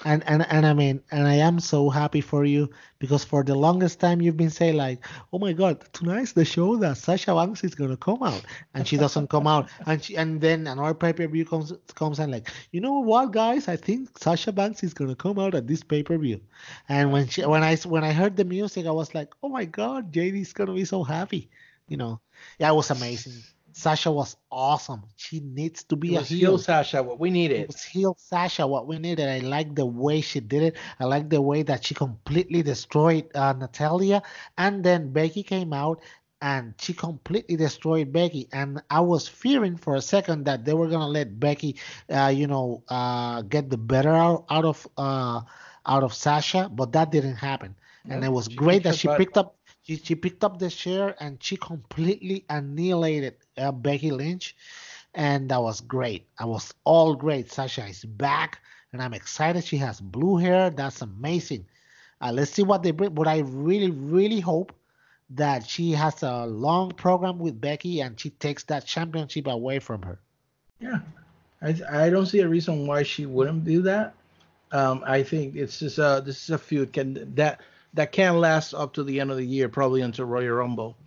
And 0.06 0.24
and 0.28 0.46
and 0.50 0.66
I 0.66 0.74
mean, 0.74 1.02
and 1.12 1.28
I 1.28 1.36
am 1.36 1.60
so 1.60 1.90
happy 1.90 2.22
for 2.22 2.46
you 2.46 2.70
because 3.00 3.24
for 3.24 3.44
the 3.44 3.56
longest 3.56 4.00
time 4.00 4.22
you've 4.22 4.38
been 4.38 4.50
saying 4.50 4.76
like, 4.76 5.06
oh 5.32 5.40
my 5.40 5.54
God, 5.54 5.84
tonight's 5.94 6.34
the 6.34 6.46
show 6.46 6.76
that 6.78 6.98
Sasha 6.98 7.34
Banks 7.34 7.64
is 7.64 7.76
gonna 7.76 7.98
come 7.98 8.24
out, 8.24 8.44
and 8.74 8.88
she 8.88 8.98
doesn't 8.98 9.30
come 9.30 9.48
out, 9.48 9.70
and 9.86 10.04
she 10.04 10.16
and 10.18 10.42
then 10.42 10.68
another 10.68 10.94
pay 10.94 11.14
per 11.14 11.28
view 11.28 11.46
comes 11.46 11.74
comes 11.96 12.20
and 12.20 12.32
like, 12.32 12.50
you 12.72 12.82
know 12.82 13.00
what, 13.00 13.32
guys, 13.32 13.68
I 13.68 13.76
think 13.78 14.18
Sasha 14.18 14.52
Banks 14.52 14.84
is 14.84 14.94
gonna 14.94 15.16
come 15.16 15.40
out 15.40 15.56
at 15.56 15.68
this 15.68 15.84
pay 15.84 16.04
per 16.04 16.18
view, 16.18 16.42
and 16.90 17.12
when 17.12 17.28
she 17.28 17.46
when 17.46 17.64
I 17.64 17.76
when 17.78 18.04
I 18.04 18.12
heard 18.14 18.36
the 18.36 18.46
music, 18.46 18.86
I 18.86 18.92
was 18.92 19.14
like, 19.16 19.34
oh 19.44 19.50
my 19.50 19.66
God, 19.66 20.12
JD's 20.12 20.54
gonna 20.54 20.74
be 20.74 20.86
so 20.86 21.04
happy, 21.04 21.50
you 21.88 21.98
know, 21.98 22.20
yeah, 22.60 22.70
it 22.72 22.76
was 22.76 22.90
amazing. 22.92 23.44
Sasha 23.74 24.12
was 24.12 24.38
awesome. 24.52 25.04
She 25.18 25.40
needs 25.42 25.84
to 25.86 25.98
be 25.98 26.16
It 26.16 26.22
a 26.22 26.22
heel. 26.24 26.58
heel 26.58 26.58
Sasha, 26.58 27.04
what 27.04 27.20
we 27.20 27.30
It 27.30 27.32
needed. 27.32 27.68
was 27.68 27.84
heel 27.84 28.16
Sasha 28.20 28.68
what 28.68 28.88
we 28.88 29.00
needed. 29.00 29.28
I 29.30 29.40
like 29.40 29.76
the 29.76 29.86
way 29.86 30.22
she 30.22 30.40
did 30.42 30.64
it. 30.64 30.78
I 31.00 31.06
like 31.06 31.30
the 31.30 31.42
way 31.42 31.64
that 31.64 31.84
she 31.86 31.94
completely 31.96 32.62
destroyed 32.64 33.30
uh, 33.36 33.54
Natalya, 33.54 34.24
and 34.58 34.84
then 34.84 35.12
Becky 35.14 35.44
came 35.44 35.74
out 35.74 36.02
and 36.42 36.74
she 36.80 36.94
completely 36.94 37.56
destroyed 37.58 38.12
Becky. 38.14 38.48
And 38.52 38.82
I 38.90 39.02
was 39.02 39.28
fearing 39.28 39.78
for 39.78 39.96
a 39.96 40.02
second 40.02 40.46
that 40.46 40.66
they 40.66 40.74
were 40.74 40.88
gonna 40.90 41.08
let 41.08 41.40
Becky, 41.40 41.78
uh, 42.10 42.28
you 42.34 42.48
know, 42.48 42.84
uh, 42.90 43.42
get 43.44 43.70
the 43.70 43.78
better 43.78 44.14
out, 44.14 44.46
out 44.50 44.66
of 44.66 44.88
uh, 44.98 45.42
out 45.86 46.04
of 46.04 46.14
Sasha, 46.14 46.70
but 46.72 46.94
that 46.94 47.12
didn't 47.12 47.36
happen. 47.38 47.76
And 48.10 48.24
it 48.24 48.30
was 48.32 48.48
great 48.50 48.84
that 48.84 48.96
she 48.96 49.08
butt. 49.08 49.18
picked 49.18 49.38
up 49.38 49.58
she, 49.84 49.98
she 49.98 50.16
picked 50.16 50.44
up 50.44 50.60
the 50.60 50.70
chair 50.70 51.16
and 51.20 51.42
she 51.42 51.56
completely 51.58 52.46
annihilated 52.50 53.36
uh, 53.58 53.72
Becky 53.72 54.12
Lynch 54.12 54.56
and 55.16 55.50
that 55.50 55.62
was 55.62 55.82
great. 55.82 56.28
I 56.40 56.46
was 56.46 56.74
all 56.84 57.16
great. 57.16 57.52
Sasha 57.52 57.86
is 57.86 58.04
back, 58.04 58.60
and 58.92 59.02
I'm 59.02 59.14
excited. 59.14 59.64
She 59.64 59.78
has 59.78 60.02
blue 60.02 60.38
hair. 60.38 60.70
That's 60.70 61.02
amazing. 61.02 61.66
Uh, 62.22 62.32
let's 62.32 62.52
see 62.52 62.64
what 62.64 62.84
they 62.84 62.92
bring. 62.92 63.14
But 63.14 63.28
I 63.28 63.40
really, 63.40 63.92
really 63.92 64.40
hope 64.40 64.74
that 65.32 65.68
she 65.68 65.92
has 65.92 66.24
a 66.24 66.46
long 66.46 66.92
program 66.92 67.40
with 67.40 67.60
Becky 67.60 68.02
and 68.02 68.20
she 68.20 68.30
takes 68.30 68.64
that 68.66 68.86
championship 68.86 69.48
away 69.48 69.80
from 69.80 70.02
her. 70.04 70.20
Yeah. 70.80 71.00
I 71.62 71.76
I 71.90 72.10
don't 72.10 72.26
see 72.26 72.40
a 72.42 72.48
reason 72.48 72.88
why 72.88 73.04
she 73.04 73.26
wouldn't 73.26 73.64
do 73.64 73.82
that. 73.84 74.14
Um, 74.72 75.04
I 75.06 75.24
think 75.24 75.56
it's 75.56 75.80
just 75.80 75.98
a 75.98 76.22
this 76.24 76.44
is 76.44 76.50
a 76.50 76.58
feud 76.58 76.94
can 76.94 77.36
that 77.36 77.62
that 77.94 78.12
can 78.12 78.40
last 78.40 78.74
up 78.74 78.94
to 78.94 79.04
the 79.04 79.20
end 79.20 79.32
of 79.32 79.38
the 79.38 79.46
year, 79.46 79.70
probably 79.70 80.02
until 80.02 80.26
Royal 80.26 80.56
Rumble, 80.56 80.98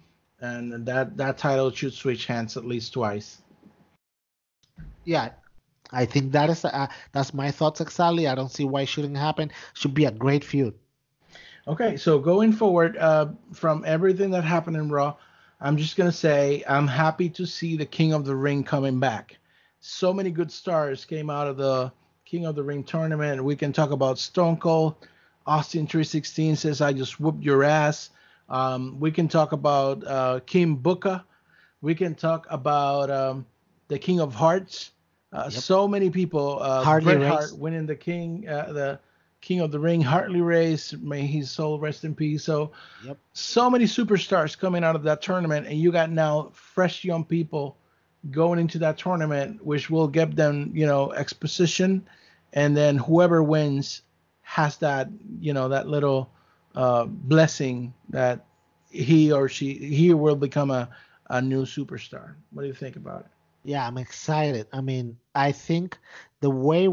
and 0.40 0.86
that 0.86 1.16
that 1.16 1.38
title 1.38 1.70
should 1.70 1.92
switch 1.92 2.26
hands 2.26 2.56
at 2.56 2.64
least 2.64 2.92
twice. 2.92 3.42
Yeah, 5.04 5.30
I 5.92 6.04
think 6.04 6.32
that 6.32 6.50
is 6.50 6.64
uh, 6.64 6.88
that's 7.12 7.34
my 7.34 7.50
thoughts 7.50 7.80
exactly. 7.80 8.26
I 8.28 8.34
don't 8.34 8.50
see 8.50 8.64
why 8.64 8.82
it 8.82 8.88
shouldn't 8.88 9.16
happen. 9.16 9.50
Should 9.74 9.94
be 9.94 10.04
a 10.04 10.10
great 10.10 10.44
feud. 10.44 10.74
Okay, 11.68 11.96
so 11.96 12.20
going 12.20 12.52
forward, 12.52 12.96
uh, 12.96 13.26
from 13.52 13.84
everything 13.84 14.30
that 14.30 14.44
happened 14.44 14.76
in 14.76 14.88
Raw, 14.88 15.16
I'm 15.60 15.76
just 15.76 15.96
gonna 15.96 16.12
say 16.12 16.62
I'm 16.68 16.86
happy 16.86 17.28
to 17.30 17.46
see 17.46 17.76
the 17.76 17.86
King 17.86 18.12
of 18.12 18.24
the 18.24 18.36
Ring 18.36 18.62
coming 18.62 19.00
back. 19.00 19.38
So 19.80 20.12
many 20.12 20.30
good 20.30 20.52
stars 20.52 21.04
came 21.04 21.30
out 21.30 21.48
of 21.48 21.56
the 21.56 21.92
King 22.24 22.46
of 22.46 22.54
the 22.54 22.62
Ring 22.62 22.84
tournament. 22.84 23.42
We 23.42 23.56
can 23.56 23.72
talk 23.72 23.90
about 23.90 24.18
Stone 24.18 24.58
Cold, 24.58 24.96
Austin 25.46 25.86
316 25.86 26.56
says 26.56 26.80
I 26.80 26.92
just 26.92 27.20
whooped 27.20 27.42
your 27.42 27.62
ass. 27.62 28.10
Um, 28.48 28.98
we 29.00 29.10
can 29.10 29.28
talk 29.28 29.52
about 29.52 30.04
uh, 30.06 30.40
King 30.46 30.76
Booker. 30.76 31.22
We 31.80 31.94
can 31.94 32.14
talk 32.14 32.46
about 32.50 33.10
um, 33.10 33.46
the 33.88 33.98
King 33.98 34.20
of 34.20 34.34
Hearts. 34.34 34.90
Uh, 35.32 35.48
yep. 35.50 35.52
So 35.52 35.86
many 35.86 36.10
people. 36.10 36.58
Uh, 36.60 36.82
Harley 36.82 37.16
Bret 37.16 37.28
Hart 37.28 37.58
winning 37.58 37.86
the 37.86 37.96
King, 37.96 38.48
uh, 38.48 38.72
the 38.72 39.00
King 39.40 39.60
of 39.60 39.70
the 39.70 39.78
Ring, 39.78 40.00
Harley 40.00 40.40
Race. 40.40 40.92
May 40.94 41.26
his 41.26 41.50
soul 41.50 41.78
rest 41.78 42.04
in 42.04 42.14
peace. 42.14 42.44
So, 42.44 42.72
yep. 43.04 43.18
so 43.32 43.70
many 43.70 43.84
superstars 43.84 44.58
coming 44.58 44.84
out 44.84 44.96
of 44.96 45.02
that 45.04 45.22
tournament, 45.22 45.66
and 45.66 45.78
you 45.78 45.92
got 45.92 46.10
now 46.10 46.50
fresh 46.52 47.04
young 47.04 47.24
people 47.24 47.76
going 48.30 48.58
into 48.58 48.78
that 48.78 48.98
tournament, 48.98 49.64
which 49.64 49.90
will 49.90 50.08
give 50.08 50.34
them, 50.34 50.70
you 50.74 50.86
know, 50.86 51.12
exposition, 51.12 52.06
and 52.52 52.76
then 52.76 52.96
whoever 52.96 53.42
wins 53.42 54.02
has 54.46 54.78
that, 54.78 55.10
you 55.40 55.52
know, 55.52 55.68
that 55.68 55.88
little 55.88 56.30
uh, 56.76 57.04
blessing 57.04 57.92
that 58.10 58.46
he 58.90 59.32
or 59.32 59.48
she 59.48 59.74
he 59.74 60.14
will 60.14 60.36
become 60.36 60.70
a 60.70 60.88
a 61.30 61.42
new 61.42 61.64
superstar. 61.64 62.36
What 62.52 62.62
do 62.62 62.68
you 62.68 62.74
think 62.74 62.96
about 62.96 63.22
it? 63.22 63.26
Yeah, 63.64 63.86
I'm 63.86 63.98
excited. 63.98 64.68
I 64.72 64.80
mean, 64.80 65.18
I 65.34 65.52
think 65.52 65.98
the 66.40 66.50
way 66.50 66.88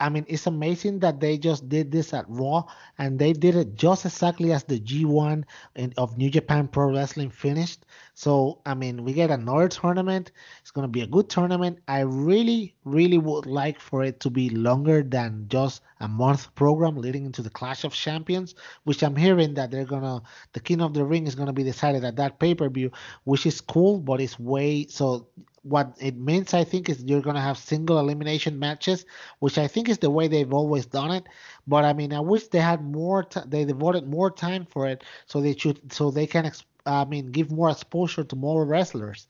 I 0.00 0.08
mean, 0.08 0.24
it's 0.28 0.46
amazing 0.46 0.98
that 1.00 1.20
they 1.20 1.38
just 1.38 1.68
did 1.68 1.92
this 1.92 2.12
at 2.12 2.24
Raw 2.28 2.64
and 2.98 3.18
they 3.18 3.32
did 3.32 3.54
it 3.54 3.76
just 3.76 4.04
exactly 4.04 4.52
as 4.52 4.64
the 4.64 4.80
G1 4.80 5.44
in, 5.76 5.94
of 5.96 6.18
New 6.18 6.30
Japan 6.30 6.66
Pro 6.66 6.92
Wrestling 6.92 7.30
finished. 7.30 7.86
So, 8.14 8.60
I 8.66 8.74
mean, 8.74 9.04
we 9.04 9.12
get 9.12 9.30
another 9.30 9.68
tournament. 9.68 10.32
It's 10.60 10.72
going 10.72 10.82
to 10.82 10.90
be 10.90 11.02
a 11.02 11.06
good 11.06 11.28
tournament. 11.28 11.78
I 11.86 12.00
really, 12.00 12.74
really 12.84 13.18
would 13.18 13.46
like 13.46 13.78
for 13.78 14.02
it 14.02 14.18
to 14.20 14.30
be 14.30 14.50
longer 14.50 15.04
than 15.04 15.46
just 15.48 15.82
a 16.00 16.08
month 16.08 16.52
program 16.56 16.96
leading 16.96 17.24
into 17.24 17.42
the 17.42 17.50
Clash 17.50 17.84
of 17.84 17.92
Champions, 17.92 18.56
which 18.82 19.04
I'm 19.04 19.14
hearing 19.14 19.54
that 19.54 19.70
they're 19.70 19.84
going 19.84 20.02
to, 20.02 20.22
the 20.52 20.60
King 20.60 20.80
of 20.80 20.94
the 20.94 21.04
Ring 21.04 21.28
is 21.28 21.36
going 21.36 21.46
to 21.46 21.52
be 21.52 21.62
decided 21.62 22.04
at 22.04 22.16
that 22.16 22.40
pay 22.40 22.54
per 22.54 22.68
view, 22.68 22.90
which 23.22 23.46
is 23.46 23.60
cool, 23.60 24.00
but 24.00 24.20
it's 24.20 24.38
way, 24.40 24.86
so 24.88 25.28
what 25.68 25.96
it 26.00 26.16
means, 26.16 26.54
I 26.54 26.64
think, 26.64 26.88
is 26.88 27.02
you're 27.04 27.20
gonna 27.20 27.40
have 27.40 27.58
single 27.58 27.98
elimination 27.98 28.58
matches, 28.58 29.04
which 29.40 29.58
I 29.58 29.66
think 29.66 29.88
is 29.88 29.98
the 29.98 30.10
way 30.10 30.28
they've 30.28 30.52
always 30.52 30.86
done 30.86 31.10
it. 31.10 31.24
But 31.66 31.84
I 31.84 31.92
mean, 31.92 32.12
I 32.12 32.20
wish 32.20 32.48
they 32.48 32.60
had 32.60 32.82
more. 32.82 33.22
T- 33.22 33.40
they 33.46 33.64
devoted 33.64 34.08
more 34.08 34.30
time 34.30 34.66
for 34.66 34.86
it, 34.86 35.04
so 35.26 35.40
they 35.40 35.54
should, 35.54 35.92
so 35.92 36.10
they 36.10 36.26
can. 36.26 36.44
Exp- 36.44 36.64
I 36.86 37.04
mean, 37.04 37.30
give 37.30 37.50
more 37.50 37.70
exposure 37.70 38.24
to 38.24 38.36
more 38.36 38.64
wrestlers. 38.64 39.26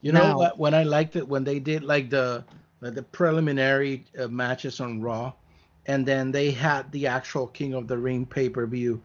You 0.00 0.12
now, 0.12 0.32
know 0.32 0.38
what? 0.38 0.58
When 0.58 0.74
I 0.74 0.82
liked 0.84 1.16
it 1.16 1.28
when 1.28 1.44
they 1.44 1.58
did 1.58 1.84
like 1.84 2.10
the 2.10 2.44
the 2.80 3.02
preliminary 3.02 4.04
uh, 4.18 4.28
matches 4.28 4.80
on 4.80 5.00
Raw, 5.00 5.32
and 5.86 6.06
then 6.06 6.32
they 6.32 6.50
had 6.50 6.90
the 6.92 7.06
actual 7.06 7.46
King 7.46 7.74
of 7.74 7.86
the 7.86 7.98
Ring 7.98 8.26
pay 8.26 8.48
per 8.48 8.66
view 8.66 9.02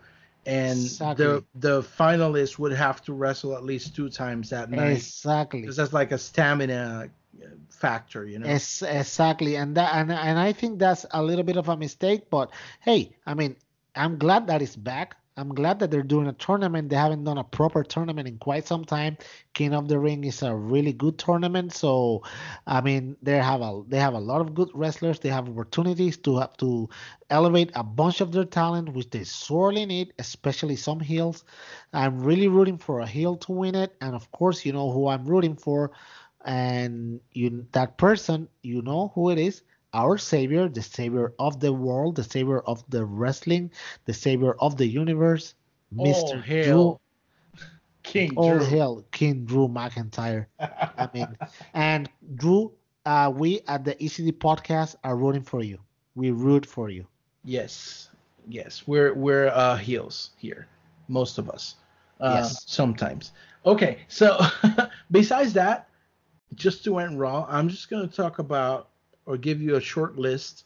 and 0.48 0.80
exactly. 0.80 1.26
the 1.26 1.44
the 1.56 1.82
finalists 1.82 2.58
would 2.58 2.72
have 2.72 3.02
to 3.04 3.14
wrestle 3.14 3.54
at 3.54 3.64
least 3.64 3.96
two 3.96 4.10
times 4.10 4.50
that 4.50 4.72
night. 4.72 4.94
Exactly. 4.94 5.62
Because 5.62 5.76
that's 5.76 5.92
like 5.92 6.14
a 6.14 6.18
stamina 6.18 7.10
uh, 7.44 7.48
factor, 7.70 8.26
you 8.26 8.40
know. 8.40 8.48
Exactly, 8.48 9.58
and 9.58 9.76
that 9.76 9.94
and 9.94 10.12
and 10.12 10.40
I 10.40 10.54
think 10.54 10.80
that's 10.80 11.06
a 11.12 11.22
little 11.22 11.44
bit 11.44 11.58
of 11.58 11.68
a 11.68 11.76
mistake, 11.76 12.30
but 12.30 12.52
hey, 12.80 13.12
I 13.26 13.34
mean, 13.34 13.58
I'm 13.94 14.18
glad 14.18 14.48
that 14.48 14.62
it's 14.62 14.78
back. 14.78 15.18
I'm 15.38 15.54
glad 15.54 15.78
that 15.80 15.92
they're 15.92 16.02
doing 16.02 16.28
a 16.28 16.34
tournament. 16.34 16.90
They 16.90 16.96
haven't 16.96 17.24
done 17.24 17.38
a 17.38 17.44
proper 17.44 17.84
tournament 17.84 18.28
in 18.28 18.40
quite 18.40 18.66
some 18.66 18.84
time. 18.84 19.18
King 19.54 19.76
of 19.76 19.88
the 19.88 20.00
Ring 20.00 20.24
is 20.24 20.42
a 20.42 20.56
really 20.56 20.94
good 20.94 21.20
tournament. 21.20 21.74
So, 21.74 22.24
I 22.66 22.82
mean, 22.82 23.16
they 23.22 23.38
have 23.38 23.62
a 23.62 23.84
they 23.88 24.00
have 24.00 24.16
a 24.16 24.20
lot 24.20 24.42
of 24.42 24.56
good 24.56 24.70
wrestlers. 24.74 25.20
They 25.20 25.30
have 25.30 25.48
opportunities 25.48 26.18
to 26.18 26.38
have 26.38 26.58
to 26.58 26.90
elevate 27.30 27.72
a 27.76 27.84
bunch 27.84 28.20
of 28.20 28.32
their 28.32 28.46
talent, 28.46 28.94
which 28.94 29.12
they 29.12 29.24
sorely 29.24 29.86
need, 29.86 30.14
especially 30.18 30.76
some 30.76 31.00
heels. 31.00 31.44
I'm 31.94 32.20
really 32.20 32.48
rooting 32.48 32.80
for 32.80 33.02
a 33.02 33.08
heel 33.08 33.38
to 33.38 33.52
win 33.52 33.76
it, 33.76 33.96
and 34.02 34.16
of 34.16 34.32
course, 34.32 34.66
you 34.66 34.74
know 34.74 34.92
who 34.92 35.08
I'm 35.08 35.26
rooting 35.26 35.56
for, 35.56 35.92
and 36.46 37.22
you 37.32 37.68
that 37.74 38.00
person, 38.00 38.50
you 38.64 38.82
know 38.82 39.12
who 39.14 39.30
it 39.30 39.38
is 39.38 39.62
our 39.94 40.18
Savior, 40.18 40.70
the 40.70 40.82
Savior 40.82 41.34
of 41.40 41.60
the 41.60 41.74
world, 41.74 42.16
the 42.16 42.24
Savior 42.24 42.60
of 42.60 42.84
the 42.90 43.06
wrestling, 43.06 43.72
the 44.06 44.14
Savior 44.14 44.54
of 44.54 44.78
the 44.78 44.88
universe, 44.88 45.56
Mr. 45.96 46.44
Drew. 46.64 47.00
King 48.04 48.34
All 48.38 48.58
Drew. 48.58 48.66
hail 48.66 49.06
King 49.12 49.46
Drew 49.46 49.68
McIntyre. 49.68 50.46
I 50.60 51.10
mean, 51.14 51.38
and 51.74 52.10
Drew, 52.36 52.72
uh, 53.06 53.32
we 53.36 53.62
at 53.68 53.84
the 53.84 53.96
ECD 53.96 54.32
podcast 54.32 54.96
are 55.04 55.18
rooting 55.18 55.44
for 55.44 55.62
you. 55.62 55.78
We 56.16 56.32
root 56.32 56.66
for 56.66 56.90
you. 56.90 57.06
Yes, 57.44 58.10
yes, 58.48 58.88
we're 58.88 59.14
we're 59.14 59.48
uh, 59.50 59.76
heels 59.76 60.32
here, 60.38 60.68
most 61.10 61.38
of 61.38 61.50
us. 61.50 61.76
Uh, 62.20 62.40
yes. 62.44 62.64
Sometimes. 62.66 63.32
Okay, 63.66 64.00
so 64.08 64.40
besides 65.12 65.54
that, 65.54 65.90
just 66.56 66.84
to 66.86 67.00
end 67.00 67.20
raw, 67.20 67.46
I'm 67.50 67.68
just 67.68 67.90
gonna 67.90 68.08
talk 68.08 68.40
about 68.40 68.90
or 69.28 69.38
give 69.38 69.62
you 69.62 69.76
a 69.76 69.82
short 69.82 70.18
list 70.18 70.64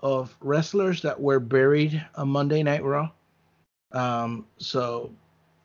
of 0.00 0.34
wrestlers 0.40 1.02
that 1.02 1.20
were 1.20 1.40
buried 1.40 2.02
on 2.14 2.28
Monday 2.28 2.62
Night 2.62 2.82
Raw. 2.82 3.10
Um, 3.92 4.46
so 4.56 5.10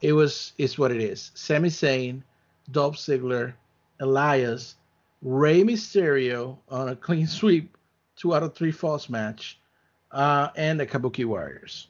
it 0.01 0.11
was 0.11 0.53
it's 0.57 0.77
what 0.77 0.91
it 0.91 0.99
is. 0.99 1.31
Sami 1.35 1.69
Zayn, 1.69 2.23
Dolph 2.71 2.97
Ziggler, 2.97 3.53
Elias, 3.99 4.75
Rey 5.21 5.61
Mysterio 5.61 6.57
on 6.67 6.89
a 6.89 6.95
clean 6.95 7.27
sweep, 7.27 7.77
two 8.15 8.33
out 8.33 8.43
of 8.43 8.55
three 8.55 8.71
falls 8.71 9.09
match, 9.09 9.59
uh, 10.11 10.49
and 10.55 10.79
the 10.79 10.85
Kabuki 10.85 11.25
Warriors. 11.25 11.87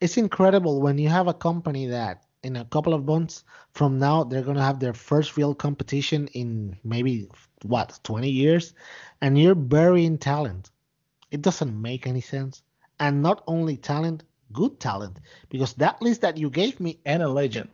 It's 0.00 0.18
incredible 0.18 0.82
when 0.82 0.98
you 0.98 1.08
have 1.08 1.28
a 1.28 1.34
company 1.34 1.86
that 1.86 2.23
in 2.44 2.56
a 2.56 2.64
couple 2.66 2.94
of 2.94 3.04
months 3.04 3.44
from 3.72 3.98
now 3.98 4.24
they're 4.24 4.42
gonna 4.42 4.62
have 4.62 4.80
their 4.80 4.92
first 4.92 5.36
real 5.36 5.54
competition 5.54 6.28
in 6.28 6.76
maybe 6.84 7.28
what 7.62 7.98
20 8.04 8.28
years? 8.30 8.74
And 9.20 9.38
you're 9.38 9.54
burying 9.54 10.18
talent. 10.18 10.70
It 11.30 11.42
doesn't 11.42 11.80
make 11.80 12.06
any 12.06 12.20
sense. 12.20 12.62
And 13.00 13.22
not 13.22 13.42
only 13.46 13.76
talent 13.76 14.22
good 14.54 14.80
talent. 14.80 15.20
Because 15.50 15.74
that 15.74 16.00
list 16.00 16.22
that 16.22 16.38
you 16.38 16.48
gave 16.48 16.80
me 16.80 16.98
and 17.04 17.22
a 17.22 17.28
legend. 17.28 17.68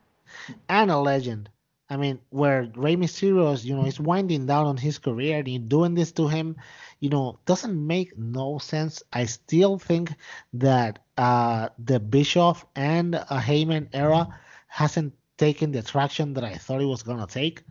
And 0.68 0.90
a 0.90 0.98
legend. 0.98 1.48
I 1.88 1.96
mean, 1.96 2.20
where 2.30 2.70
Rey 2.76 2.96
Mysterio 2.96 3.52
is, 3.52 3.66
you 3.66 3.74
know, 3.74 3.84
is 3.84 3.98
winding 3.98 4.46
down 4.46 4.66
on 4.66 4.76
his 4.76 4.98
career 4.98 5.38
and 5.38 5.48
you're 5.48 5.60
doing 5.60 5.94
this 5.94 6.12
to 6.12 6.28
him, 6.28 6.56
you 7.00 7.10
know, 7.10 7.40
doesn't 7.46 7.74
make 7.86 8.16
no 8.16 8.58
sense. 8.58 9.02
I 9.12 9.24
still 9.24 9.76
think 9.78 10.14
that 10.54 11.00
uh, 11.18 11.70
the 11.78 11.98
Bischoff 11.98 12.64
and 12.76 13.16
uh, 13.16 13.26
Heyman 13.30 13.88
era 13.92 14.28
hasn't 14.70 15.12
taken 15.36 15.72
the 15.72 15.82
traction 15.82 16.34
that 16.34 16.44
I 16.44 16.54
thought 16.54 16.80
it 16.80 16.86
was 16.86 17.02
gonna 17.02 17.26
take. 17.26 17.64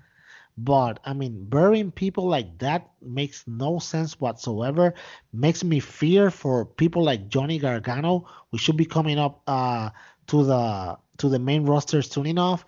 But 0.58 1.00
I 1.06 1.14
mean, 1.14 1.46
burying 1.46 1.92
people 1.92 2.28
like 2.28 2.58
that 2.60 2.92
makes 3.02 3.48
no 3.48 3.80
sense 3.80 4.20
whatsoever. 4.20 4.94
Makes 5.32 5.64
me 5.64 5.80
fear 5.80 6.30
for 6.30 6.66
people 6.66 7.04
like 7.04 7.30
Johnny 7.30 7.58
Gargano, 7.58 8.28
who 8.52 8.58
should 8.58 8.76
be 8.76 8.86
coming 8.86 9.18
up 9.18 9.42
uh, 9.48 9.90
to 10.28 10.44
the 10.44 10.98
to 11.20 11.30
the 11.30 11.40
main 11.40 11.66
roster 11.66 12.02
soon 12.02 12.26
enough, 12.26 12.66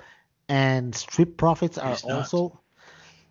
and 0.47 0.95
Street 0.95 1.37
Profits 1.37 1.77
are 1.77 1.97
also. 2.05 2.61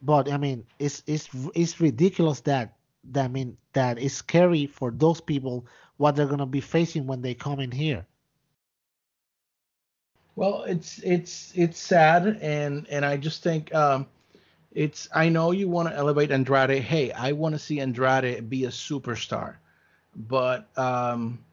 But 0.02 0.30
I 0.30 0.36
mean, 0.36 0.66
it's 0.78 1.02
it's 1.06 1.30
it's 1.54 1.80
ridiculous 1.80 2.40
that 2.42 2.76
that 3.12 3.24
I 3.24 3.28
mean 3.28 3.56
that 3.72 3.98
is 3.98 4.14
scary 4.14 4.66
for 4.66 4.90
those 4.90 5.20
people 5.22 5.66
what 5.96 6.16
they're 6.16 6.26
gonna 6.26 6.46
be 6.46 6.60
facing 6.60 7.06
when 7.06 7.22
they 7.22 7.34
come 7.34 7.60
in 7.60 7.70
here. 7.70 8.06
Well, 10.40 10.62
it's 10.62 11.00
it's 11.00 11.52
it's 11.54 11.78
sad, 11.78 12.38
and 12.40 12.86
and 12.88 13.04
I 13.04 13.18
just 13.18 13.42
think 13.42 13.74
um, 13.74 14.06
it's. 14.72 15.06
I 15.14 15.28
know 15.28 15.50
you 15.50 15.68
want 15.68 15.90
to 15.90 15.94
elevate 15.94 16.30
Andrade. 16.30 16.80
Hey, 16.82 17.12
I 17.12 17.32
want 17.32 17.54
to 17.54 17.58
see 17.58 17.78
Andrade 17.78 18.48
be 18.48 18.64
a 18.64 18.70
superstar, 18.70 19.56
but 20.16 20.66
um, 20.78 21.44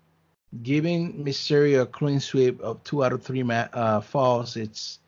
giving 0.64 1.26
Mysterio 1.26 1.82
a 1.82 1.86
clean 1.86 2.22
sweep 2.22 2.62
of 2.62 2.82
two 2.86 3.04
out 3.04 3.12
of 3.12 3.24
three 3.24 3.44
ma- 3.44 3.68
uh, 3.74 4.00
falls, 4.00 4.56
it's 4.56 5.00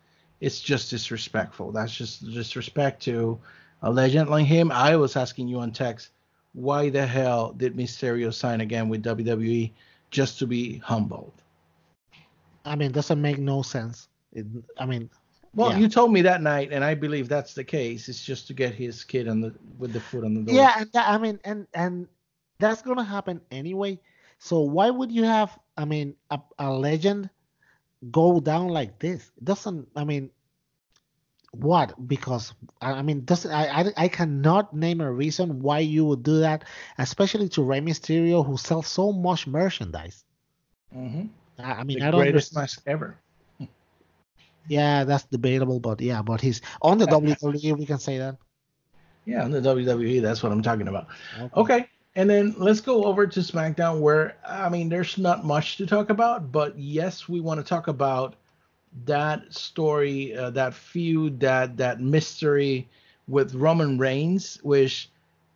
it's 0.41 0.59
just 0.59 0.89
disrespectful. 0.89 1.71
That's 1.71 1.95
just 1.95 2.29
disrespect 2.33 3.03
to 3.03 3.39
a 3.81 3.89
legend 3.89 4.29
like 4.29 4.45
him. 4.45 4.73
I 4.73 4.97
was 4.97 5.15
asking 5.15 5.47
you 5.47 5.59
on 5.61 5.71
text, 5.71 6.09
why 6.51 6.89
the 6.89 7.07
hell 7.07 7.53
did 7.53 7.77
Mysterio 7.77 8.33
sign 8.33 8.59
again 8.59 8.89
with 8.89 9.03
WWE 9.03 9.71
just 10.11 10.37
to 10.39 10.47
be 10.47 10.79
humbled? 10.79 11.31
I 12.69 12.75
mean, 12.75 12.91
doesn't 12.91 13.21
make 13.21 13.39
no 13.39 13.61
sense. 13.61 14.07
It, 14.31 14.45
I 14.77 14.85
mean, 14.85 15.09
well, 15.55 15.71
yeah. 15.71 15.79
you 15.79 15.87
told 15.89 16.13
me 16.13 16.21
that 16.21 16.41
night, 16.41 16.69
and 16.71 16.83
I 16.83 16.93
believe 16.93 17.27
that's 17.27 17.53
the 17.53 17.63
case. 17.63 18.07
It's 18.07 18.23
just 18.23 18.47
to 18.47 18.53
get 18.53 18.75
his 18.75 19.03
kid 19.03 19.27
on 19.27 19.41
the 19.41 19.53
with 19.77 19.93
the 19.93 19.99
foot 19.99 20.23
on 20.23 20.33
the 20.35 20.41
door. 20.41 20.55
Yeah, 20.55 20.73
and 20.77 20.91
that, 20.93 21.09
I 21.09 21.17
mean, 21.17 21.39
and 21.43 21.67
and 21.73 22.07
that's 22.59 22.81
gonna 22.81 23.03
happen 23.03 23.41
anyway. 23.49 23.99
So 24.37 24.61
why 24.61 24.89
would 24.89 25.11
you 25.11 25.23
have, 25.23 25.57
I 25.75 25.83
mean, 25.85 26.15
a, 26.29 26.39
a 26.59 26.71
legend 26.71 27.29
go 28.11 28.39
down 28.39 28.69
like 28.69 28.99
this? 28.99 29.31
It 29.37 29.43
doesn't. 29.43 29.89
I 29.95 30.05
mean, 30.05 30.29
what? 31.51 32.07
Because 32.07 32.53
I 32.79 33.01
mean, 33.01 33.25
doesn't 33.25 33.51
I, 33.51 33.81
I 33.81 33.93
I 33.97 34.07
cannot 34.07 34.75
name 34.75 35.01
a 35.01 35.11
reason 35.11 35.61
why 35.61 35.79
you 35.79 36.05
would 36.05 36.21
do 36.21 36.39
that, 36.41 36.63
especially 36.99 37.49
to 37.49 37.63
Rey 37.63 37.81
Mysterio, 37.81 38.45
who 38.45 38.55
sells 38.55 38.87
so 38.87 39.11
much 39.11 39.47
merchandise. 39.47 40.23
Mm-hmm. 40.95 41.27
I, 41.59 41.71
I 41.73 41.83
mean, 41.83 41.99
the 41.99 42.07
I 42.07 42.11
don't 42.11 42.21
greatest 42.21 42.55
match 42.55 42.77
ever. 42.85 43.17
Yeah, 44.67 45.03
that's 45.03 45.23
debatable, 45.23 45.79
but 45.79 45.99
yeah, 45.99 46.21
but 46.21 46.41
he's 46.41 46.61
on 46.83 46.99
the 46.99 47.05
WWE. 47.07 47.75
We 47.75 47.87
can 47.87 47.97
say 47.97 48.19
that. 48.19 48.37
Yeah, 49.25 49.43
on 49.43 49.49
the 49.49 49.61
WWE, 49.61 50.21
that's 50.21 50.43
what 50.43 50.51
I'm 50.51 50.61
talking 50.61 50.87
about. 50.87 51.07
Okay, 51.55 51.87
and 52.15 52.29
then 52.29 52.53
let's 52.57 52.79
go 52.79 53.05
over 53.05 53.25
to 53.25 53.39
SmackDown, 53.39 53.99
where 53.99 54.37
I 54.47 54.69
mean, 54.69 54.89
there's 54.89 55.17
not 55.17 55.43
much 55.43 55.77
to 55.77 55.87
talk 55.87 56.11
about, 56.11 56.51
but 56.51 56.77
yes, 56.77 57.27
we 57.27 57.39
want 57.39 57.59
to 57.59 57.63
talk 57.63 57.87
about 57.87 58.35
that 59.05 59.53
story, 59.53 60.35
uh, 60.35 60.49
that 60.51 60.73
feud, 60.73 61.39
that 61.39 61.77
that 61.77 62.01
mystery 62.01 62.87
with 63.27 63.55
Roman 63.55 63.97
Reigns, 63.97 64.59
which 64.63 65.09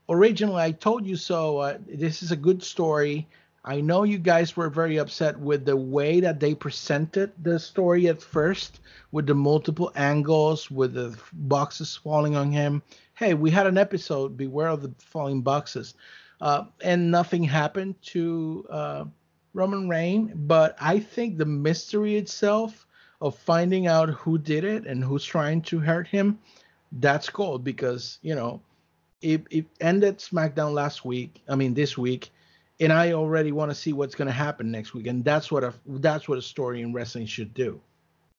originally 0.10 0.62
I 0.62 0.72
told 0.72 1.06
you 1.06 1.16
so. 1.16 1.58
Uh, 1.58 1.78
this 1.88 2.24
is 2.24 2.32
a 2.32 2.36
good 2.36 2.64
story. 2.64 3.28
I 3.66 3.80
know 3.80 4.04
you 4.04 4.18
guys 4.18 4.58
were 4.58 4.70
very 4.70 4.98
upset 4.98 5.40
with 5.40 5.64
the 5.64 5.78
way 5.78 6.20
that 6.20 6.42
they 6.42 6.54
presented 6.54 7.32
the 7.42 7.58
story 7.58 8.10
at 8.10 8.22
first, 8.22 8.82
with 9.14 9.26
the 9.26 9.36
multiple 9.36 9.90
angles, 9.96 10.70
with 10.70 10.96
the 10.96 11.18
boxes 11.32 11.96
falling 11.96 12.36
on 12.36 12.52
him. 12.52 12.82
Hey, 13.14 13.34
we 13.34 13.50
had 13.52 13.66
an 13.66 13.78
episode, 13.78 14.36
Beware 14.36 14.68
of 14.68 14.82
the 14.82 14.92
Falling 15.00 15.42
Boxes, 15.42 15.94
uh, 16.42 16.66
and 16.84 17.10
nothing 17.10 17.42
happened 17.44 17.96
to 18.08 18.66
uh, 18.70 19.06
Roman 19.54 19.88
Reigns. 19.88 20.32
But 20.36 20.76
I 20.82 21.00
think 21.00 21.38
the 21.38 21.46
mystery 21.46 22.18
itself 22.18 22.86
of 23.22 23.38
finding 23.38 23.88
out 23.88 24.10
who 24.10 24.38
did 24.38 24.66
it 24.66 24.86
and 24.86 25.02
who's 25.02 25.24
trying 25.24 25.62
to 25.62 25.80
hurt 25.80 26.08
him, 26.08 26.38
that's 26.92 27.30
gold 27.30 27.64
because, 27.64 28.20
you 28.24 28.36
know, 28.36 28.60
it, 29.22 29.48
it 29.50 29.66
ended 29.80 30.18
SmackDown 30.18 30.74
last 30.74 31.06
week. 31.06 31.42
I 31.48 31.56
mean, 31.56 31.74
this 31.74 31.98
week 31.98 32.30
and 32.80 32.92
I 32.92 33.14
already 33.14 33.52
want 33.52 33.72
to 33.72 33.76
see 33.76 33.94
what's 33.94 34.16
going 34.16 34.28
to 34.28 34.34
happen 34.34 34.72
next 34.72 34.94
week. 34.94 35.08
And 35.08 35.24
that's 35.24 35.52
what 35.52 35.64
a 35.64 35.74
that's 35.88 36.28
what 36.28 36.38
a 36.38 36.42
story 36.42 36.82
in 36.82 36.94
wrestling 36.94 37.26
should 37.26 37.54
do. 37.54 37.82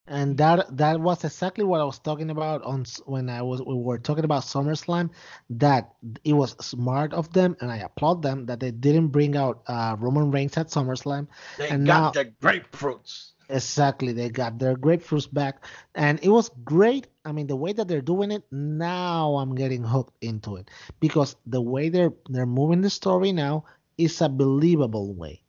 And 0.06 0.36
that 0.36 0.76
that 0.76 1.00
was 1.00 1.24
exactly 1.24 1.64
what 1.64 1.80
I 1.80 1.84
was 1.84 1.98
talking 1.98 2.28
about 2.28 2.62
on 2.62 2.84
when 3.06 3.30
I 3.30 3.40
was 3.40 3.62
we 3.62 3.74
were 3.74 3.96
talking 3.98 4.24
about 4.24 4.42
SummerSlam. 4.42 5.10
That 5.48 5.94
it 6.24 6.34
was 6.34 6.56
smart 6.60 7.14
of 7.14 7.32
them, 7.32 7.56
and 7.60 7.70
I 7.72 7.78
applaud 7.78 8.20
them 8.22 8.44
that 8.46 8.60
they 8.60 8.70
didn't 8.70 9.08
bring 9.08 9.34
out 9.34 9.62
uh, 9.66 9.96
Roman 9.98 10.30
Reigns 10.30 10.58
at 10.58 10.68
SummerSlam. 10.68 11.28
They 11.56 11.68
And 11.70 11.86
got 11.86 12.14
now- 12.14 12.22
the 12.22 12.32
grapefruits. 12.42 13.30
Exactly, 13.50 14.12
they 14.14 14.30
got 14.30 14.58
their 14.58 14.74
grapefruits 14.74 15.30
back, 15.32 15.66
and 15.94 16.18
it 16.22 16.30
was 16.30 16.50
great. 16.64 17.08
I 17.26 17.32
mean, 17.32 17.46
the 17.46 17.56
way 17.56 17.74
that 17.74 17.88
they're 17.88 18.00
doing 18.00 18.30
it 18.30 18.42
now, 18.50 19.36
I'm 19.36 19.54
getting 19.54 19.84
hooked 19.84 20.16
into 20.22 20.56
it 20.56 20.70
because 20.98 21.36
the 21.46 21.60
way 21.60 21.90
they're 21.90 22.12
they're 22.30 22.46
moving 22.46 22.80
the 22.80 22.88
story 22.88 23.32
now 23.32 23.64
is 23.98 24.20
a 24.20 24.28
believable 24.28 25.14
way. 25.14 25.42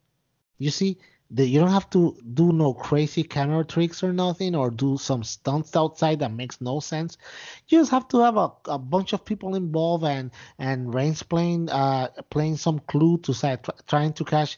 You 0.57 0.71
see, 0.71 0.97
that 1.31 1.47
you 1.47 1.59
don't 1.59 1.71
have 1.71 1.89
to 1.89 2.15
do 2.33 2.51
no 2.51 2.73
crazy 2.73 3.23
camera 3.23 3.65
tricks 3.65 4.03
or 4.03 4.13
nothing, 4.13 4.55
or 4.55 4.69
do 4.69 4.97
some 4.97 5.23
stunts 5.23 5.75
outside 5.75 6.19
that 6.19 6.31
makes 6.31 6.61
no 6.61 6.79
sense. 6.79 7.17
You 7.67 7.79
just 7.79 7.91
have 7.91 8.07
to 8.09 8.19
have 8.19 8.37
a, 8.37 8.51
a 8.65 8.77
bunch 8.77 9.13
of 9.13 9.25
people 9.25 9.55
involved 9.55 10.03
and 10.05 10.31
and 10.59 10.93
Reigns 10.93 11.23
playing 11.23 11.69
uh 11.69 12.09
playing 12.29 12.57
some 12.57 12.79
clue 12.79 13.17
to 13.19 13.33
say 13.33 13.57
tr- 13.61 13.71
trying 13.87 14.13
to 14.13 14.23
catch 14.23 14.57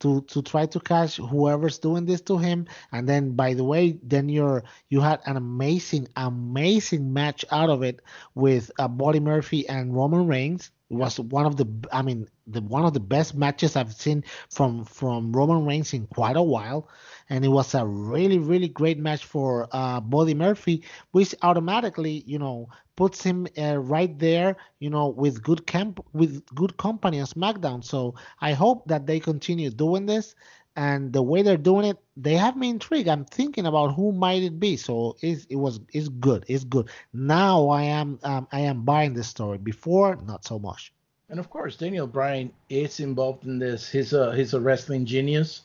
to 0.00 0.22
to 0.22 0.42
try 0.42 0.66
to 0.66 0.80
catch 0.80 1.16
whoever's 1.16 1.78
doing 1.78 2.04
this 2.04 2.20
to 2.22 2.36
him 2.36 2.66
and 2.92 3.08
then 3.08 3.32
by 3.32 3.54
the 3.54 3.64
way 3.64 3.98
then 4.02 4.28
you're 4.28 4.62
you 4.90 5.00
had 5.00 5.20
an 5.24 5.36
amazing 5.36 6.06
amazing 6.16 7.12
match 7.12 7.44
out 7.50 7.70
of 7.70 7.82
it 7.82 8.00
with 8.34 8.70
uh, 8.78 8.88
Murphy 8.88 9.66
and 9.68 9.94
Roman 9.94 10.26
Reigns 10.26 10.70
it 10.90 10.94
was 10.94 11.18
one 11.18 11.46
of 11.46 11.56
the 11.56 11.66
I 11.92 12.02
mean 12.02 12.28
the 12.46 12.60
one 12.60 12.84
of 12.84 12.94
the 12.94 13.00
best 13.00 13.34
matches 13.34 13.76
I've 13.76 13.92
seen 13.92 14.24
from 14.50 14.84
from 14.84 15.32
Roman 15.32 15.66
Reigns 15.66 15.92
in 15.94 16.06
quite 16.06 16.36
a 16.36 16.42
while. 16.42 16.88
And 17.28 17.44
it 17.44 17.48
was 17.48 17.74
a 17.74 17.84
really 17.84 18.38
really 18.38 18.68
great 18.68 18.98
match 18.98 19.24
for 19.24 19.68
uh 19.72 20.00
Buddy 20.00 20.34
Murphy 20.34 20.84
which 21.10 21.34
automatically 21.42 22.22
you 22.26 22.38
know 22.38 22.68
puts 22.94 23.22
him 23.22 23.46
uh, 23.58 23.76
right 23.78 24.18
there 24.18 24.56
you 24.78 24.88
know 24.88 25.08
with 25.08 25.42
good 25.42 25.66
camp 25.66 26.04
with 26.12 26.44
good 26.54 26.76
company 26.76 27.20
on 27.20 27.26
SmackDown. 27.26 27.84
So 27.84 28.14
I 28.40 28.52
hope 28.52 28.86
that 28.88 29.06
they 29.06 29.18
continue 29.20 29.70
doing 29.70 30.06
this 30.06 30.34
and 30.76 31.12
the 31.12 31.22
way 31.22 31.42
they're 31.42 31.56
doing 31.56 31.86
it 31.86 31.98
they 32.16 32.34
have 32.34 32.56
me 32.56 32.70
intrigued 32.70 33.08
I'm 33.08 33.24
thinking 33.24 33.66
about 33.66 33.94
who 33.94 34.12
might 34.12 34.42
it 34.42 34.60
be 34.60 34.76
so 34.76 35.16
it's, 35.22 35.44
it 35.46 35.56
was 35.56 35.80
it's 35.92 36.08
good 36.08 36.44
it's 36.48 36.64
good 36.64 36.90
now 37.12 37.68
I 37.68 37.82
am 37.84 38.18
um, 38.22 38.46
I 38.52 38.60
am 38.60 38.82
buying 38.84 39.14
this 39.14 39.28
story 39.28 39.58
before 39.58 40.16
not 40.16 40.44
so 40.44 40.58
much 40.58 40.92
And 41.28 41.38
of 41.40 41.50
course, 41.50 41.76
Daniel 41.76 42.06
Bryan 42.06 42.52
is 42.68 43.00
involved 43.00 43.44
in 43.46 43.58
this. 43.58 43.90
He's 43.90 44.12
a 44.12 44.34
he's 44.36 44.54
a 44.54 44.60
wrestling 44.60 45.06
genius. 45.06 45.62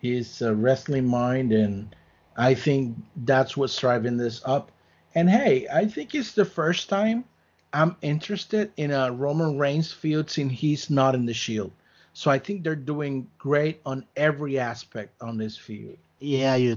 He's 0.00 0.42
a 0.42 0.54
wrestling 0.54 1.06
mind, 1.06 1.52
and 1.52 1.94
I 2.36 2.54
think 2.54 2.96
that's 3.16 3.56
what's 3.56 3.78
driving 3.78 4.16
this 4.16 4.42
up. 4.44 4.70
And 5.14 5.28
hey, 5.30 5.66
I 5.72 5.86
think 5.86 6.14
it's 6.14 6.32
the 6.32 6.44
first 6.44 6.88
time 6.88 7.24
I'm 7.72 7.96
interested 8.02 8.72
in 8.76 8.90
a 8.90 9.12
Roman 9.12 9.58
Reigns 9.58 9.92
feud 9.92 10.30
since 10.30 10.52
he's 10.52 10.90
not 10.90 11.14
in 11.14 11.26
the 11.26 11.34
Shield. 11.34 11.72
So 12.12 12.30
I 12.30 12.38
think 12.38 12.62
they're 12.62 12.76
doing 12.76 13.28
great 13.38 13.80
on 13.86 14.04
every 14.16 14.58
aspect 14.58 15.20
on 15.22 15.38
this 15.38 15.56
feud. 15.56 15.98
yeah 16.20 16.54
you're 16.54 16.76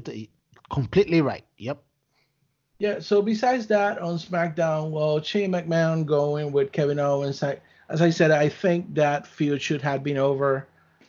completely 0.69 1.21
right 1.21 1.45
yep 1.57 1.83
Yeah. 2.79 2.99
So 2.99 3.21
besides 3.21 3.67
that, 3.67 3.99
on 3.99 4.17
SmackDown, 4.17 4.91
well, 4.91 5.21
Shane 5.21 5.51
McMahon 5.51 6.05
going 6.05 6.51
with 6.51 6.71
Kevin 6.71 6.99
Owens. 6.99 7.41
I, 7.41 7.59
as 7.89 8.01
I 8.01 8.09
said, 8.09 8.31
I 8.31 8.49
think 8.49 8.93
that 8.95 9.25
feud 9.27 9.61
should 9.61 9.81
have 9.81 10.03
been 10.03 10.17
over 10.17 10.67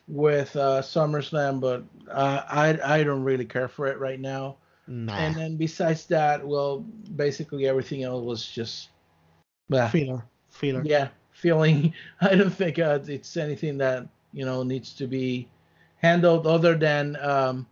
with 0.09 0.55
uh, 0.55 0.83
SummerSlam, 0.83 1.61
but 1.61 1.83
uh, 2.11 2.43
I 2.49 2.79
I 2.85 3.03
don't 3.03 3.25
really 3.25 3.45
care 3.45 3.69
for 3.69 3.87
it 3.87 3.99
right 3.99 4.21
now. 4.21 4.57
nah 4.87 5.17
And 5.17 5.35
then 5.35 5.57
besides 5.57 6.07
that, 6.07 6.47
well, 6.47 6.81
basically 7.17 7.67
everything 7.67 8.05
else 8.05 8.25
was 8.25 8.47
just, 8.47 8.91
filler 9.91 10.23
filler 10.51 10.83
yeah, 10.85 11.09
feeling. 11.33 11.93
I 12.21 12.37
don't 12.37 12.55
think 12.55 12.79
uh, 12.79 13.01
it's 13.07 13.37
anything 13.37 13.79
that 13.79 14.07
you 14.33 14.45
know 14.45 14.63
needs 14.63 14.93
to 14.95 15.07
be 15.07 15.49
handled 15.99 16.47
other 16.47 16.75
than 16.75 17.17
um, 17.17 17.67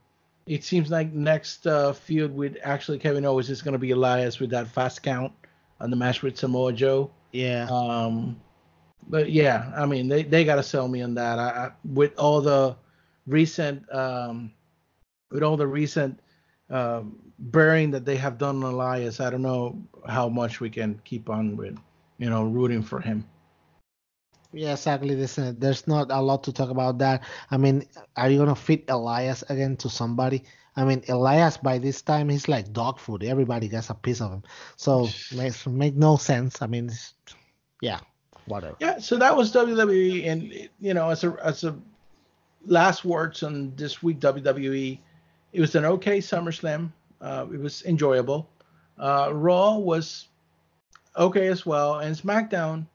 it 0.46 0.64
seems 0.64 0.90
like 0.90 1.12
next 1.12 1.66
uh, 1.66 1.92
feud 1.92 2.34
with 2.34 2.56
actually 2.62 2.98
Kevin 2.98 3.24
Owens 3.24 3.50
is 3.50 3.62
going 3.62 3.72
to 3.72 3.78
be 3.78 3.92
Elias 3.92 4.40
with 4.40 4.50
that 4.50 4.68
fast 4.68 5.02
count 5.02 5.32
on 5.80 5.90
the 5.90 5.96
match 5.96 6.22
with 6.22 6.36
Samoa 6.36 6.72
Joe. 6.72 7.10
yeah 7.32 7.66
Um, 7.70 8.40
but 9.08 9.30
yeah, 9.30 9.72
I 9.76 9.86
mean 9.86 10.08
they, 10.08 10.22
they 10.22 10.44
got 10.44 10.56
to 10.56 10.62
sell 10.62 10.88
me 10.88 11.02
on 11.02 11.14
that. 11.14 11.38
I, 11.38 11.48
I 11.48 11.70
with 11.84 12.18
all 12.18 12.40
the 12.40 12.76
recent 13.26 13.92
um, 13.92 14.52
with 15.30 15.42
all 15.42 15.56
the 15.56 15.66
recent 15.66 16.18
um, 16.70 17.18
burying 17.38 17.90
that 17.90 18.04
they 18.04 18.16
have 18.16 18.38
done 18.38 18.62
on 18.62 18.74
Elias, 18.74 19.20
I 19.20 19.30
don't 19.30 19.42
know 19.42 19.76
how 20.06 20.28
much 20.28 20.60
we 20.60 20.70
can 20.70 21.00
keep 21.04 21.28
on 21.28 21.56
with 21.56 21.78
you 22.18 22.30
know 22.30 22.44
rooting 22.44 22.82
for 22.82 23.00
him. 23.00 23.26
Yeah, 24.54 24.72
exactly. 24.72 25.16
Listen, 25.16 25.58
there's 25.58 25.86
not 25.86 26.10
a 26.10 26.20
lot 26.22 26.44
to 26.44 26.52
talk 26.52 26.70
about 26.70 26.98
that. 26.98 27.24
I 27.50 27.56
mean, 27.56 27.86
are 28.16 28.30
you 28.30 28.38
gonna 28.38 28.54
fit 28.54 28.84
Elias 28.88 29.42
again 29.48 29.76
to 29.78 29.90
somebody? 29.90 30.44
I 30.76 30.84
mean, 30.84 31.02
Elias 31.08 31.56
by 31.56 31.78
this 31.78 32.02
time 32.02 32.28
he's 32.28 32.48
like 32.48 32.72
dog 32.72 32.98
food. 32.98 33.24
Everybody 33.24 33.68
gets 33.68 33.90
a 33.90 33.94
piece 33.94 34.20
of 34.20 34.30
him. 34.30 34.42
So 34.76 35.08
makes 35.34 35.66
make 35.66 35.94
no 35.94 36.16
sense. 36.16 36.62
I 36.62 36.66
mean, 36.66 36.90
yeah, 37.80 37.98
whatever. 38.46 38.76
Yeah, 38.78 38.98
so 38.98 39.16
that 39.16 39.36
was 39.36 39.52
WWE, 39.52 40.26
and 40.26 40.68
you 40.80 40.94
know, 40.94 41.10
as 41.10 41.24
a 41.24 41.36
as 41.42 41.64
a 41.64 41.76
last 42.66 43.04
words 43.04 43.42
on 43.42 43.74
this 43.76 44.02
week 44.02 44.20
WWE, 44.20 44.98
it 45.52 45.60
was 45.60 45.74
an 45.74 45.84
okay 45.84 46.18
SummerSlam. 46.18 46.92
Uh, 47.20 47.46
it 47.52 47.58
was 47.60 47.84
enjoyable. 47.84 48.48
Uh, 48.98 49.30
Raw 49.32 49.78
was 49.78 50.28
okay 51.16 51.48
as 51.48 51.66
well, 51.66 51.98
and 51.98 52.16
SmackDown 52.16 52.86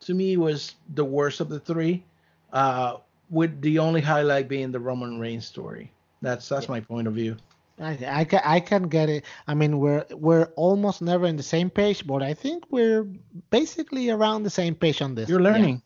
to 0.00 0.14
me 0.14 0.36
was 0.36 0.74
the 0.94 1.04
worst 1.04 1.40
of 1.40 1.48
the 1.48 1.60
three, 1.60 2.04
uh, 2.52 2.96
with 3.30 3.60
the 3.60 3.78
only 3.78 4.00
highlight 4.00 4.48
being 4.48 4.70
the 4.70 4.80
Roman 4.80 5.18
Reigns 5.18 5.46
story. 5.46 5.90
That's 6.22 6.48
that's 6.48 6.68
my 6.68 6.80
point 6.80 7.06
of 7.06 7.14
view. 7.14 7.36
I, 7.80 7.98
I, 8.06 8.24
can, 8.24 8.40
I 8.44 8.60
can 8.60 8.84
get 8.84 9.08
it. 9.08 9.24
I 9.48 9.54
mean, 9.54 9.78
we're 9.80 10.04
we're 10.12 10.44
almost 10.56 11.02
never 11.02 11.26
in 11.26 11.36
the 11.36 11.42
same 11.42 11.70
page, 11.70 12.06
but 12.06 12.22
I 12.22 12.32
think 12.32 12.64
we're 12.70 13.04
basically 13.50 14.10
around 14.10 14.44
the 14.44 14.50
same 14.50 14.74
page 14.74 15.02
on 15.02 15.14
this. 15.14 15.28
You're 15.28 15.40
Yeah. 15.40 15.50
learning. 15.52 15.82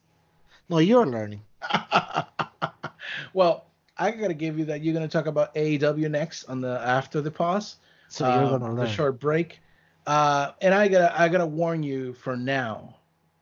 No, 0.68 0.78
you're 0.78 1.06
learning. 1.06 1.40
well, 3.32 3.66
I 3.96 4.10
gotta 4.10 4.34
give 4.34 4.58
you 4.58 4.66
that. 4.66 4.82
You're 4.82 4.94
gonna 4.94 5.08
talk 5.08 5.26
about 5.26 5.54
AEW 5.54 6.10
next 6.10 6.44
on 6.44 6.60
the 6.60 6.78
after 6.84 7.20
the 7.20 7.30
pause. 7.30 7.76
So 8.08 8.26
you're 8.28 8.44
um, 8.44 8.60
gonna 8.60 8.74
learn. 8.74 8.76
the 8.84 8.88
short 8.88 9.18
break. 9.18 9.60
Uh, 10.06 10.52
and 10.60 10.74
I 10.74 10.88
gotta 10.88 11.20
I 11.20 11.28
gotta 11.28 11.46
warn 11.46 11.82
you 11.82 12.12
for 12.14 12.36
now. 12.36 12.96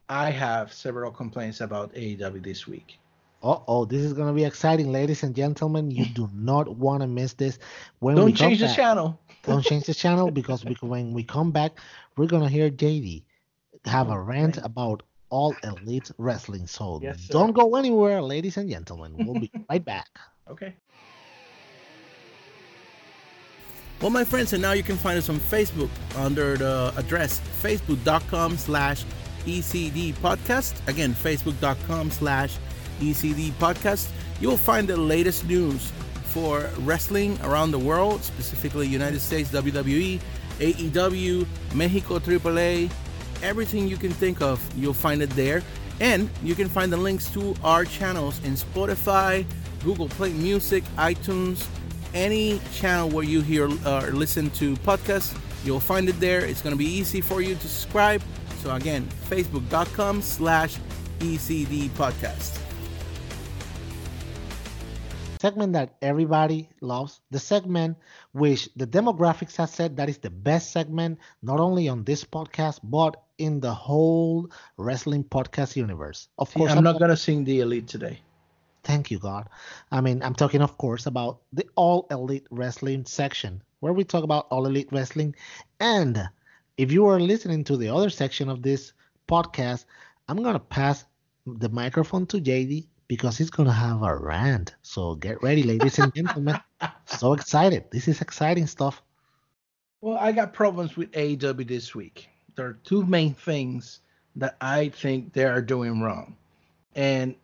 I 0.08 0.30
have 0.30 0.72
several 0.72 1.10
complaints 1.10 1.60
about 1.60 1.92
AEW 1.94 2.42
this 2.42 2.66
week. 2.66 2.98
Oh, 3.42 3.62
oh, 3.68 3.84
this 3.84 4.02
is 4.02 4.12
gonna 4.12 4.32
be 4.32 4.44
exciting, 4.44 4.90
ladies 4.90 5.22
and 5.22 5.34
gentlemen. 5.34 5.90
You 5.90 6.06
do 6.06 6.28
not 6.32 6.76
want 6.76 7.02
to 7.02 7.06
miss 7.06 7.34
this. 7.34 7.58
When 7.98 8.16
Don't 8.16 8.26
we 8.26 8.32
come 8.32 8.48
change 8.48 8.60
the 8.60 8.72
channel. 8.74 9.20
Don't 9.42 9.64
change 9.64 9.84
the 9.84 9.94
channel 10.04 10.30
because 10.30 10.64
we, 10.64 10.76
when 10.80 11.12
we 11.12 11.22
come 11.22 11.52
back, 11.52 11.78
we're 12.16 12.26
gonna 12.26 12.48
hear 12.48 12.70
JD 12.70 13.22
have 13.84 14.08
a 14.08 14.12
oh, 14.12 14.16
rant 14.16 14.58
about 14.58 15.02
all 15.28 15.54
elite 15.62 16.10
wrestling. 16.18 16.66
So 16.66 17.00
Yes, 17.02 17.28
don't 17.28 17.52
go 17.52 17.76
anywhere, 17.76 18.22
ladies 18.22 18.56
and 18.56 18.70
gentlemen. 18.70 19.14
We'll 19.16 19.40
be 19.40 19.50
right 19.68 19.84
back. 19.84 20.08
Okay. 20.48 20.76
Well, 24.00 24.10
my 24.10 24.22
friends, 24.22 24.52
and 24.52 24.62
now 24.62 24.70
you 24.70 24.84
can 24.84 24.94
find 24.96 25.18
us 25.18 25.28
on 25.28 25.40
Facebook 25.40 25.90
under 26.14 26.56
the 26.56 26.92
address 26.96 27.40
facebook.com 27.60 28.56
slash 28.58 29.04
ECD 29.46 30.14
podcast. 30.14 30.74
Again, 30.88 31.14
facebook.com 31.14 32.10
slash 32.10 32.56
ECD 33.00 33.50
podcast. 33.52 34.08
You'll 34.40 34.56
find 34.56 34.86
the 34.86 34.96
latest 34.96 35.46
news 35.46 35.92
for 36.24 36.68
wrestling 36.80 37.38
around 37.42 37.70
the 37.70 37.78
world, 37.78 38.22
specifically 38.22 38.86
United 38.86 39.20
States 39.20 39.50
WWE, 39.50 40.20
AEW, 40.58 41.46
Mexico 41.74 42.18
AAA, 42.18 42.90
everything 43.42 43.88
you 43.88 43.96
can 43.96 44.10
think 44.10 44.40
of, 44.42 44.60
you'll 44.76 44.94
find 44.94 45.22
it 45.22 45.30
there. 45.30 45.62
And 46.00 46.28
you 46.42 46.54
can 46.54 46.68
find 46.68 46.92
the 46.92 46.96
links 46.96 47.30
to 47.30 47.54
our 47.64 47.84
channels 47.84 48.42
in 48.44 48.52
Spotify, 48.54 49.46
Google 49.82 50.08
Play 50.08 50.32
Music, 50.32 50.84
iTunes, 50.98 51.66
any 52.12 52.60
channel 52.74 53.08
where 53.08 53.24
you 53.24 53.40
hear 53.40 53.64
or 53.64 54.10
listen 54.12 54.50
to 54.50 54.74
podcasts, 54.76 55.36
you'll 55.64 55.80
find 55.80 56.08
it 56.08 56.18
there. 56.20 56.44
It's 56.44 56.60
going 56.60 56.72
to 56.72 56.78
be 56.78 56.84
easy 56.86 57.20
for 57.20 57.40
you 57.40 57.54
to 57.54 57.68
subscribe. 57.68 58.22
So 58.62 58.74
again, 58.74 59.08
facebook.com 59.28 60.22
slash 60.22 60.78
ECD 61.20 61.90
podcast. 61.90 62.66
segment 65.46 65.74
that 65.74 65.94
everybody 66.02 66.68
loves, 66.80 67.20
the 67.30 67.38
segment 67.38 67.96
which 68.32 68.68
the 68.74 68.86
demographics 68.86 69.56
have 69.56 69.70
said 69.70 69.96
that 69.96 70.08
is 70.08 70.18
the 70.18 70.30
best 70.30 70.72
segment, 70.72 71.18
not 71.42 71.60
only 71.60 71.88
on 71.88 72.02
this 72.04 72.24
podcast, 72.24 72.80
but 72.82 73.22
in 73.38 73.60
the 73.60 73.72
whole 73.72 74.50
wrestling 74.76 75.22
podcast 75.22 75.76
universe. 75.76 76.28
Of 76.38 76.48
See, 76.48 76.58
course, 76.58 76.72
I'm 76.72 76.82
not 76.82 76.98
gonna 76.98 77.16
sing 77.16 77.44
the 77.44 77.60
elite 77.60 77.86
today. 77.86 78.20
Thank 78.82 79.10
you, 79.10 79.18
God. 79.18 79.48
I 79.90 80.00
mean, 80.00 80.22
I'm 80.22 80.34
talking, 80.34 80.62
of 80.62 80.78
course, 80.78 81.06
about 81.06 81.40
the 81.52 81.66
All 81.74 82.06
Elite 82.10 82.46
Wrestling 82.50 83.04
section, 83.04 83.62
where 83.80 83.92
we 83.92 84.04
talk 84.04 84.22
about 84.22 84.46
All 84.50 84.64
Elite 84.66 84.88
Wrestling. 84.92 85.34
And 85.80 86.28
if 86.76 86.92
you 86.92 87.06
are 87.06 87.20
listening 87.20 87.64
to 87.64 87.76
the 87.76 87.88
other 87.88 88.10
section 88.10 88.48
of 88.48 88.62
this 88.62 88.92
podcast, 89.28 89.84
I'm 90.28 90.42
going 90.42 90.54
to 90.54 90.60
pass 90.60 91.04
the 91.46 91.68
microphone 91.68 92.26
to 92.26 92.40
JD 92.40 92.86
because 93.08 93.38
he's 93.38 93.50
going 93.50 93.68
to 93.68 93.72
have 93.72 94.02
a 94.02 94.16
rant. 94.16 94.74
So 94.82 95.14
get 95.14 95.42
ready, 95.42 95.62
ladies 95.62 95.98
and 95.98 96.14
gentlemen. 96.14 96.60
so 97.06 97.32
excited. 97.32 97.84
This 97.90 98.08
is 98.08 98.20
exciting 98.20 98.66
stuff. 98.66 99.02
Well, 100.00 100.18
I 100.18 100.32
got 100.32 100.52
problems 100.52 100.96
with 100.96 101.10
AEW 101.12 101.66
this 101.66 101.94
week. 101.94 102.28
There 102.54 102.66
are 102.66 102.78
two 102.84 103.04
main 103.04 103.34
things 103.34 104.00
that 104.36 104.56
I 104.60 104.90
think 104.90 105.32
they 105.32 105.44
are 105.44 105.62
doing 105.62 106.00
wrong, 106.00 106.36
and 106.94 107.34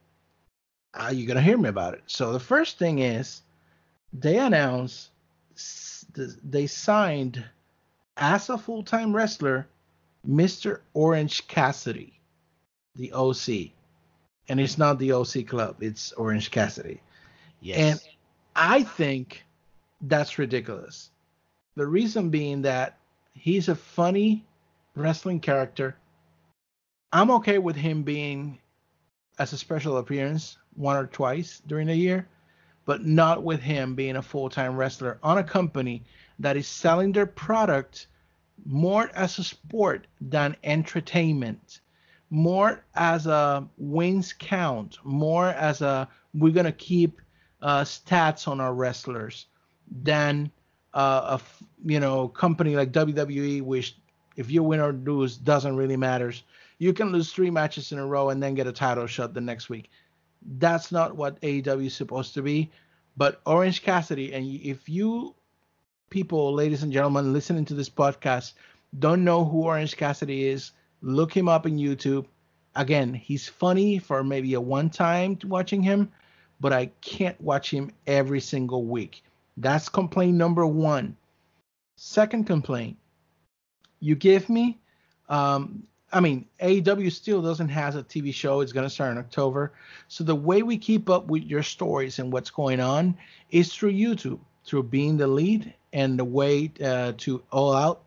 uh, 0.95 1.11
you're 1.12 1.26
gonna 1.26 1.41
hear 1.43 1.57
me 1.57 1.68
about 1.68 1.95
it. 1.95 2.03
So 2.07 2.33
the 2.33 2.41
first 2.41 2.78
thing 2.78 2.99
is 2.99 3.43
they 4.12 4.39
announced 4.39 5.11
they 6.14 6.66
signed 6.66 7.45
as 8.17 8.49
a 8.49 8.59
full-time 8.59 9.15
wrestler 9.15 9.67
Mr. 10.29 10.81
Orange 10.95 11.47
Cassidy, 11.49 12.21
the 12.95 13.13
OC, 13.13 13.73
and 14.49 14.61
it's 14.61 14.79
not 14.79 14.99
the 14.99 15.13
OC 15.13 15.47
Club; 15.47 15.83
it's 15.83 16.13
Orange 16.13 16.51
Cassidy. 16.51 17.01
Yes. 17.61 17.79
And 17.79 18.01
I 18.55 18.83
think 18.83 19.45
that's 20.03 20.39
ridiculous. 20.39 21.11
The 21.75 21.87
reason 21.87 22.31
being 22.31 22.63
that 22.63 22.99
he's 23.35 23.69
a 23.69 23.75
funny 23.75 24.45
wrestling 24.95 25.41
character. 25.41 25.97
I'm 27.13 27.31
okay 27.33 27.59
with 27.59 27.77
him 27.77 28.03
being 28.03 28.59
as 29.39 29.53
a 29.53 29.59
special 29.59 29.99
appearance 29.99 30.57
one 30.77 30.97
or 30.97 31.07
twice 31.07 31.61
during 31.67 31.87
the 31.87 31.95
year, 31.95 32.27
but 32.85 33.05
not 33.05 33.43
with 33.43 33.61
him 33.61 33.95
being 33.95 34.17
a 34.17 34.23
full 34.23 34.49
time 34.49 34.77
wrestler 34.77 35.19
on 35.23 35.39
a 35.39 35.45
company 35.45 36.05
that 36.43 36.57
is 36.57 36.66
selling 36.66 37.12
their 37.12 37.26
product 37.26 38.09
more 38.64 39.11
as 39.14 39.38
a 39.38 39.45
sport 39.45 40.07
than 40.20 40.57
entertainment, 40.64 41.80
more 42.30 42.84
as 42.95 43.26
a 43.26 43.66
wins 43.78 44.32
count, 44.32 44.99
more 45.05 45.49
as 45.49 45.80
a 45.82 46.09
we're 46.34 46.53
going 46.53 46.66
to 46.66 46.72
keep 46.72 47.20
uh, 47.61 47.82
stats 47.82 48.49
on 48.49 48.61
our 48.61 48.74
wrestlers 48.74 49.47
than 50.03 50.51
uh, 50.95 51.38
a 51.38 51.88
you 51.88 52.01
know 52.01 52.28
company 52.28 52.76
like 52.76 52.93
WWE, 52.93 53.62
which 53.62 53.97
if 54.36 54.51
you 54.51 54.62
win 54.62 54.80
or 54.80 54.93
lose 54.93 55.36
doesn't 55.36 55.76
really 55.76 55.97
matters. 55.97 56.43
You 56.78 56.93
can 56.93 57.12
lose 57.12 57.32
three 57.32 57.51
matches 57.51 57.93
in 57.93 57.99
a 57.99 58.07
row 58.07 58.30
and 58.30 58.43
then 58.43 58.55
get 58.55 58.66
a 58.66 58.72
title 58.72 59.07
shot 59.07 59.34
the 59.34 59.40
next 59.40 59.68
week. 59.68 59.90
That's 60.59 60.90
not 60.90 61.14
what 61.14 61.40
AEW 61.40 61.86
is 61.86 61.95
supposed 61.95 62.34
to 62.34 62.43
be. 62.43 62.72
But 63.16 63.40
Orange 63.47 63.82
Cassidy, 63.82 64.32
and 64.32 64.45
if 64.45 64.88
you 64.88 65.36
people, 66.13 66.53
ladies 66.53 66.83
and 66.83 66.93
gentlemen, 66.93 67.33
listening 67.33 67.65
to 67.65 67.73
this 67.73 67.89
podcast, 67.89 68.53
don't 68.99 69.25
know 69.25 69.47
who 69.47 69.63
Orange 69.63 69.97
Cassidy 69.97 70.47
is, 70.47 70.73
look 71.01 71.35
him 71.35 71.49
up 71.49 71.65
in 71.65 71.79
YouTube. 71.79 72.27
Again, 72.77 73.15
he's 73.15 73.49
funny 73.49 73.99
for 73.99 74.23
maybe 74.23 74.53
a 74.53 74.61
one 74.61 74.91
time 74.91 75.39
watching 75.45 75.83
him, 75.83 76.13
but 76.61 76.71
I 76.71 76.91
can't 77.01 77.41
watch 77.41 77.71
him 77.71 77.93
every 78.07 78.41
single 78.41 78.85
week. 78.85 79.25
That's 79.57 79.89
complaint 79.89 80.37
number 80.37 80.67
one. 80.67 81.17
Second 81.97 82.45
complaint, 82.45 82.99
you 84.01 84.15
give 84.15 84.51
me, 84.51 84.79
um, 85.31 85.83
I 86.13 86.21
mean, 86.21 86.45
AEW 86.61 87.11
still 87.11 87.41
doesn't 87.41 87.71
has 87.71 87.97
a 87.97 88.03
TV 88.03 88.35
show. 88.35 88.61
It's 88.61 88.73
gonna 88.73 88.91
start 88.91 89.13
in 89.13 89.19
October. 89.19 89.73
So 90.09 90.25
the 90.25 90.35
way 90.35 90.63
we 90.63 90.77
keep 90.77 91.09
up 91.09 91.29
with 91.29 91.45
your 91.45 91.63
stories 91.63 92.19
and 92.19 92.31
what's 92.31 92.51
going 92.51 92.81
on 92.81 93.17
is 93.51 93.73
through 93.73 93.95
YouTube, 93.95 94.41
through 94.65 94.85
Being 94.85 95.17
the 95.17 95.25
Elite 95.25 95.73
and 95.93 96.19
the 96.19 96.25
way 96.25 96.71
uh, 96.83 97.13
to 97.19 97.43
All 97.51 97.75
Out. 97.75 98.03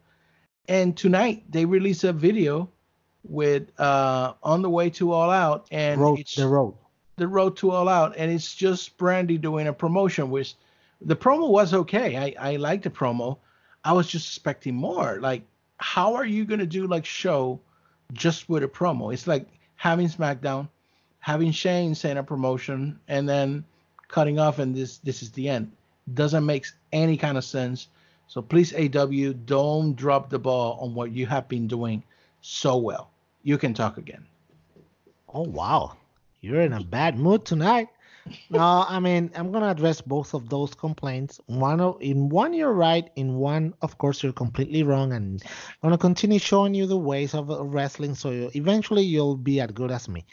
And 0.67 0.95
tonight 0.97 1.43
they 1.49 1.65
released 1.65 2.03
a 2.03 2.13
video 2.13 2.69
with 3.27 3.77
uh, 3.79 4.33
on 4.43 4.61
the 4.61 4.69
way 4.69 4.89
to 4.91 5.11
All 5.11 5.29
Out, 5.29 5.67
and 5.71 6.01
road, 6.01 6.19
it's 6.19 6.35
the 6.35 6.47
road. 6.47 6.73
the 7.17 7.27
road 7.27 7.57
to 7.57 7.71
all 7.71 7.87
out 7.87 8.15
and 8.17 8.31
it's 8.31 8.53
just 8.53 8.97
Brandi 8.97 9.39
doing 9.39 9.67
a 9.67 9.73
promotion 9.73 10.29
which 10.29 10.55
the 11.01 11.15
promo 11.15 11.49
was 11.49 11.73
okay. 11.73 12.17
I 12.17 12.53
i 12.53 12.55
liked 12.55 12.83
the 12.83 12.89
promo. 12.89 13.37
I 13.83 13.93
was 13.93 14.07
just 14.07 14.27
expecting 14.27 14.75
more. 14.75 15.19
Like 15.21 15.43
how 15.77 16.15
are 16.15 16.25
you 16.25 16.45
going 16.45 16.59
to 16.59 16.65
do 16.65 16.87
like 16.87 17.05
show 17.05 17.59
just 18.13 18.49
with 18.49 18.63
a 18.63 18.67
promo? 18.67 19.13
It's 19.13 19.27
like 19.27 19.47
having 19.75 20.07
smackdown 20.09 20.67
having 21.25 21.51
shane 21.51 21.95
saying 21.95 22.17
a 22.17 22.23
promotion 22.23 22.99
and 23.07 23.27
then 23.27 23.65
cutting 24.07 24.37
off 24.37 24.59
and 24.59 24.75
this 24.75 24.99
this 24.99 25.23
is 25.23 25.31
the 25.31 25.49
end 25.49 25.71
doesn't 26.13 26.45
make 26.45 26.65
any 26.93 27.17
kind 27.17 27.37
of 27.37 27.43
sense 27.43 27.87
so 28.27 28.41
please 28.41 28.73
aw 28.73 29.33
don't 29.45 29.95
drop 29.95 30.29
the 30.29 30.39
ball 30.39 30.77
on 30.81 30.93
what 30.93 31.11
you 31.11 31.25
have 31.25 31.47
been 31.47 31.67
doing 31.67 32.03
so 32.41 32.77
well 32.77 33.09
you 33.43 33.57
can 33.57 33.73
talk 33.73 33.97
again 33.97 34.25
Oh 35.35 35.41
wow, 35.41 35.97
you're 36.39 36.61
in 36.61 36.71
a 36.71 36.81
bad 36.81 37.19
mood 37.19 37.43
tonight. 37.43 37.89
No, 38.49 38.85
I 38.87 39.01
mean 39.01 39.31
I'm 39.35 39.51
gonna 39.51 39.67
address 39.67 39.99
both 39.99 40.33
of 40.33 40.47
those 40.47 40.73
complaints. 40.73 41.41
One 41.47 41.81
in 41.99 42.29
one 42.29 42.53
you're 42.53 42.71
right, 42.71 43.11
in 43.17 43.35
one 43.35 43.73
of 43.81 43.97
course 43.97 44.23
you're 44.23 44.31
completely 44.31 44.83
wrong, 44.83 45.11
and 45.11 45.43
I'm 45.43 45.89
gonna 45.89 45.97
continue 45.97 46.39
showing 46.39 46.73
you 46.73 46.85
the 46.85 46.95
ways 46.97 47.33
of 47.33 47.51
uh, 47.51 47.65
wrestling, 47.65 48.15
so 48.15 48.31
you, 48.31 48.49
eventually 48.55 49.03
you'll 49.03 49.35
be 49.35 49.59
as 49.59 49.71
good 49.71 49.91
as 49.91 50.07
me. 50.07 50.25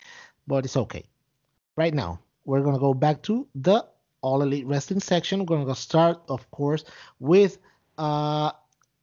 But 0.47 0.67
it's 0.67 0.77
okay. 0.77 1.05
Right 1.75 1.93
now 1.93 2.21
we're 2.45 2.63
gonna 2.63 2.79
go 2.79 2.95
back 2.95 3.23
to 3.23 3.49
the 3.57 3.85
All 4.23 4.43
Elite 4.43 4.67
Wrestling 4.67 5.01
section. 5.01 5.41
We're 5.41 5.47
gonna 5.47 5.67
go 5.67 5.75
start, 5.75 6.21
of 6.29 6.51
course, 6.51 6.85
with 7.21 7.59
uh 7.99 8.53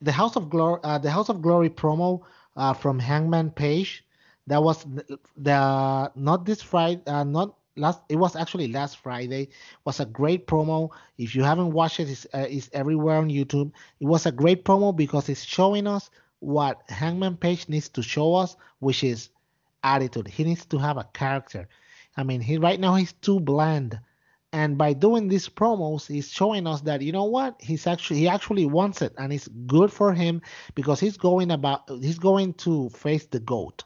the 0.01 0.11
House 0.11 0.35
of 0.35 0.49
Glory, 0.49 0.79
uh, 0.83 0.97
the 0.97 1.11
House 1.11 1.29
of 1.29 1.41
Glory 1.41 1.69
promo 1.69 2.21
uh, 2.55 2.73
from 2.73 2.99
Hangman 2.99 3.51
Page 3.51 4.03
that 4.49 4.63
was 4.63 4.83
the, 4.83 5.19
the 5.37 6.11
not 6.15 6.43
this 6.45 6.61
Friday, 6.61 7.01
uh, 7.05 7.23
not 7.23 7.55
last. 7.75 8.01
It 8.09 8.15
was 8.15 8.35
actually 8.35 8.67
last 8.67 8.97
Friday. 8.97 9.49
Was 9.85 9.99
a 9.99 10.05
great 10.05 10.47
promo. 10.47 10.89
If 11.19 11.35
you 11.35 11.43
haven't 11.43 11.71
watched 11.71 11.99
it, 11.99 12.09
it's, 12.09 12.25
uh, 12.33 12.47
it's 12.49 12.67
everywhere 12.73 13.17
on 13.17 13.29
YouTube. 13.29 13.71
It 13.99 14.07
was 14.07 14.25
a 14.25 14.31
great 14.31 14.65
promo 14.65 14.95
because 14.95 15.29
it's 15.29 15.43
showing 15.43 15.85
us 15.85 16.09
what 16.39 16.81
Hangman 16.89 17.37
Page 17.37 17.69
needs 17.69 17.89
to 17.89 18.01
show 18.01 18.33
us, 18.33 18.57
which 18.79 19.03
is 19.03 19.29
attitude. 19.83 20.27
He 20.27 20.43
needs 20.43 20.65
to 20.65 20.79
have 20.79 20.97
a 20.97 21.07
character. 21.13 21.67
I 22.17 22.23
mean, 22.23 22.41
he 22.41 22.57
right 22.57 22.79
now 22.79 22.95
he's 22.95 23.13
too 23.13 23.39
bland. 23.39 23.99
And 24.51 24.77
by 24.77 24.93
doing 24.93 25.27
these 25.27 25.47
promos, 25.47 26.07
he's 26.07 26.31
showing 26.31 26.65
us 26.65 26.81
that 26.81 27.01
you 27.01 27.11
know 27.11 27.25
what 27.25 27.55
he's 27.59 27.85
actually 27.85 28.19
he 28.19 28.27
actually 28.27 28.65
wants 28.65 29.01
it, 29.01 29.13
and 29.17 29.31
it's 29.31 29.47
good 29.67 29.91
for 29.91 30.13
him 30.13 30.41
because 30.73 30.99
he's 30.99 31.17
going 31.17 31.51
about 31.51 31.87
he's 32.01 32.17
going 32.17 32.53
to 32.65 32.89
face 32.89 33.25
the 33.25 33.39
goat, 33.39 33.83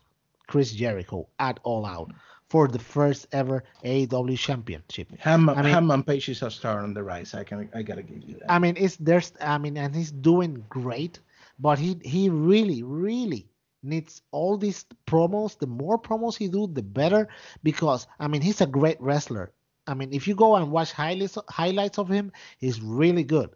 Chris 0.48 0.72
Jericho, 0.72 1.28
at 1.38 1.60
All 1.64 1.86
Out 1.86 2.12
for 2.54 2.68
the 2.68 2.80
first 2.80 3.28
ever 3.32 3.64
AEW 3.84 4.38
championship. 4.38 5.10
Ham, 5.20 5.50
I 5.50 5.64
mean, 5.64 5.74
Hangman 5.74 6.04
Page 6.04 6.30
is 6.30 6.44
a 6.44 6.52
star 6.52 6.82
on 6.82 6.94
the 6.94 7.04
rise. 7.04 7.34
I 7.34 7.44
can 7.44 7.68
I 7.74 7.82
gotta 7.82 8.04
give 8.04 8.22
you 8.24 8.36
that. 8.36 8.52
I 8.52 8.60
mean, 8.60 8.76
it's 8.78 8.96
there's 8.98 9.34
I 9.42 9.58
mean, 9.58 9.76
and 9.76 9.94
he's 9.96 10.12
doing 10.12 10.64
great, 10.70 11.20
but 11.60 11.80
he 11.80 12.00
he 12.04 12.30
really 12.30 12.84
really 12.84 13.48
needs 13.82 14.22
all 14.32 14.58
these 14.58 14.86
promos. 15.08 15.58
The 15.58 15.68
more 15.68 16.00
promos 16.00 16.38
he 16.38 16.48
do, 16.48 16.68
the 16.68 16.84
better 16.84 17.28
because 17.64 18.08
I 18.20 18.28
mean 18.28 18.42
he's 18.42 18.62
a 18.62 18.68
great 18.68 19.02
wrestler. 19.02 19.52
I 19.88 19.94
mean, 19.94 20.14
if 20.14 20.28
you 20.28 20.36
go 20.36 20.56
and 20.56 20.72
watch 20.72 20.92
highlights 20.92 21.38
highlights 21.50 21.98
of 21.98 22.10
him, 22.10 22.32
he's 22.58 22.82
really 22.82 23.24
good. 23.24 23.50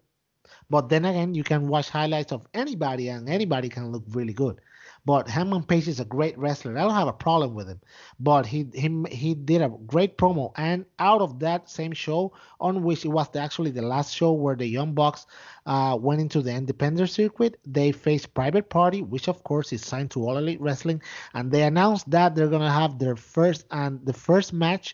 But 0.69 0.89
then 0.89 1.05
again, 1.05 1.34
you 1.34 1.43
can 1.43 1.67
watch 1.67 1.89
highlights 1.89 2.32
of 2.32 2.47
anybody, 2.53 3.09
and 3.09 3.30
anybody 3.30 3.69
can 3.69 3.91
look 3.91 4.03
really 4.09 4.34
good. 4.34 4.59
But 5.05 5.30
Hangman 5.30 5.63
Page 5.63 5.88
is 5.88 6.01
a 6.01 6.05
great 6.05 6.38
wrestler. 6.38 6.78
I 6.78 6.82
don't 6.82 6.93
have 6.93 7.07
a 7.07 7.13
problem 7.13 7.53
with 7.55 7.69
him. 7.69 7.80
But 8.19 8.45
he 8.45 8.67
he 8.73 9.05
he 9.09 9.36
did 9.36 9.61
a 9.61 9.69
great 9.69 10.17
promo, 10.17 10.51
and 10.57 10.86
out 10.99 11.21
of 11.21 11.39
that 11.39 11.69
same 11.69 11.93
show, 11.93 12.34
on 12.59 12.84
which 12.84 13.05
it 13.05 13.07
was 13.07 13.30
the, 13.30 13.39
actually 13.39 13.71
the 13.71 13.82
last 13.82 14.13
show 14.13 14.34
where 14.34 14.57
the 14.57 14.65
Young 14.65 14.93
Bucks 14.93 15.25
uh, 15.65 15.97
went 15.99 16.19
into 16.19 16.41
the 16.41 16.53
independent 16.53 17.09
circuit, 17.09 17.57
they 17.65 17.93
faced 17.93 18.34
Private 18.34 18.69
Party, 18.69 19.01
which 19.01 19.30
of 19.30 19.43
course 19.45 19.71
is 19.71 19.86
signed 19.86 20.11
to 20.11 20.28
All 20.28 20.38
Elite 20.38 20.59
Wrestling, 20.59 21.01
and 21.34 21.51
they 21.51 21.63
announced 21.63 22.09
that 22.11 22.36
they're 22.36 22.49
gonna 22.49 22.71
have 22.71 22.99
their 22.99 23.15
first 23.15 23.65
and 23.71 24.05
the 24.05 24.13
first 24.13 24.51
match 24.51 24.93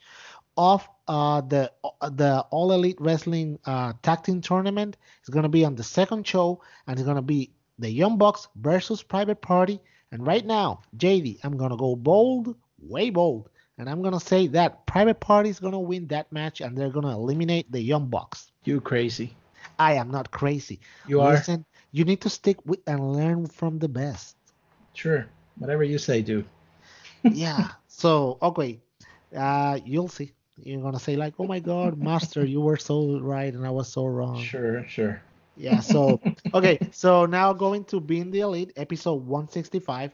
of 0.57 0.87
uh, 1.07 1.41
the 1.41 1.71
uh, 1.83 2.09
the 2.09 2.45
All 2.51 2.71
Elite 2.71 2.99
Wrestling 2.99 3.59
uh, 3.65 3.93
Tag 4.01 4.23
Team 4.23 4.41
Tournament 4.41 4.97
is 5.23 5.29
gonna 5.29 5.49
be 5.49 5.65
on 5.65 5.75
the 5.75 5.83
second 5.83 6.25
show, 6.25 6.61
and 6.87 6.97
it's 6.97 7.05
gonna 7.05 7.21
be 7.21 7.51
the 7.79 7.89
Young 7.89 8.17
Bucks 8.17 8.47
versus 8.55 9.03
Private 9.03 9.41
Party 9.41 9.79
and 10.13 10.27
right 10.27 10.45
now, 10.45 10.81
JD, 10.95 11.39
I'm 11.43 11.57
gonna 11.57 11.75
go 11.75 11.95
bold, 11.95 12.55
way 12.77 13.09
bold, 13.09 13.49
and 13.79 13.89
I'm 13.89 14.03
gonna 14.03 14.19
say 14.19 14.45
that 14.49 14.85
Private 14.85 15.19
Party 15.19 15.49
is 15.49 15.59
gonna 15.59 15.79
win 15.79 16.05
that 16.09 16.31
match, 16.31 16.61
and 16.61 16.77
they're 16.77 16.91
gonna 16.91 17.17
eliminate 17.17 17.71
the 17.71 17.81
Young 17.81 18.09
Bucks. 18.09 18.51
You 18.63 18.79
crazy? 18.79 19.35
I 19.79 19.93
am 19.93 20.11
not 20.11 20.29
crazy. 20.29 20.79
You 21.07 21.19
Listen, 21.19 21.61
are. 21.61 21.65
You 21.93 22.05
need 22.05 22.21
to 22.21 22.29
stick 22.29 22.57
with 22.63 22.79
and 22.85 23.13
learn 23.13 23.47
from 23.47 23.79
the 23.79 23.89
best. 23.89 24.35
Sure, 24.93 25.25
whatever 25.57 25.83
you 25.83 25.97
say, 25.97 26.21
dude. 26.21 26.45
yeah. 27.23 27.69
So 27.87 28.37
okay, 28.39 28.81
uh, 29.35 29.79
you'll 29.83 30.09
see. 30.09 30.33
You're 30.65 30.81
gonna 30.81 30.99
say 30.99 31.15
like, 31.15 31.35
"Oh 31.39 31.45
my 31.45 31.59
God, 31.59 31.97
Master, 31.97 32.45
you 32.45 32.61
were 32.61 32.77
so 32.77 33.19
right 33.19 33.53
and 33.53 33.65
I 33.65 33.69
was 33.69 33.91
so 33.91 34.05
wrong." 34.05 34.41
Sure, 34.41 34.85
sure. 34.87 35.21
Yeah. 35.55 35.79
So 35.79 36.19
okay. 36.53 36.79
So 36.91 37.25
now 37.25 37.53
going 37.53 37.85
to 37.85 37.99
being 37.99 38.31
the 38.31 38.41
elite, 38.41 38.73
episode 38.75 39.25
165. 39.25 40.11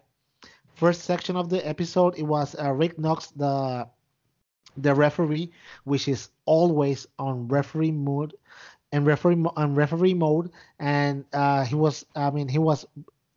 First 0.75 1.01
section 1.01 1.35
of 1.35 1.49
the 1.49 1.65
episode, 1.67 2.17
it 2.17 2.23
was 2.23 2.55
uh, 2.57 2.71
Rick 2.71 2.97
Knox, 2.97 3.27
the 3.31 3.87
the 4.77 4.95
referee, 4.95 5.51
which 5.83 6.07
is 6.07 6.29
always 6.45 7.07
on 7.17 7.47
referee 7.47 7.91
mode 7.91 8.33
and 8.91 9.05
referee 9.05 9.43
on 9.55 9.75
referee 9.75 10.13
mode, 10.13 10.51
and 10.79 11.25
uh, 11.33 11.63
he 11.63 11.75
was, 11.75 12.05
I 12.15 12.31
mean, 12.31 12.47
he 12.47 12.59
was 12.59 12.85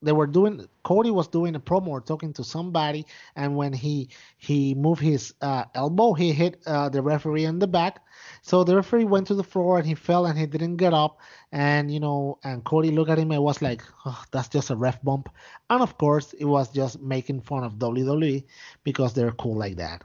they 0.02 0.12
were 0.12 0.26
doing 0.26 0.66
Cody 0.82 1.10
was 1.10 1.28
doing 1.28 1.54
a 1.54 1.60
promo 1.60 1.88
or 1.88 2.00
talking 2.00 2.32
to 2.34 2.44
somebody, 2.44 3.06
and 3.36 3.56
when 3.56 3.72
he 3.72 4.08
he 4.36 4.74
moved 4.74 5.00
his 5.00 5.32
uh, 5.40 5.64
elbow, 5.74 6.12
he 6.12 6.32
hit 6.32 6.60
uh, 6.66 6.88
the 6.88 7.00
referee 7.00 7.44
in 7.44 7.60
the 7.60 7.68
back. 7.68 8.00
So 8.42 8.64
the 8.64 8.74
referee 8.74 9.04
went 9.04 9.28
to 9.28 9.34
the 9.34 9.44
floor 9.44 9.78
and 9.78 9.86
he 9.86 9.94
fell 9.94 10.26
and 10.26 10.36
he 10.36 10.46
didn't 10.46 10.76
get 10.76 10.92
up. 10.92 11.20
And 11.52 11.90
you 11.92 12.00
know, 12.00 12.38
and 12.42 12.64
Cody 12.64 12.90
looked 12.90 13.10
at 13.10 13.18
him 13.18 13.30
and 13.30 13.42
was 13.42 13.62
like, 13.62 13.82
oh, 14.04 14.22
"That's 14.32 14.48
just 14.48 14.70
a 14.70 14.76
ref 14.76 15.00
bump." 15.02 15.28
And 15.70 15.82
of 15.82 15.96
course, 15.98 16.32
it 16.32 16.44
was 16.44 16.68
just 16.70 17.00
making 17.00 17.42
fun 17.42 17.62
of 17.62 17.74
WWE 17.74 18.44
because 18.82 19.14
they're 19.14 19.32
cool 19.32 19.56
like 19.56 19.76
that. 19.76 20.02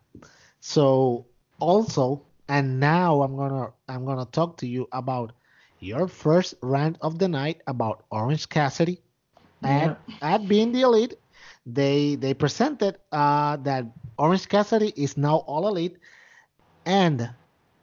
So 0.59 1.25
also, 1.59 2.23
and 2.47 2.79
now 2.79 3.23
I'm 3.23 3.35
gonna 3.35 3.73
I'm 3.89 4.05
gonna 4.05 4.25
talk 4.25 4.57
to 4.57 4.67
you 4.67 4.87
about 4.91 5.33
your 5.79 6.07
first 6.07 6.55
rant 6.61 6.97
of 7.01 7.19
the 7.19 7.27
night 7.27 7.61
about 7.67 8.05
Orange 8.11 8.49
Cassidy 8.49 9.01
at, 9.63 9.99
at 10.21 10.47
being 10.47 10.71
the 10.71 10.81
elite, 10.81 11.15
they 11.65 12.15
they 12.15 12.33
presented 12.33 12.97
uh, 13.11 13.57
that 13.57 13.85
Orange 14.17 14.47
Cassidy 14.47 14.93
is 14.95 15.17
now 15.17 15.37
all 15.47 15.67
elite, 15.67 15.97
and 16.85 17.29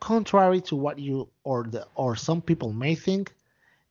contrary 0.00 0.60
to 0.60 0.76
what 0.76 0.98
you 0.98 1.28
or 1.44 1.64
the 1.64 1.86
or 1.94 2.16
some 2.16 2.40
people 2.40 2.72
may 2.72 2.94
think, 2.94 3.34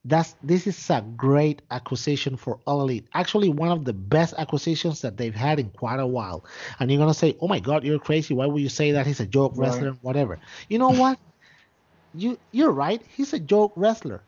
that's 0.05 0.36
this 0.43 0.67
is 0.67 0.89
a 0.89 1.01
great 1.15 1.61
acquisition 1.71 2.36
for 2.38 2.59
all 2.65 2.81
elite. 2.81 3.07
Actually, 3.13 3.49
one 3.49 3.69
of 3.69 3.86
the 3.86 3.93
best 3.93 4.34
acquisitions 4.38 5.01
that 5.01 5.17
they've 5.17 5.36
had 5.36 5.59
in 5.59 5.69
quite 5.69 5.99
a 5.99 6.07
while. 6.07 6.43
And 6.79 6.91
you're 6.91 6.99
gonna 6.99 7.13
say, 7.13 7.38
"Oh 7.39 7.47
my 7.47 7.59
God, 7.59 7.84
you're 7.84 7.99
crazy! 7.99 8.34
Why 8.34 8.45
would 8.45 8.61
you 8.61 8.69
say 8.69 8.91
that? 8.91 9.05
He's 9.07 9.19
a 9.19 9.25
joke 9.25 9.53
wrestler, 9.55 9.91
whatever." 10.01 10.39
You 10.69 10.79
know 10.79 10.89
what? 10.89 11.19
you 12.15 12.38
you're 12.51 12.71
right. 12.71 13.01
He's 13.15 13.34
a 13.34 13.39
joke 13.39 13.73
wrestler, 13.75 14.21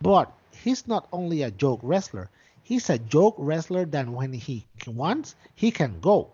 but 0.00 0.32
he's 0.62 0.86
not 0.86 1.08
only 1.12 1.42
a 1.42 1.50
joke 1.50 1.80
wrestler 1.82 2.28
he's 2.66 2.90
a 2.90 2.98
joke 2.98 3.36
wrestler 3.38 3.84
that 3.84 4.08
when 4.08 4.32
he 4.32 4.66
wants, 4.88 5.36
he 5.54 5.70
can 5.70 6.00
go. 6.00 6.32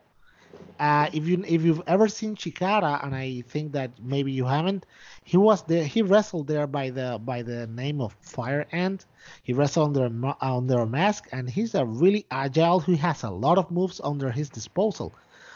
Uh, 0.80 1.09
if 1.12 1.26
you 1.26 1.45
if 1.47 1.62
you've 1.62 1.83
ever 1.87 2.09
seen 2.09 2.35
Chikara, 2.35 3.05
and 3.05 3.14
I 3.14 3.43
think 3.49 3.72
that 3.72 3.91
maybe 4.03 4.33
you 4.33 4.47
haven't, 4.47 4.87
he 5.24 5.37
was 5.37 5.62
there. 5.64 5.85
He 5.85 6.01
wrestled 6.01 6.47
there 6.47 6.66
by 6.66 6.89
the 6.89 7.20
by 7.22 7.43
the 7.43 7.66
name 7.66 8.01
of 8.01 8.16
Fire 8.22 8.66
Ant. 8.72 9.05
He 9.43 9.53
wrestled 9.53 9.99
under 9.99 10.35
under 10.41 10.78
a 10.78 10.87
mask, 10.87 11.28
and 11.33 11.51
he's 11.51 11.74
a 11.74 11.85
really 11.85 12.24
agile. 12.30 12.80
Who 12.80 12.95
has 12.95 13.22
a 13.22 13.30
lot 13.30 13.59
of 13.59 13.70
moves 13.70 14.01
under 14.03 14.30
his 14.30 14.49
disposal. 14.49 15.12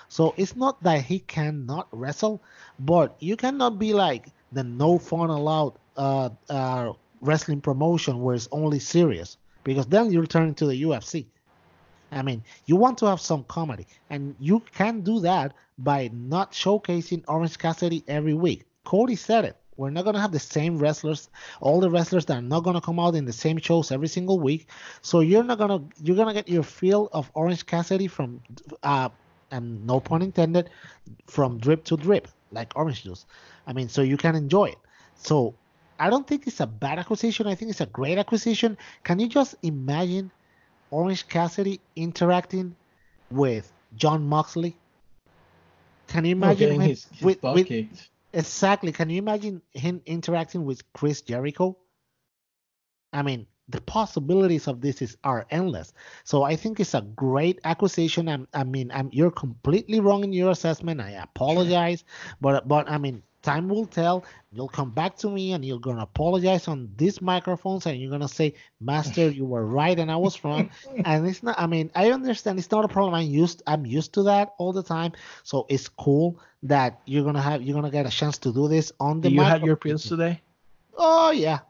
So 0.08 0.34
it's 0.36 0.54
not 0.54 0.82
that 0.82 1.02
he 1.02 1.20
cannot 1.20 1.88
wrestle, 1.90 2.42
but 2.78 3.16
you 3.18 3.36
cannot 3.36 3.78
be 3.78 3.94
like 3.94 4.28
the 4.52 4.62
no 4.62 4.98
fun 4.98 5.30
allowed 5.30 5.72
uh, 5.96 6.28
uh, 6.50 6.92
wrestling 7.22 7.62
promotion 7.62 8.20
where 8.20 8.36
it's 8.36 8.48
only 8.52 8.78
serious 8.78 9.38
because 9.66 9.86
then 9.86 10.12
you 10.12 10.20
return 10.20 10.54
to 10.54 10.66
the 10.66 10.82
UFC. 10.82 11.26
I 12.12 12.22
mean, 12.22 12.44
you 12.66 12.76
want 12.76 12.98
to 12.98 13.06
have 13.06 13.20
some 13.20 13.42
comedy, 13.44 13.86
and 14.08 14.36
you 14.38 14.62
can 14.72 15.00
do 15.00 15.18
that 15.20 15.54
by 15.76 16.08
not 16.14 16.52
showcasing 16.52 17.24
Orange 17.26 17.58
Cassidy 17.58 18.04
every 18.06 18.32
week. 18.32 18.64
Cody 18.84 19.16
said 19.16 19.44
it. 19.44 19.56
We're 19.76 19.90
not 19.90 20.04
gonna 20.04 20.20
have 20.20 20.30
the 20.30 20.38
same 20.38 20.78
wrestlers, 20.78 21.28
all 21.60 21.80
the 21.80 21.90
wrestlers 21.90 22.24
that 22.26 22.38
are 22.38 22.48
not 22.54 22.60
gonna 22.60 22.80
come 22.80 23.00
out 23.00 23.16
in 23.16 23.24
the 23.24 23.32
same 23.32 23.58
shows 23.58 23.90
every 23.90 24.08
single 24.08 24.38
week. 24.38 24.70
So 25.02 25.18
you're 25.20 25.42
not 25.42 25.58
gonna 25.58 25.82
you're 26.00 26.16
gonna 26.16 26.32
get 26.32 26.48
your 26.48 26.62
feel 26.62 27.10
of 27.12 27.30
Orange 27.34 27.66
Cassidy 27.66 28.06
from, 28.06 28.40
uh, 28.84 29.08
and 29.50 29.84
no 29.84 29.98
pun 29.98 30.22
intended, 30.22 30.70
from 31.26 31.58
drip 31.58 31.84
to 31.86 31.96
drip 31.96 32.28
like 32.52 32.72
orange 32.76 33.02
juice. 33.02 33.26
I 33.66 33.72
mean, 33.72 33.88
so 33.88 34.02
you 34.02 34.16
can 34.16 34.36
enjoy 34.36 34.66
it. 34.66 34.78
So 35.16 35.54
I 35.98 36.10
don't 36.10 36.26
think 36.26 36.46
it's 36.46 36.60
a 36.60 36.66
bad 36.66 36.98
acquisition. 36.98 37.46
I 37.46 37.54
think 37.54 37.70
it's 37.70 37.80
a 37.80 37.86
great 37.86 38.18
acquisition. 38.18 38.76
Can 39.04 39.18
you 39.18 39.28
just 39.28 39.54
imagine 39.62 40.30
Orange 40.90 41.26
Cassidy 41.28 41.80
interacting 41.94 42.76
with 43.30 43.72
Jon 43.96 44.26
Moxley? 44.26 44.76
Can 46.08 46.24
you 46.24 46.32
imagine 46.32 46.72
him 46.72 46.80
his, 46.80 47.06
his 47.06 47.22
with, 47.22 47.42
with 47.42 47.70
exactly? 48.32 48.92
Can 48.92 49.10
you 49.10 49.18
imagine 49.18 49.62
him 49.72 50.00
interacting 50.06 50.64
with 50.64 50.80
Chris 50.92 51.20
Jericho? 51.22 51.76
I 53.12 53.22
mean, 53.22 53.46
the 53.68 53.80
possibilities 53.80 54.68
of 54.68 54.80
this 54.80 55.02
is 55.02 55.16
are 55.24 55.46
endless. 55.50 55.92
So 56.24 56.44
I 56.44 56.54
think 56.54 56.78
it's 56.78 56.94
a 56.94 57.00
great 57.00 57.58
acquisition. 57.64 58.28
I'm, 58.28 58.46
I 58.54 58.62
mean, 58.62 58.92
I'm, 58.94 59.08
you're 59.12 59.30
completely 59.32 59.98
wrong 60.00 60.22
in 60.22 60.32
your 60.32 60.50
assessment. 60.52 61.00
I 61.00 61.10
apologize, 61.12 62.04
but 62.40 62.68
but 62.68 62.88
I 62.88 62.98
mean, 62.98 63.22
time 63.46 63.68
will 63.68 63.86
tell. 63.86 64.24
You'll 64.52 64.74
come 64.80 64.90
back 64.90 65.16
to 65.18 65.28
me 65.30 65.52
and 65.52 65.64
you're 65.64 65.84
gonna 65.88 66.02
apologize 66.02 66.66
on 66.68 66.90
these 66.96 67.22
microphones 67.22 67.86
and 67.86 67.98
you're 67.98 68.10
gonna 68.10 68.28
say, 68.40 68.54
Master, 68.80 69.30
you 69.30 69.44
were 69.44 69.64
right 69.64 69.98
and 69.98 70.10
I 70.10 70.16
was 70.16 70.42
wrong. 70.44 70.70
and 71.04 71.26
it's 71.26 71.42
not 71.42 71.58
I 71.58 71.66
mean, 71.66 71.90
I 71.94 72.10
understand 72.10 72.58
it's 72.58 72.70
not 72.70 72.84
a 72.84 72.88
problem. 72.88 73.14
I'm 73.14 73.30
used 73.44 73.62
I'm 73.66 73.86
used 73.86 74.12
to 74.14 74.22
that 74.24 74.54
all 74.58 74.72
the 74.72 74.82
time. 74.82 75.12
So 75.44 75.66
it's 75.68 75.88
cool 75.88 76.38
that 76.64 77.00
you're 77.06 77.24
gonna 77.24 77.46
have 77.48 77.62
you're 77.62 77.78
gonna 77.80 77.96
get 77.98 78.06
a 78.06 78.10
chance 78.20 78.38
to 78.38 78.52
do 78.52 78.68
this 78.68 78.92
on 78.98 79.20
the 79.20 79.28
Do 79.28 79.34
you 79.34 79.42
have 79.42 79.62
your 79.62 79.76
pills 79.76 80.04
today? 80.04 80.40
Oh 80.96 81.30
yeah. 81.30 81.60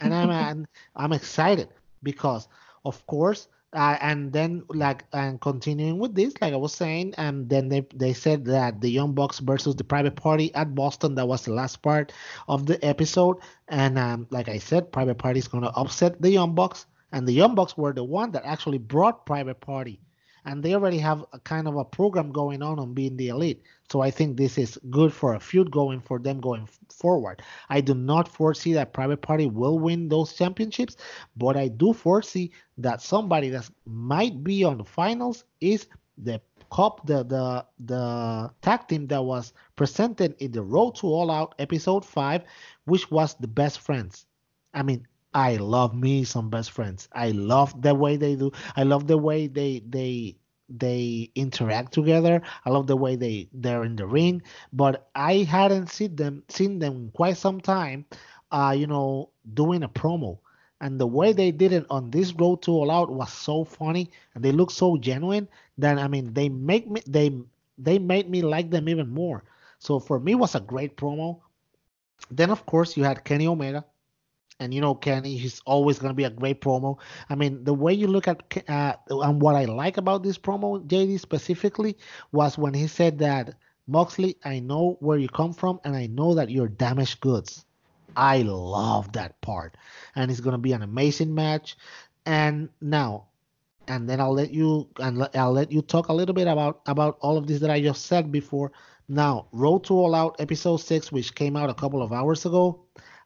And 0.00 0.14
I'm 0.14 0.30
I'm, 0.48 0.66
I'm 0.94 1.12
excited 1.12 1.68
because 2.02 2.48
of 2.84 3.06
course 3.06 3.48
uh, 3.72 3.96
and 4.00 4.32
then 4.32 4.62
like 4.68 5.04
and 5.12 5.40
continuing 5.40 5.98
with 5.98 6.14
this 6.14 6.34
like 6.40 6.52
i 6.52 6.56
was 6.56 6.72
saying 6.74 7.12
and 7.18 7.48
then 7.48 7.68
they 7.68 7.86
they 7.94 8.12
said 8.12 8.44
that 8.44 8.80
the 8.80 8.88
young 8.88 9.12
bucks 9.14 9.38
versus 9.40 9.74
the 9.76 9.84
private 9.84 10.16
party 10.16 10.54
at 10.54 10.74
boston 10.74 11.14
that 11.14 11.26
was 11.26 11.44
the 11.44 11.52
last 11.52 11.82
part 11.82 12.12
of 12.48 12.66
the 12.66 12.82
episode. 12.84 13.36
And 13.68 13.98
um, 13.98 14.26
like 14.30 14.48
i 14.48 14.58
said 14.58 14.92
private 14.92 15.18
party 15.18 15.38
is 15.40 15.48
going 15.48 15.64
to 15.64 15.70
upset 15.70 16.20
the 16.22 16.30
young 16.30 16.54
bucks 16.54 16.86
and 17.12 17.26
the 17.26 17.32
young 17.32 17.54
bucks 17.54 17.76
were 17.76 17.92
the 17.92 18.04
one 18.04 18.32
that 18.32 18.44
actually 18.44 18.78
brought 18.78 19.26
private 19.26 19.60
party 19.60 20.00
and 20.46 20.62
they 20.62 20.74
already 20.74 20.98
have 20.98 21.24
a 21.32 21.40
kind 21.40 21.66
of 21.66 21.76
a 21.76 21.84
program 21.84 22.30
going 22.30 22.62
on 22.62 22.78
on 22.78 22.94
being 22.94 23.16
the 23.16 23.28
elite. 23.28 23.62
So 23.90 24.00
I 24.00 24.10
think 24.10 24.36
this 24.36 24.56
is 24.56 24.78
good 24.90 25.12
for 25.12 25.34
a 25.34 25.40
feud 25.40 25.70
going 25.70 26.00
for 26.00 26.18
them 26.20 26.40
going 26.40 26.68
forward. 26.88 27.42
I 27.68 27.80
do 27.80 27.94
not 27.94 28.28
foresee 28.28 28.72
that 28.74 28.92
Private 28.92 29.22
Party 29.22 29.46
will 29.46 29.78
win 29.78 30.08
those 30.08 30.32
championships, 30.32 30.96
but 31.36 31.56
I 31.56 31.68
do 31.68 31.92
foresee 31.92 32.52
that 32.78 33.02
somebody 33.02 33.50
that 33.50 33.68
might 33.84 34.42
be 34.44 34.64
on 34.64 34.78
the 34.78 34.84
finals 34.84 35.44
is 35.60 35.88
the 36.16 36.40
cup 36.72 37.06
the 37.06 37.22
the 37.22 37.64
the 37.78 38.50
tag 38.60 38.88
team 38.88 39.06
that 39.06 39.22
was 39.22 39.52
presented 39.76 40.34
in 40.40 40.50
the 40.50 40.62
Road 40.62 40.96
to 40.96 41.06
All 41.06 41.30
Out 41.30 41.54
episode 41.60 42.04
5 42.04 42.42
which 42.86 43.10
was 43.10 43.34
the 43.34 43.46
best 43.46 43.80
friends. 43.80 44.26
I 44.74 44.82
mean, 44.82 45.06
I 45.34 45.56
love 45.56 45.94
me 45.94 46.24
some 46.24 46.50
best 46.50 46.70
friends. 46.72 47.08
I 47.12 47.30
love 47.30 47.80
the 47.82 47.94
way 47.94 48.16
they 48.16 48.34
do. 48.36 48.50
I 48.74 48.82
love 48.84 49.06
the 49.06 49.18
way 49.18 49.46
they 49.46 49.80
they 49.88 50.36
they 50.68 51.30
interact 51.36 51.92
together. 51.92 52.42
I 52.64 52.70
love 52.70 52.86
the 52.88 52.96
way 52.96 53.14
they 53.16 53.48
they're 53.52 53.84
in 53.84 53.94
the 53.96 54.06
ring. 54.06 54.42
But 54.72 55.08
I 55.14 55.44
hadn't 55.44 55.88
seen 55.90 56.16
them 56.16 56.42
seen 56.48 56.78
them 56.80 57.10
quite 57.12 57.36
some 57.36 57.60
time. 57.60 58.06
Uh, 58.50 58.74
you 58.76 58.86
know, 58.86 59.30
doing 59.54 59.82
a 59.84 59.88
promo. 59.88 60.38
And 60.80 60.98
the 61.00 61.06
way 61.06 61.32
they 61.32 61.50
did 61.52 61.72
it 61.72 61.86
on 61.90 62.10
this 62.10 62.32
road 62.34 62.62
to 62.62 62.72
all 62.72 62.90
out 62.90 63.10
was 63.10 63.32
so 63.32 63.64
funny 63.64 64.10
and 64.34 64.44
they 64.44 64.52
look 64.52 64.70
so 64.70 64.96
genuine 64.96 65.48
that 65.78 65.98
I 65.98 66.08
mean 66.08 66.32
they 66.34 66.48
make 66.48 66.88
me 66.90 67.02
they 67.06 67.30
they 67.78 67.98
made 67.98 68.28
me 68.30 68.42
like 68.42 68.70
them 68.70 68.88
even 68.88 69.08
more. 69.10 69.44
So 69.78 69.98
for 70.00 70.18
me 70.20 70.34
was 70.34 70.54
a 70.54 70.60
great 70.60 70.96
promo. 70.96 71.40
Then 72.30 72.50
of 72.50 72.66
course 72.66 72.96
you 72.96 73.04
had 73.04 73.24
Kenny 73.24 73.46
Omega 73.48 73.84
and 74.58 74.72
you 74.72 74.80
know 74.80 74.94
Kenny, 74.94 75.36
he's 75.36 75.60
always 75.66 75.98
going 75.98 76.10
to 76.10 76.14
be 76.14 76.24
a 76.24 76.30
great 76.30 76.60
promo. 76.60 76.98
I 77.28 77.34
mean, 77.34 77.64
the 77.64 77.74
way 77.74 77.92
you 77.92 78.06
look 78.06 78.28
at 78.28 78.42
uh, 78.68 78.94
and 79.08 79.40
what 79.40 79.54
I 79.54 79.64
like 79.66 79.96
about 79.96 80.22
this 80.22 80.38
promo, 80.38 80.84
JD 80.86 81.20
specifically, 81.20 81.96
was 82.32 82.56
when 82.56 82.74
he 82.74 82.86
said 82.86 83.18
that 83.18 83.54
Moxley, 83.86 84.36
I 84.44 84.60
know 84.60 84.96
where 85.00 85.18
you 85.18 85.28
come 85.28 85.52
from, 85.52 85.80
and 85.84 85.94
I 85.94 86.06
know 86.06 86.34
that 86.34 86.50
you're 86.50 86.68
damaged 86.68 87.20
goods. 87.20 87.64
I 88.16 88.42
love 88.42 89.12
that 89.12 89.40
part, 89.42 89.76
and 90.14 90.30
it's 90.30 90.40
going 90.40 90.52
to 90.52 90.58
be 90.58 90.72
an 90.72 90.82
amazing 90.82 91.34
match. 91.34 91.76
And 92.24 92.70
now, 92.80 93.26
and 93.86 94.08
then 94.08 94.20
I'll 94.20 94.32
let 94.32 94.52
you 94.52 94.88
and 94.98 95.28
I'll 95.34 95.52
let 95.52 95.70
you 95.70 95.82
talk 95.82 96.08
a 96.08 96.12
little 96.12 96.34
bit 96.34 96.48
about 96.48 96.80
about 96.86 97.18
all 97.20 97.36
of 97.36 97.46
this 97.46 97.60
that 97.60 97.70
I 97.70 97.80
just 97.80 98.06
said 98.06 98.32
before. 98.32 98.72
Now, 99.08 99.46
Road 99.52 99.84
to 99.84 99.94
All 99.94 100.14
Out 100.14 100.36
episode 100.40 100.78
six, 100.78 101.12
which 101.12 101.34
came 101.34 101.56
out 101.56 101.70
a 101.70 101.74
couple 101.74 102.02
of 102.02 102.12
hours 102.12 102.44
ago. 102.46 102.80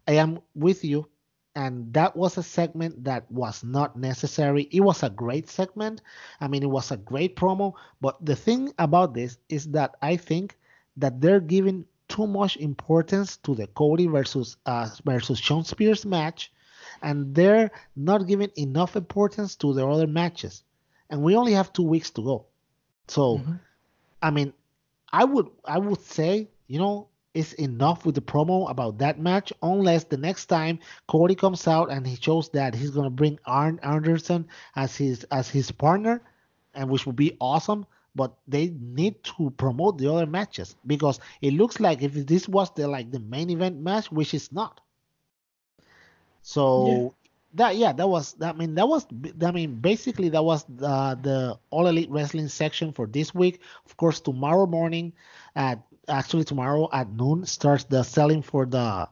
I 0.07 0.15
am 0.15 0.41
with 0.55 0.85
you 0.85 1.10
and 1.55 1.93
that 1.93 2.17
was 2.17 2.39
a 2.39 2.43
segment 2.43 3.05
that 3.05 3.31
was 3.31 3.65
not 3.65 3.97
necessary. 3.97 4.69
It 4.71 4.81
was 4.81 5.03
a 5.03 5.11
great 5.11 5.49
segment. 5.49 6.01
I 6.41 6.49
mean, 6.49 6.63
it 6.63 6.71
was 6.71 6.91
a 6.91 6.97
great 6.97 7.37
promo. 7.37 7.75
But 8.01 8.25
the 8.25 8.37
thing 8.37 8.73
about 8.79 9.15
this 9.15 9.39
is 9.49 9.71
that 9.73 9.97
I 10.01 10.17
think 10.17 10.57
that 10.97 11.21
they're 11.21 11.41
giving 11.41 11.85
too 12.09 12.27
much 12.27 12.57
importance 12.57 13.37
to 13.39 13.55
the 13.55 13.67
Cody 13.69 14.07
versus 14.07 14.57
uh, 14.67 14.89
versus 15.05 15.39
Shawn 15.39 15.65
Spears 15.65 16.05
match, 16.05 16.53
and 17.03 17.35
they're 17.35 17.71
not 17.97 18.27
giving 18.27 18.51
enough 18.57 18.97
importance 18.97 19.57
to 19.57 19.73
the 19.73 19.87
other 19.87 20.07
matches. 20.07 20.63
And 21.09 21.23
we 21.23 21.35
only 21.35 21.53
have 21.53 21.73
two 21.73 21.83
weeks 21.83 22.11
to 22.11 22.23
go. 22.23 22.47
So, 23.09 23.39
mm-hmm. 23.39 23.55
I 24.23 24.31
mean, 24.31 24.53
I 25.13 25.25
would 25.25 25.49
I 25.65 25.79
would 25.79 26.01
say 26.01 26.49
you 26.69 26.79
know 26.79 27.09
is 27.35 27.53
enough 27.55 28.05
with 28.05 28.15
the 28.15 28.21
promo 28.21 28.69
about 28.71 28.99
that 28.99 29.19
match 29.21 29.53
unless 29.63 30.05
the 30.05 30.17
next 30.17 30.47
time 30.47 30.79
Cody 31.07 31.35
comes 31.35 31.67
out 31.69 31.91
and 31.91 32.07
he 32.07 32.17
shows 32.17 32.49
that 32.51 32.75
he's 32.75 32.91
gonna 32.91 33.11
bring 33.11 33.39
Arn 33.47 33.79
Anderson 33.83 34.47
as 34.77 34.97
his 34.97 35.25
as 35.31 35.49
his 35.49 35.71
partner, 35.71 36.23
and 36.75 36.89
which 36.91 37.07
would 37.07 37.17
be 37.17 37.37
awesome. 37.41 37.87
But 38.17 38.35
they 38.49 38.71
need 38.81 39.23
to 39.25 39.51
promote 39.51 39.99
the 39.99 40.13
other 40.13 40.27
matches 40.27 40.75
because 40.87 41.21
it 41.41 41.53
looks 41.53 41.79
like 41.79 42.03
if 42.03 42.15
this 42.15 42.49
was 42.49 42.71
the 42.75 42.89
like 42.89 43.11
the 43.13 43.21
main 43.21 43.51
event 43.51 43.79
match, 43.81 44.11
which 44.11 44.35
is 44.35 44.51
not. 44.53 44.81
So 46.43 46.87
yeah. 46.87 47.09
that 47.55 47.77
yeah, 47.77 47.93
that 47.93 48.09
was 48.09 48.37
I 48.41 48.53
mean 48.53 48.75
that 48.75 48.89
was 48.89 49.07
I 49.45 49.51
mean 49.53 49.77
basically 49.81 50.29
that 50.31 50.43
was 50.45 50.65
the 50.65 51.19
the 51.23 51.59
All 51.71 51.87
Elite 51.87 52.11
Wrestling 52.11 52.49
section 52.49 52.93
for 52.93 53.07
this 53.07 53.35
week. 53.35 53.61
Of 53.87 53.97
course, 53.97 54.21
tomorrow 54.21 54.67
morning 54.67 55.13
at 55.55 55.81
actually 56.11 56.45
tomorrow 56.45 56.89
at 56.93 57.11
noon 57.13 57.47
starts 57.47 57.85
the 57.85 58.03
selling 58.03 58.43
for 58.43 58.67
the 58.67 59.09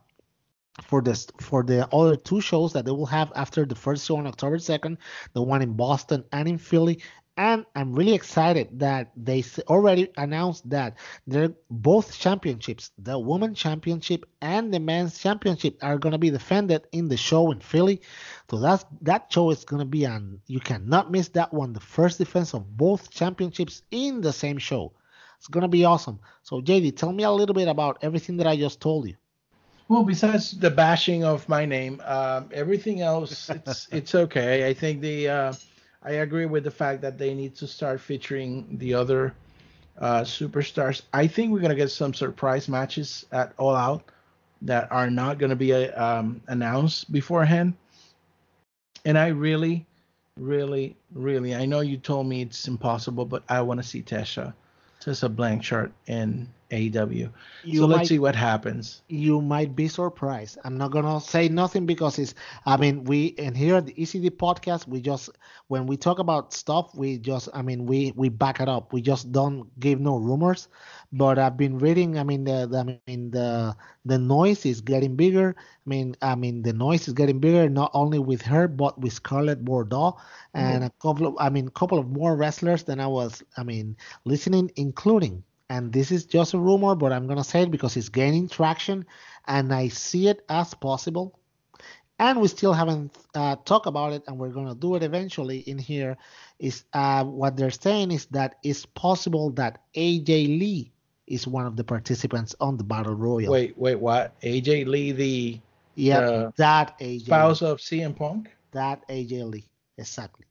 for 0.83 1.03
this 1.03 1.27
for 1.41 1.63
the 1.63 1.89
other 1.93 2.17
two 2.17 2.41
shows 2.41 2.73
that 2.73 2.85
they 2.85 2.91
will 2.91 3.07
have 3.07 3.33
after 3.35 3.65
the 3.65 3.75
first 3.75 4.07
show 4.07 4.17
on 4.17 4.27
October 4.27 4.59
2nd, 4.59 4.97
the 5.33 5.43
one 5.43 5.63
in 5.63 5.75
Boston 5.75 6.25
and 6.33 6.49
in 6.49 6.59
Philly. 6.59 7.01
And 7.37 7.65
I'm 7.77 7.95
really 7.95 8.15
excited 8.15 8.81
that 8.81 9.13
they 9.17 9.45
already 9.69 10.09
announced 10.17 10.69
that 10.71 10.99
they're 11.25 11.55
both 11.71 12.19
championships, 12.19 12.91
the 12.99 13.17
women's 13.17 13.57
championship 13.57 14.25
and 14.41 14.75
the 14.75 14.81
men's 14.81 15.17
championship, 15.21 15.79
are 15.81 15.99
going 15.99 16.15
to 16.15 16.19
be 16.19 16.31
defended 16.31 16.89
in 16.91 17.07
the 17.07 17.17
show 17.17 17.53
in 17.53 17.61
Philly. 17.61 18.03
So 18.51 18.59
that's 18.59 18.85
that 19.03 19.33
show 19.33 19.51
is 19.51 19.65
going 19.65 19.79
to 19.79 19.87
be 19.87 20.05
on. 20.05 20.41
You 20.49 20.59
cannot 20.59 21.13
miss 21.13 21.29
that 21.31 21.55
one. 21.55 21.75
The 21.75 21.81
first 21.81 22.19
defense 22.19 22.55
of 22.55 22.77
both 22.77 23.09
championships 23.11 23.83
in 23.93 24.21
the 24.21 24.33
same 24.33 24.59
show. 24.59 24.95
It's 25.39 25.49
gonna 25.49 25.69
be 25.69 25.85
awesome. 25.85 26.19
So 26.43 26.61
JD, 26.61 26.97
tell 26.97 27.13
me 27.13 27.25
a 27.25 27.31
little 27.31 27.55
bit 27.55 27.69
about 27.69 27.99
everything 28.03 28.37
that 28.39 28.47
I 28.47 28.57
just 28.57 28.81
told 28.81 29.09
you. 29.09 29.15
Well, 29.89 30.05
besides 30.05 30.51
the 30.51 30.71
bashing 30.71 31.25
of 31.25 31.49
my 31.49 31.65
name, 31.65 32.03
um, 32.05 32.51
everything 32.53 33.01
else 33.01 33.49
it's 33.49 33.89
it's 33.93 34.15
okay. 34.15 34.69
I 34.69 34.75
think 34.75 35.01
the 35.01 35.29
uh, 35.29 35.53
I 36.03 36.13
agree 36.13 36.47
with 36.47 36.65
the 36.65 36.71
fact 36.71 37.01
that 37.03 37.19
they 37.19 37.35
need 37.35 37.55
to 37.57 37.67
start 37.67 38.01
featuring 38.01 38.77
the 38.79 38.95
other 38.95 39.35
uh, 39.99 40.23
superstars. 40.23 41.03
I 41.13 41.27
think 41.27 41.53
we're 41.53 41.61
gonna 41.61 41.75
get 41.75 41.91
some 41.91 42.13
surprise 42.13 42.69
matches 42.69 43.25
at 43.33 43.53
All 43.59 43.75
Out 43.75 44.03
that 44.63 44.91
are 44.91 45.09
not 45.09 45.39
gonna 45.39 45.57
be 45.57 45.73
uh, 45.73 46.05
um, 46.05 46.43
announced 46.49 47.11
beforehand. 47.11 47.75
And 49.05 49.17
I 49.17 49.29
really, 49.29 49.87
really, 50.37 50.97
really, 51.15 51.55
I 51.55 51.65
know 51.65 51.81
you 51.81 51.97
told 51.97 52.27
me 52.27 52.43
it's 52.43 52.69
impossible, 52.69 53.25
but 53.25 53.43
I 53.49 53.63
want 53.63 53.81
to 53.81 53.87
see 53.87 54.03
Tessa 55.01 55.29
Blanchard 55.29 55.93
in 56.07 56.49
AEW. 56.71 57.33
You 57.65 57.81
so 57.81 57.87
let's 57.87 58.09
see 58.09 58.19
what 58.19 58.37
happens. 58.37 59.03
You 59.09 59.41
might 59.41 59.75
be 59.75 59.89
surprised. 59.89 60.59
I'm 60.65 60.77
not 60.77 60.91
gonna 60.91 61.21
say 61.21 61.49
nothing 61.49 61.87
because 61.87 62.19
it's. 62.19 62.35
I 62.67 62.77
mean, 62.77 63.05
we 63.05 63.35
and 63.39 63.57
here 63.57 63.77
at 63.77 63.87
the 63.87 63.95
ECD 63.95 64.31
podcast, 64.31 64.87
we 64.87 65.01
just 65.01 65.31
when 65.69 65.87
we 65.87 65.97
talk 65.97 66.19
about 66.19 66.53
stuff, 66.53 66.95
we 66.95 67.19
just. 67.19 67.49
I 67.55 67.63
mean, 67.63 67.87
we 67.87 68.13
we 68.17 68.29
back 68.29 68.61
it 68.61 68.69
up. 68.69 68.93
We 68.93 69.01
just 69.01 69.33
don't 69.33 69.69
give 69.81 69.99
no 69.99 70.17
rumors. 70.17 70.69
But 71.11 71.39
I've 71.39 71.57
been 71.57 71.79
reading. 71.79 72.19
I 72.19 72.25
mean, 72.25 72.45
the, 72.45 72.67
the 72.67 72.79
I 72.79 72.99
mean 73.07 73.31
the 73.31 73.75
the 74.05 74.19
noise 74.19 74.67
is 74.67 74.83
getting 74.83 75.17
bigger. 75.17 75.57
I 75.59 75.89
mean, 75.89 76.17
I 76.21 76.35
mean 76.35 76.61
the 76.61 76.75
noise 76.75 77.09
is 77.09 77.15
getting 77.15 77.41
bigger 77.41 77.71
not 77.71 77.91
only 77.95 78.19
with 78.19 78.43
her 78.43 78.69
but 78.69 79.01
with 79.01 79.15
Scarlett 79.15 79.65
Bordeaux 79.65 80.19
and 80.53 80.85
mm-hmm. 80.85 80.85
a 80.85 80.91
couple 81.01 81.27
of. 81.29 81.35
I 81.41 81.49
mean, 81.49 81.69
couple 81.71 81.99
of 81.99 82.11
more 82.11 82.37
wrestlers 82.37 82.85
than 82.85 83.01
I 83.01 83.07
was. 83.07 83.43
I 83.57 83.63
mean, 83.63 83.97
listening, 84.27 84.71
including 84.77 85.45
and 85.71 85.93
this 85.93 86.11
is 86.11 86.25
just 86.25 86.55
a 86.55 86.59
rumor, 86.59 86.95
but 86.95 87.13
I'm 87.13 87.27
gonna 87.27 87.45
say 87.45 87.63
it 87.63 87.71
because 87.71 87.97
it's 87.97 88.09
gaining 88.09 88.49
traction, 88.49 89.07
and 89.47 89.73
I 89.73 89.89
see 89.89 90.29
it 90.29 90.45
as 90.49 90.75
possible. 90.75 91.39
And 92.21 92.41
we 92.41 92.49
still 92.49 92.73
haven't 92.73 93.17
uh, 93.35 93.57
talked 93.65 93.87
about 93.87 94.13
it, 94.13 94.25
and 94.27 94.39
we're 94.39 94.49
gonna 94.49 94.75
do 94.75 94.97
it 94.97 95.03
eventually 95.03 95.59
in 95.59 95.79
here. 95.79 96.17
Is 96.59 96.85
uh, 96.93 97.25
what 97.25 97.57
they're 97.57 97.71
saying 97.71 98.11
is 98.11 98.27
that 98.27 98.57
it's 98.65 98.87
possible 98.87 99.51
that 99.53 99.83
AJ 99.95 100.59
Lee 100.59 100.93
is 101.29 101.47
one 101.47 101.67
of 101.67 101.77
the 101.77 101.85
participants 101.85 102.57
on 102.61 102.77
the 102.77 102.85
battle 102.85 103.15
royal. 103.15 103.53
Wait, 103.53 103.77
wait, 103.79 104.01
what? 104.01 104.41
AJ 104.41 104.87
Lee, 104.87 105.13
the 105.13 105.61
yeah, 105.95 106.51
that 106.57 106.99
AJ 106.99 107.27
spouse 107.27 107.63
Lee. 107.63 107.69
of 107.69 107.79
CM 107.79 108.17
Punk. 108.17 108.51
That 108.73 109.07
AJ 109.09 109.51
Lee, 109.51 109.69
exactly. 109.97 110.48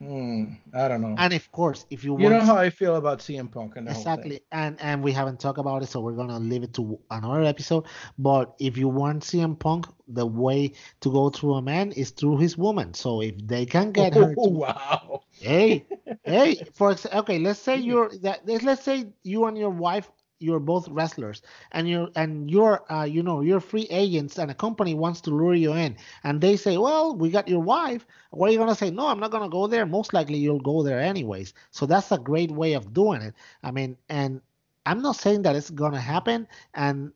Hmm, 0.00 0.54
I 0.74 0.88
don't 0.88 1.02
know. 1.02 1.18
And 1.18 1.34
of 1.34 1.52
course, 1.52 1.86
if 1.90 2.04
you 2.04 2.14
want 2.14 2.38
you 2.38 2.40
know 2.40 2.40
how 2.46 2.56
I 2.56 2.70
feel 2.70 2.96
about 2.96 3.20
CM 3.22 3.48
Punk 3.48 3.76
and 3.76 3.88
exactly, 3.88 4.40
and 4.52 4.80
and 4.80 5.02
we 5.02 5.12
haven't 5.12 5.40
talked 5.40 5.58
about 5.58 5.82
it, 5.82 5.86
so 5.86 6.00
we're 6.00 6.14
gonna 6.16 6.38
leave 6.40 6.62
it 6.64 6.74
to 6.74 6.98
another 7.10 7.42
episode. 7.44 7.86
But 8.18 8.54
if 8.58 8.76
you 8.78 8.88
want 8.88 9.24
CM 9.24 9.56
Punk, 9.56 9.86
the 10.08 10.26
way 10.26 10.72
to 11.00 11.12
go 11.12 11.30
through 11.30 11.54
a 11.54 11.62
man 11.62 11.92
is 11.92 12.10
through 12.10 12.38
his 12.38 12.56
woman. 12.58 12.94
So 12.94 13.22
if 13.22 13.36
they 13.46 13.66
can 13.66 13.92
get 13.92 14.14
her, 14.14 14.36
to, 14.36 14.50
wow. 14.50 15.22
Hey, 15.40 15.86
hey, 16.24 16.64
for 16.74 16.96
okay, 17.14 17.38
let's 17.38 17.60
say 17.60 17.76
you're 17.78 18.10
that. 18.22 18.46
Let's 18.46 18.82
say 18.82 19.12
you 19.22 19.46
and 19.46 19.58
your 19.58 19.70
wife 19.70 20.10
you're 20.40 20.60
both 20.60 20.88
wrestlers 20.88 21.42
and 21.72 21.88
you're 21.88 22.08
and 22.16 22.50
you're 22.50 22.82
uh, 22.92 23.04
you 23.04 23.22
know 23.22 23.40
you're 23.40 23.60
free 23.60 23.86
agents 23.90 24.38
and 24.38 24.50
a 24.50 24.54
company 24.54 24.94
wants 24.94 25.20
to 25.20 25.30
lure 25.30 25.54
you 25.54 25.72
in 25.72 25.96
and 26.24 26.40
they 26.40 26.56
say 26.56 26.78
well 26.78 27.14
we 27.14 27.30
got 27.30 27.48
your 27.48 27.60
wife. 27.60 28.06
What 28.30 28.48
are 28.48 28.52
you 28.52 28.58
going 28.58 28.70
to 28.70 28.74
say? 28.74 28.90
No 28.90 29.08
i'm 29.08 29.20
not 29.20 29.30
going 29.30 29.42
to 29.42 29.48
go 29.48 29.66
there. 29.66 29.86
Most 29.86 30.12
likely 30.12 30.38
you'll 30.38 30.60
go 30.60 30.82
there 30.82 31.00
anyways. 31.00 31.54
So 31.70 31.86
that's 31.86 32.10
a 32.12 32.18
great 32.18 32.50
way 32.50 32.72
of 32.74 32.92
doing 32.92 33.22
it. 33.22 33.34
I 33.62 33.70
mean 33.70 33.96
and 34.08 34.40
i'm 34.86 35.02
not 35.02 35.16
saying 35.16 35.42
that 35.42 35.56
it's 35.56 35.70
going 35.70 35.92
to 35.92 36.00
happen 36.00 36.48
and 36.74 37.12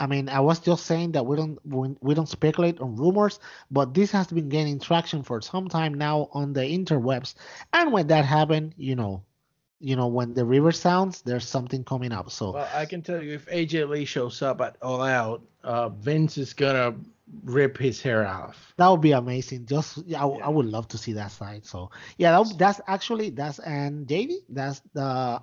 I 0.00 0.06
mean, 0.06 0.28
I 0.28 0.40
was 0.40 0.60
just 0.60 0.86
saying 0.86 1.12
that 1.12 1.26
we 1.26 1.36
don't 1.36 1.58
we 2.02 2.14
don't 2.14 2.28
speculate 2.28 2.80
on 2.80 2.94
rumors, 2.94 3.40
but 3.70 3.94
this 3.94 4.12
has 4.12 4.28
been 4.28 4.48
gaining 4.48 4.78
traction 4.78 5.22
for 5.24 5.40
some 5.40 5.68
time 5.68 5.94
now 5.94 6.28
on 6.32 6.52
the 6.52 6.60
interwebs. 6.60 7.34
And 7.72 7.92
when 7.92 8.06
that 8.06 8.24
happened, 8.24 8.74
you 8.76 8.94
know, 8.94 9.24
you 9.80 9.96
know 9.96 10.06
when 10.06 10.34
the 10.34 10.44
river 10.44 10.72
sounds, 10.72 11.22
there's 11.22 11.46
something 11.46 11.84
coming 11.84 12.12
up. 12.12 12.30
So 12.30 12.52
well, 12.52 12.68
I 12.74 12.86
can 12.86 13.02
tell 13.02 13.22
you 13.22 13.34
if 13.34 13.46
AJ 13.46 13.88
Lee 13.88 14.04
shows 14.04 14.42
up 14.42 14.60
at 14.60 14.76
All 14.82 15.02
Out, 15.02 15.42
uh, 15.62 15.88
Vince 15.88 16.38
is 16.38 16.52
gonna 16.52 16.94
rip 17.44 17.76
his 17.78 18.00
hair 18.00 18.26
off. 18.26 18.72
That 18.76 18.88
would 18.88 19.00
be 19.00 19.12
amazing. 19.12 19.66
Just 19.66 19.98
yeah, 20.06 20.24
I, 20.24 20.36
yeah. 20.36 20.46
I 20.46 20.48
would 20.48 20.66
love 20.66 20.88
to 20.88 20.98
see 20.98 21.12
that 21.14 21.30
side. 21.30 21.66
So 21.66 21.90
yeah, 22.16 22.32
that, 22.32 22.58
that's 22.58 22.80
actually 22.86 23.30
that's 23.30 23.58
and 23.60 24.06
JD, 24.06 24.44
that's 24.48 24.80
the 24.94 25.42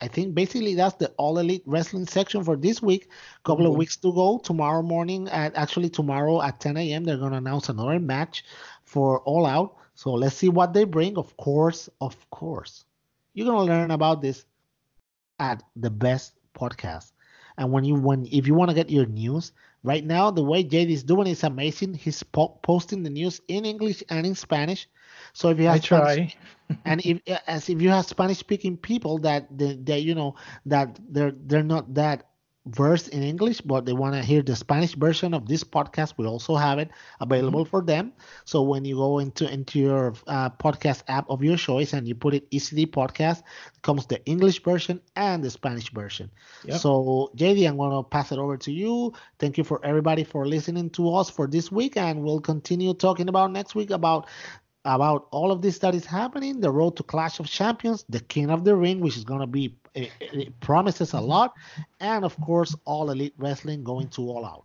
I 0.00 0.08
think 0.08 0.34
basically 0.34 0.74
that's 0.74 0.96
the 0.96 1.08
all 1.16 1.38
elite 1.38 1.62
wrestling 1.66 2.06
section 2.06 2.44
for 2.44 2.56
this 2.56 2.82
week. 2.82 3.08
Couple 3.44 3.64
mm-hmm. 3.64 3.72
of 3.72 3.78
weeks 3.78 3.96
to 3.98 4.12
go. 4.12 4.38
Tomorrow 4.38 4.82
morning, 4.82 5.28
at 5.28 5.54
actually 5.56 5.88
tomorrow 5.88 6.42
at 6.42 6.60
10 6.60 6.76
a.m. 6.76 7.04
they're 7.04 7.16
gonna 7.16 7.36
announce 7.36 7.68
another 7.68 7.98
match 7.98 8.44
for 8.82 9.20
All 9.20 9.46
Out. 9.46 9.76
So 9.94 10.12
let's 10.12 10.36
see 10.36 10.48
what 10.48 10.72
they 10.72 10.84
bring. 10.84 11.16
Of 11.16 11.36
course, 11.36 11.88
of 12.00 12.18
course, 12.30 12.84
you're 13.34 13.46
gonna 13.46 13.64
learn 13.64 13.90
about 13.92 14.22
this 14.22 14.46
at 15.38 15.62
the 15.76 15.90
best 15.90 16.34
podcast. 16.54 17.12
And 17.58 17.72
when 17.72 17.84
you 17.84 17.96
when 17.96 18.26
if 18.32 18.46
you 18.46 18.54
want 18.54 18.70
to 18.70 18.74
get 18.74 18.90
your 18.90 19.06
news 19.06 19.52
right 19.82 20.04
now, 20.04 20.30
the 20.30 20.42
way 20.44 20.64
JD 20.64 20.90
is 20.90 21.04
doing 21.04 21.28
is 21.28 21.44
amazing. 21.44 21.94
He's 21.94 22.22
po- 22.22 22.58
posting 22.62 23.02
the 23.02 23.10
news 23.10 23.40
in 23.48 23.64
English 23.64 24.02
and 24.10 24.26
in 24.26 24.34
Spanish. 24.34 24.88
So 25.32 25.50
if 25.50 25.58
you 25.58 25.66
have 25.66 25.76
I 25.76 25.78
Spanish, 25.78 26.16
try. 26.16 26.34
and 26.84 27.00
if 27.04 27.20
as 27.46 27.68
if 27.70 27.80
you 27.82 27.90
have 27.90 28.06
Spanish 28.06 28.38
speaking 28.38 28.76
people 28.76 29.18
that 29.20 29.46
that 29.58 30.02
you 30.02 30.14
know 30.14 30.36
that 30.66 30.98
they're 31.08 31.32
they're 31.36 31.62
not 31.64 31.94
that 31.94 32.28
versed 32.66 33.08
in 33.08 33.22
English, 33.22 33.60
but 33.60 33.84
they 33.84 33.92
want 33.92 34.14
to 34.14 34.22
hear 34.22 34.42
the 34.42 34.56
Spanish 34.56 34.94
version 34.94 35.34
of 35.34 35.46
this 35.46 35.62
podcast, 35.62 36.14
we 36.16 36.26
also 36.26 36.56
have 36.56 36.78
it 36.78 36.90
available 37.20 37.64
mm-hmm. 37.64 37.70
for 37.70 37.82
them. 37.82 38.12
So 38.44 38.62
when 38.62 38.84
you 38.84 38.96
go 38.96 39.18
into 39.18 39.50
into 39.52 39.78
your 39.78 40.14
uh, 40.26 40.50
podcast 40.50 41.02
app 41.08 41.28
of 41.28 41.42
your 41.42 41.56
choice 41.56 41.92
and 41.92 42.08
you 42.08 42.14
put 42.14 42.34
it 42.34 42.50
ECD 42.50 42.86
podcast, 42.86 43.42
comes 43.82 44.06
the 44.06 44.24
English 44.24 44.62
version 44.62 45.00
and 45.16 45.44
the 45.44 45.50
Spanish 45.50 45.90
version. 45.90 46.30
Yep. 46.64 46.80
So 46.80 47.30
JD, 47.36 47.68
I'm 47.68 47.76
gonna 47.76 48.02
pass 48.02 48.32
it 48.32 48.38
over 48.38 48.56
to 48.56 48.72
you. 48.72 49.12
Thank 49.38 49.58
you 49.58 49.64
for 49.64 49.84
everybody 49.84 50.24
for 50.24 50.46
listening 50.46 50.90
to 50.90 51.14
us 51.14 51.28
for 51.28 51.46
this 51.46 51.70
week, 51.70 51.96
and 51.96 52.22
we'll 52.22 52.40
continue 52.40 52.94
talking 52.94 53.28
about 53.28 53.52
next 53.52 53.74
week 53.74 53.90
about 53.90 54.28
about 54.86 55.28
all 55.30 55.50
of 55.50 55.62
this 55.62 55.78
that 55.78 55.94
is 55.94 56.04
happening 56.04 56.60
the 56.60 56.70
road 56.70 56.94
to 56.94 57.02
clash 57.02 57.40
of 57.40 57.46
champions 57.46 58.04
the 58.10 58.20
king 58.20 58.50
of 58.50 58.64
the 58.64 58.76
ring 58.76 59.00
which 59.00 59.16
is 59.16 59.24
going 59.24 59.40
to 59.40 59.46
be 59.46 59.74
it, 59.94 60.10
it, 60.20 60.60
promises 60.60 61.12
a 61.12 61.20
lot. 61.20 61.54
And 62.00 62.24
of 62.24 62.38
course 62.40 62.74
all 62.84 63.10
elite 63.10 63.34
wrestling 63.38 63.84
going 63.84 64.08
to 64.08 64.22
all 64.22 64.44
out. 64.44 64.64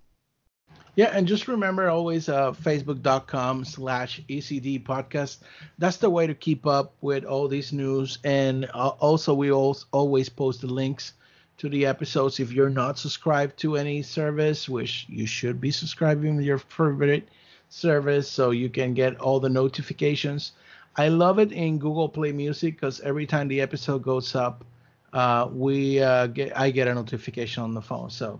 Yeah 0.95 1.11
and 1.13 1.27
just 1.27 1.47
remember 1.47 1.89
always 1.89 2.27
uh, 2.29 2.51
facebook.com 2.51 3.65
slash 3.65 4.21
ecd 4.27 4.83
podcast. 4.83 5.37
That's 5.77 5.97
the 5.97 6.09
way 6.09 6.27
to 6.27 6.33
keep 6.33 6.65
up 6.65 6.95
with 7.01 7.23
all 7.23 7.47
these 7.47 7.71
news. 7.71 8.17
And 8.23 8.69
uh, 8.73 8.89
also 8.99 9.33
we 9.33 9.51
always 9.51 10.29
post 10.29 10.61
the 10.61 10.67
links 10.67 11.13
to 11.57 11.69
the 11.69 11.85
episodes 11.85 12.39
if 12.39 12.51
you're 12.51 12.69
not 12.69 12.97
subscribed 12.97 13.57
to 13.59 13.75
any 13.75 14.01
service 14.01 14.69
which 14.69 15.05
you 15.09 15.27
should 15.27 15.59
be 15.59 15.71
subscribing 15.71 16.37
to 16.37 16.43
your 16.43 16.57
favorite 16.57 17.27
service 17.69 18.29
so 18.29 18.51
you 18.51 18.69
can 18.69 18.93
get 18.93 19.19
all 19.19 19.39
the 19.39 19.49
notifications. 19.49 20.53
I 20.97 21.07
love 21.07 21.39
it 21.39 21.51
in 21.51 21.77
Google 21.77 22.09
Play 22.09 22.31
Music 22.31 22.75
because 22.75 22.99
every 23.01 23.25
time 23.25 23.47
the 23.47 23.61
episode 23.61 24.03
goes 24.03 24.35
up, 24.35 24.65
uh, 25.13 25.49
we 25.51 26.01
uh, 26.01 26.27
get 26.27 26.57
I 26.57 26.71
get 26.71 26.87
a 26.87 26.93
notification 26.93 27.63
on 27.63 27.73
the 27.73 27.81
phone. 27.81 28.09
So 28.09 28.39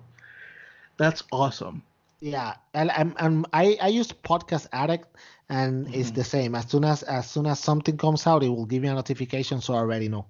that's 0.98 1.24
awesome. 1.32 1.84
Yeah, 2.22 2.56
and, 2.74 2.92
and, 2.92 3.16
and 3.18 3.46
I 3.54 3.78
I 3.82 3.88
use 3.88 4.12
Podcast 4.12 4.68
Addict, 4.74 5.08
and 5.48 5.86
mm-hmm. 5.86 6.00
it's 6.00 6.12
the 6.12 6.24
same. 6.24 6.56
As 6.56 6.70
soon 6.70 6.84
as 6.84 7.04
as 7.04 7.30
soon 7.30 7.46
as 7.46 7.60
something 7.60 7.98
comes 7.98 8.28
out, 8.28 8.44
it 8.44 8.50
will 8.50 8.66
give 8.66 8.82
me 8.82 8.90
a 8.90 8.94
notification, 8.94 9.62
so 9.62 9.74
I 9.74 9.78
already 9.78 10.10
know. 10.10 10.26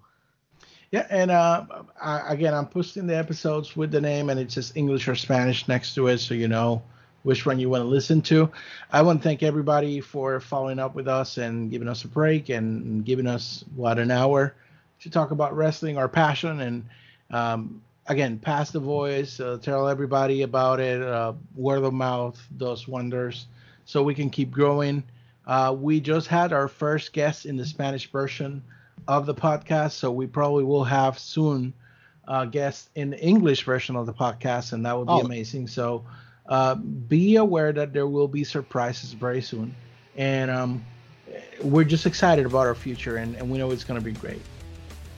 Yeah, 0.92 1.06
and 1.10 1.30
uh, 1.30 1.66
I, 2.02 2.34
again, 2.34 2.54
I'm 2.54 2.68
posting 2.68 3.06
the 3.06 3.16
episodes 3.16 3.76
with 3.76 3.92
the 3.92 4.02
name, 4.02 4.30
and 4.30 4.40
it's 4.40 4.56
just 4.56 4.76
English 4.76 5.08
or 5.08 5.16
Spanish 5.16 5.68
next 5.68 5.94
to 5.96 6.08
it, 6.08 6.20
so 6.20 6.34
you 6.34 6.48
know 6.48 6.82
which 7.24 7.46
one 7.46 7.60
you 7.60 7.70
want 7.70 7.84
to 7.84 7.88
listen 7.88 8.22
to. 8.24 8.50
I 8.92 9.02
want 9.02 9.22
to 9.22 9.24
thank 9.28 9.44
everybody 9.44 10.00
for 10.00 10.40
following 10.40 10.80
up 10.80 10.96
with 10.96 11.08
us 11.08 11.38
and 11.38 11.70
giving 11.70 11.88
us 11.88 12.04
a 12.06 12.08
break 12.08 12.50
and 12.50 13.04
giving 13.04 13.28
us 13.28 13.64
what 13.76 14.00
an 14.00 14.10
hour 14.12 14.56
to 15.02 15.10
talk 15.10 15.32
about 15.32 15.56
wrestling, 15.56 15.98
our 15.98 16.10
passion, 16.10 16.60
and 16.60 16.86
um, 17.32 17.82
again, 18.08 18.40
pass 18.40 18.72
the 18.72 18.80
voice, 18.80 19.40
uh, 19.40 19.58
tell 19.62 19.88
everybody 19.88 20.42
about 20.42 20.80
it. 20.80 21.02
Uh, 21.02 21.34
word 21.56 21.84
of 21.84 21.94
mouth 21.94 22.40
does 22.58 22.88
wonders, 22.88 23.46
so 23.86 24.04
we 24.04 24.14
can 24.14 24.30
keep 24.30 24.52
growing. 24.52 25.04
Uh, 25.46 25.76
we 25.78 26.00
just 26.00 26.28
had 26.28 26.54
our 26.54 26.68
first 26.68 27.14
guest 27.14 27.46
in 27.46 27.56
the 27.58 27.66
Spanish 27.66 28.12
version 28.12 28.64
of 29.08 29.26
the 29.26 29.34
podcast, 29.34 29.92
so 29.92 30.12
we 30.12 30.28
probably 30.28 30.64
will 30.64 30.84
have 30.84 31.18
soon 31.18 31.74
uh, 32.28 32.46
guests 32.46 32.90
in 32.96 33.10
the 33.10 33.20
English 33.20 33.64
version 33.64 33.96
of 33.96 34.06
the 34.06 34.14
podcast, 34.14 34.74
and 34.74 34.86
that 34.86 34.98
would 34.98 35.08
be 35.08 35.14
oh. 35.14 35.22
amazing. 35.22 35.68
So 35.68 36.06
uh, 36.48 36.76
be 36.76 37.38
aware 37.38 37.72
that 37.74 37.94
there 37.94 38.08
will 38.08 38.28
be 38.28 38.44
surprises 38.44 39.14
very 39.14 39.42
soon, 39.42 39.76
and 40.16 40.52
um, 40.52 40.86
we're 41.64 41.84
just 41.84 42.06
excited 42.06 42.46
about 42.46 42.68
our 42.68 42.76
future, 42.76 43.18
and, 43.18 43.36
and 43.36 43.50
we 43.50 43.58
know 43.58 43.72
it's 43.72 43.84
going 43.84 44.00
to 44.00 44.06
be 44.06 44.12
great. 44.12 44.42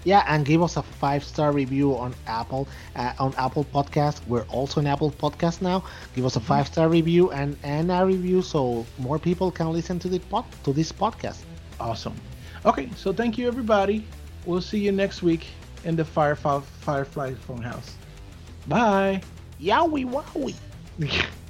Yeah, 0.04 0.24
and 0.28 0.46
give 0.46 0.64
us 0.64 0.78
a 0.78 0.84
five 0.84 1.24
star 1.24 1.52
review 1.52 1.96
on 1.96 2.16
Apple 2.26 2.68
uh, 2.96 3.14
on 3.20 3.34
Apple 3.38 3.66
Podcast. 3.66 4.26
We're 4.28 4.46
also 4.50 4.80
an 4.80 4.88
Apple 4.88 5.12
Podcast 5.12 5.62
now. 5.62 5.84
Give 6.16 6.26
us 6.26 6.36
a 6.36 6.40
five 6.40 6.68
star 6.68 6.90
review 6.90 7.32
and 7.32 7.56
and 7.64 7.92
a 7.92 8.06
review 8.06 8.42
so 8.42 8.86
more 8.98 9.20
people 9.20 9.52
can 9.52 9.72
listen 9.72 10.00
to 10.00 10.10
the 10.10 10.20
pod, 10.20 10.46
to 10.64 10.74
this 10.74 10.92
podcast. 10.92 11.44
Awesome. 11.80 12.16
Okay, 12.66 12.90
so 12.96 13.14
thank 13.14 13.38
you 13.38 13.48
everybody. 13.48 14.06
We'll 14.46 14.62
see 14.62 14.80
you 14.80 14.92
next 14.92 15.22
week 15.22 15.48
in 15.84 15.96
the 15.96 16.06
Firefly 16.06 16.62
Firefly 16.82 17.34
Fun 17.36 17.62
House. 17.62 17.96
Bye. 18.68 19.22
Yowie 19.60 20.06
wowie. 20.06 20.56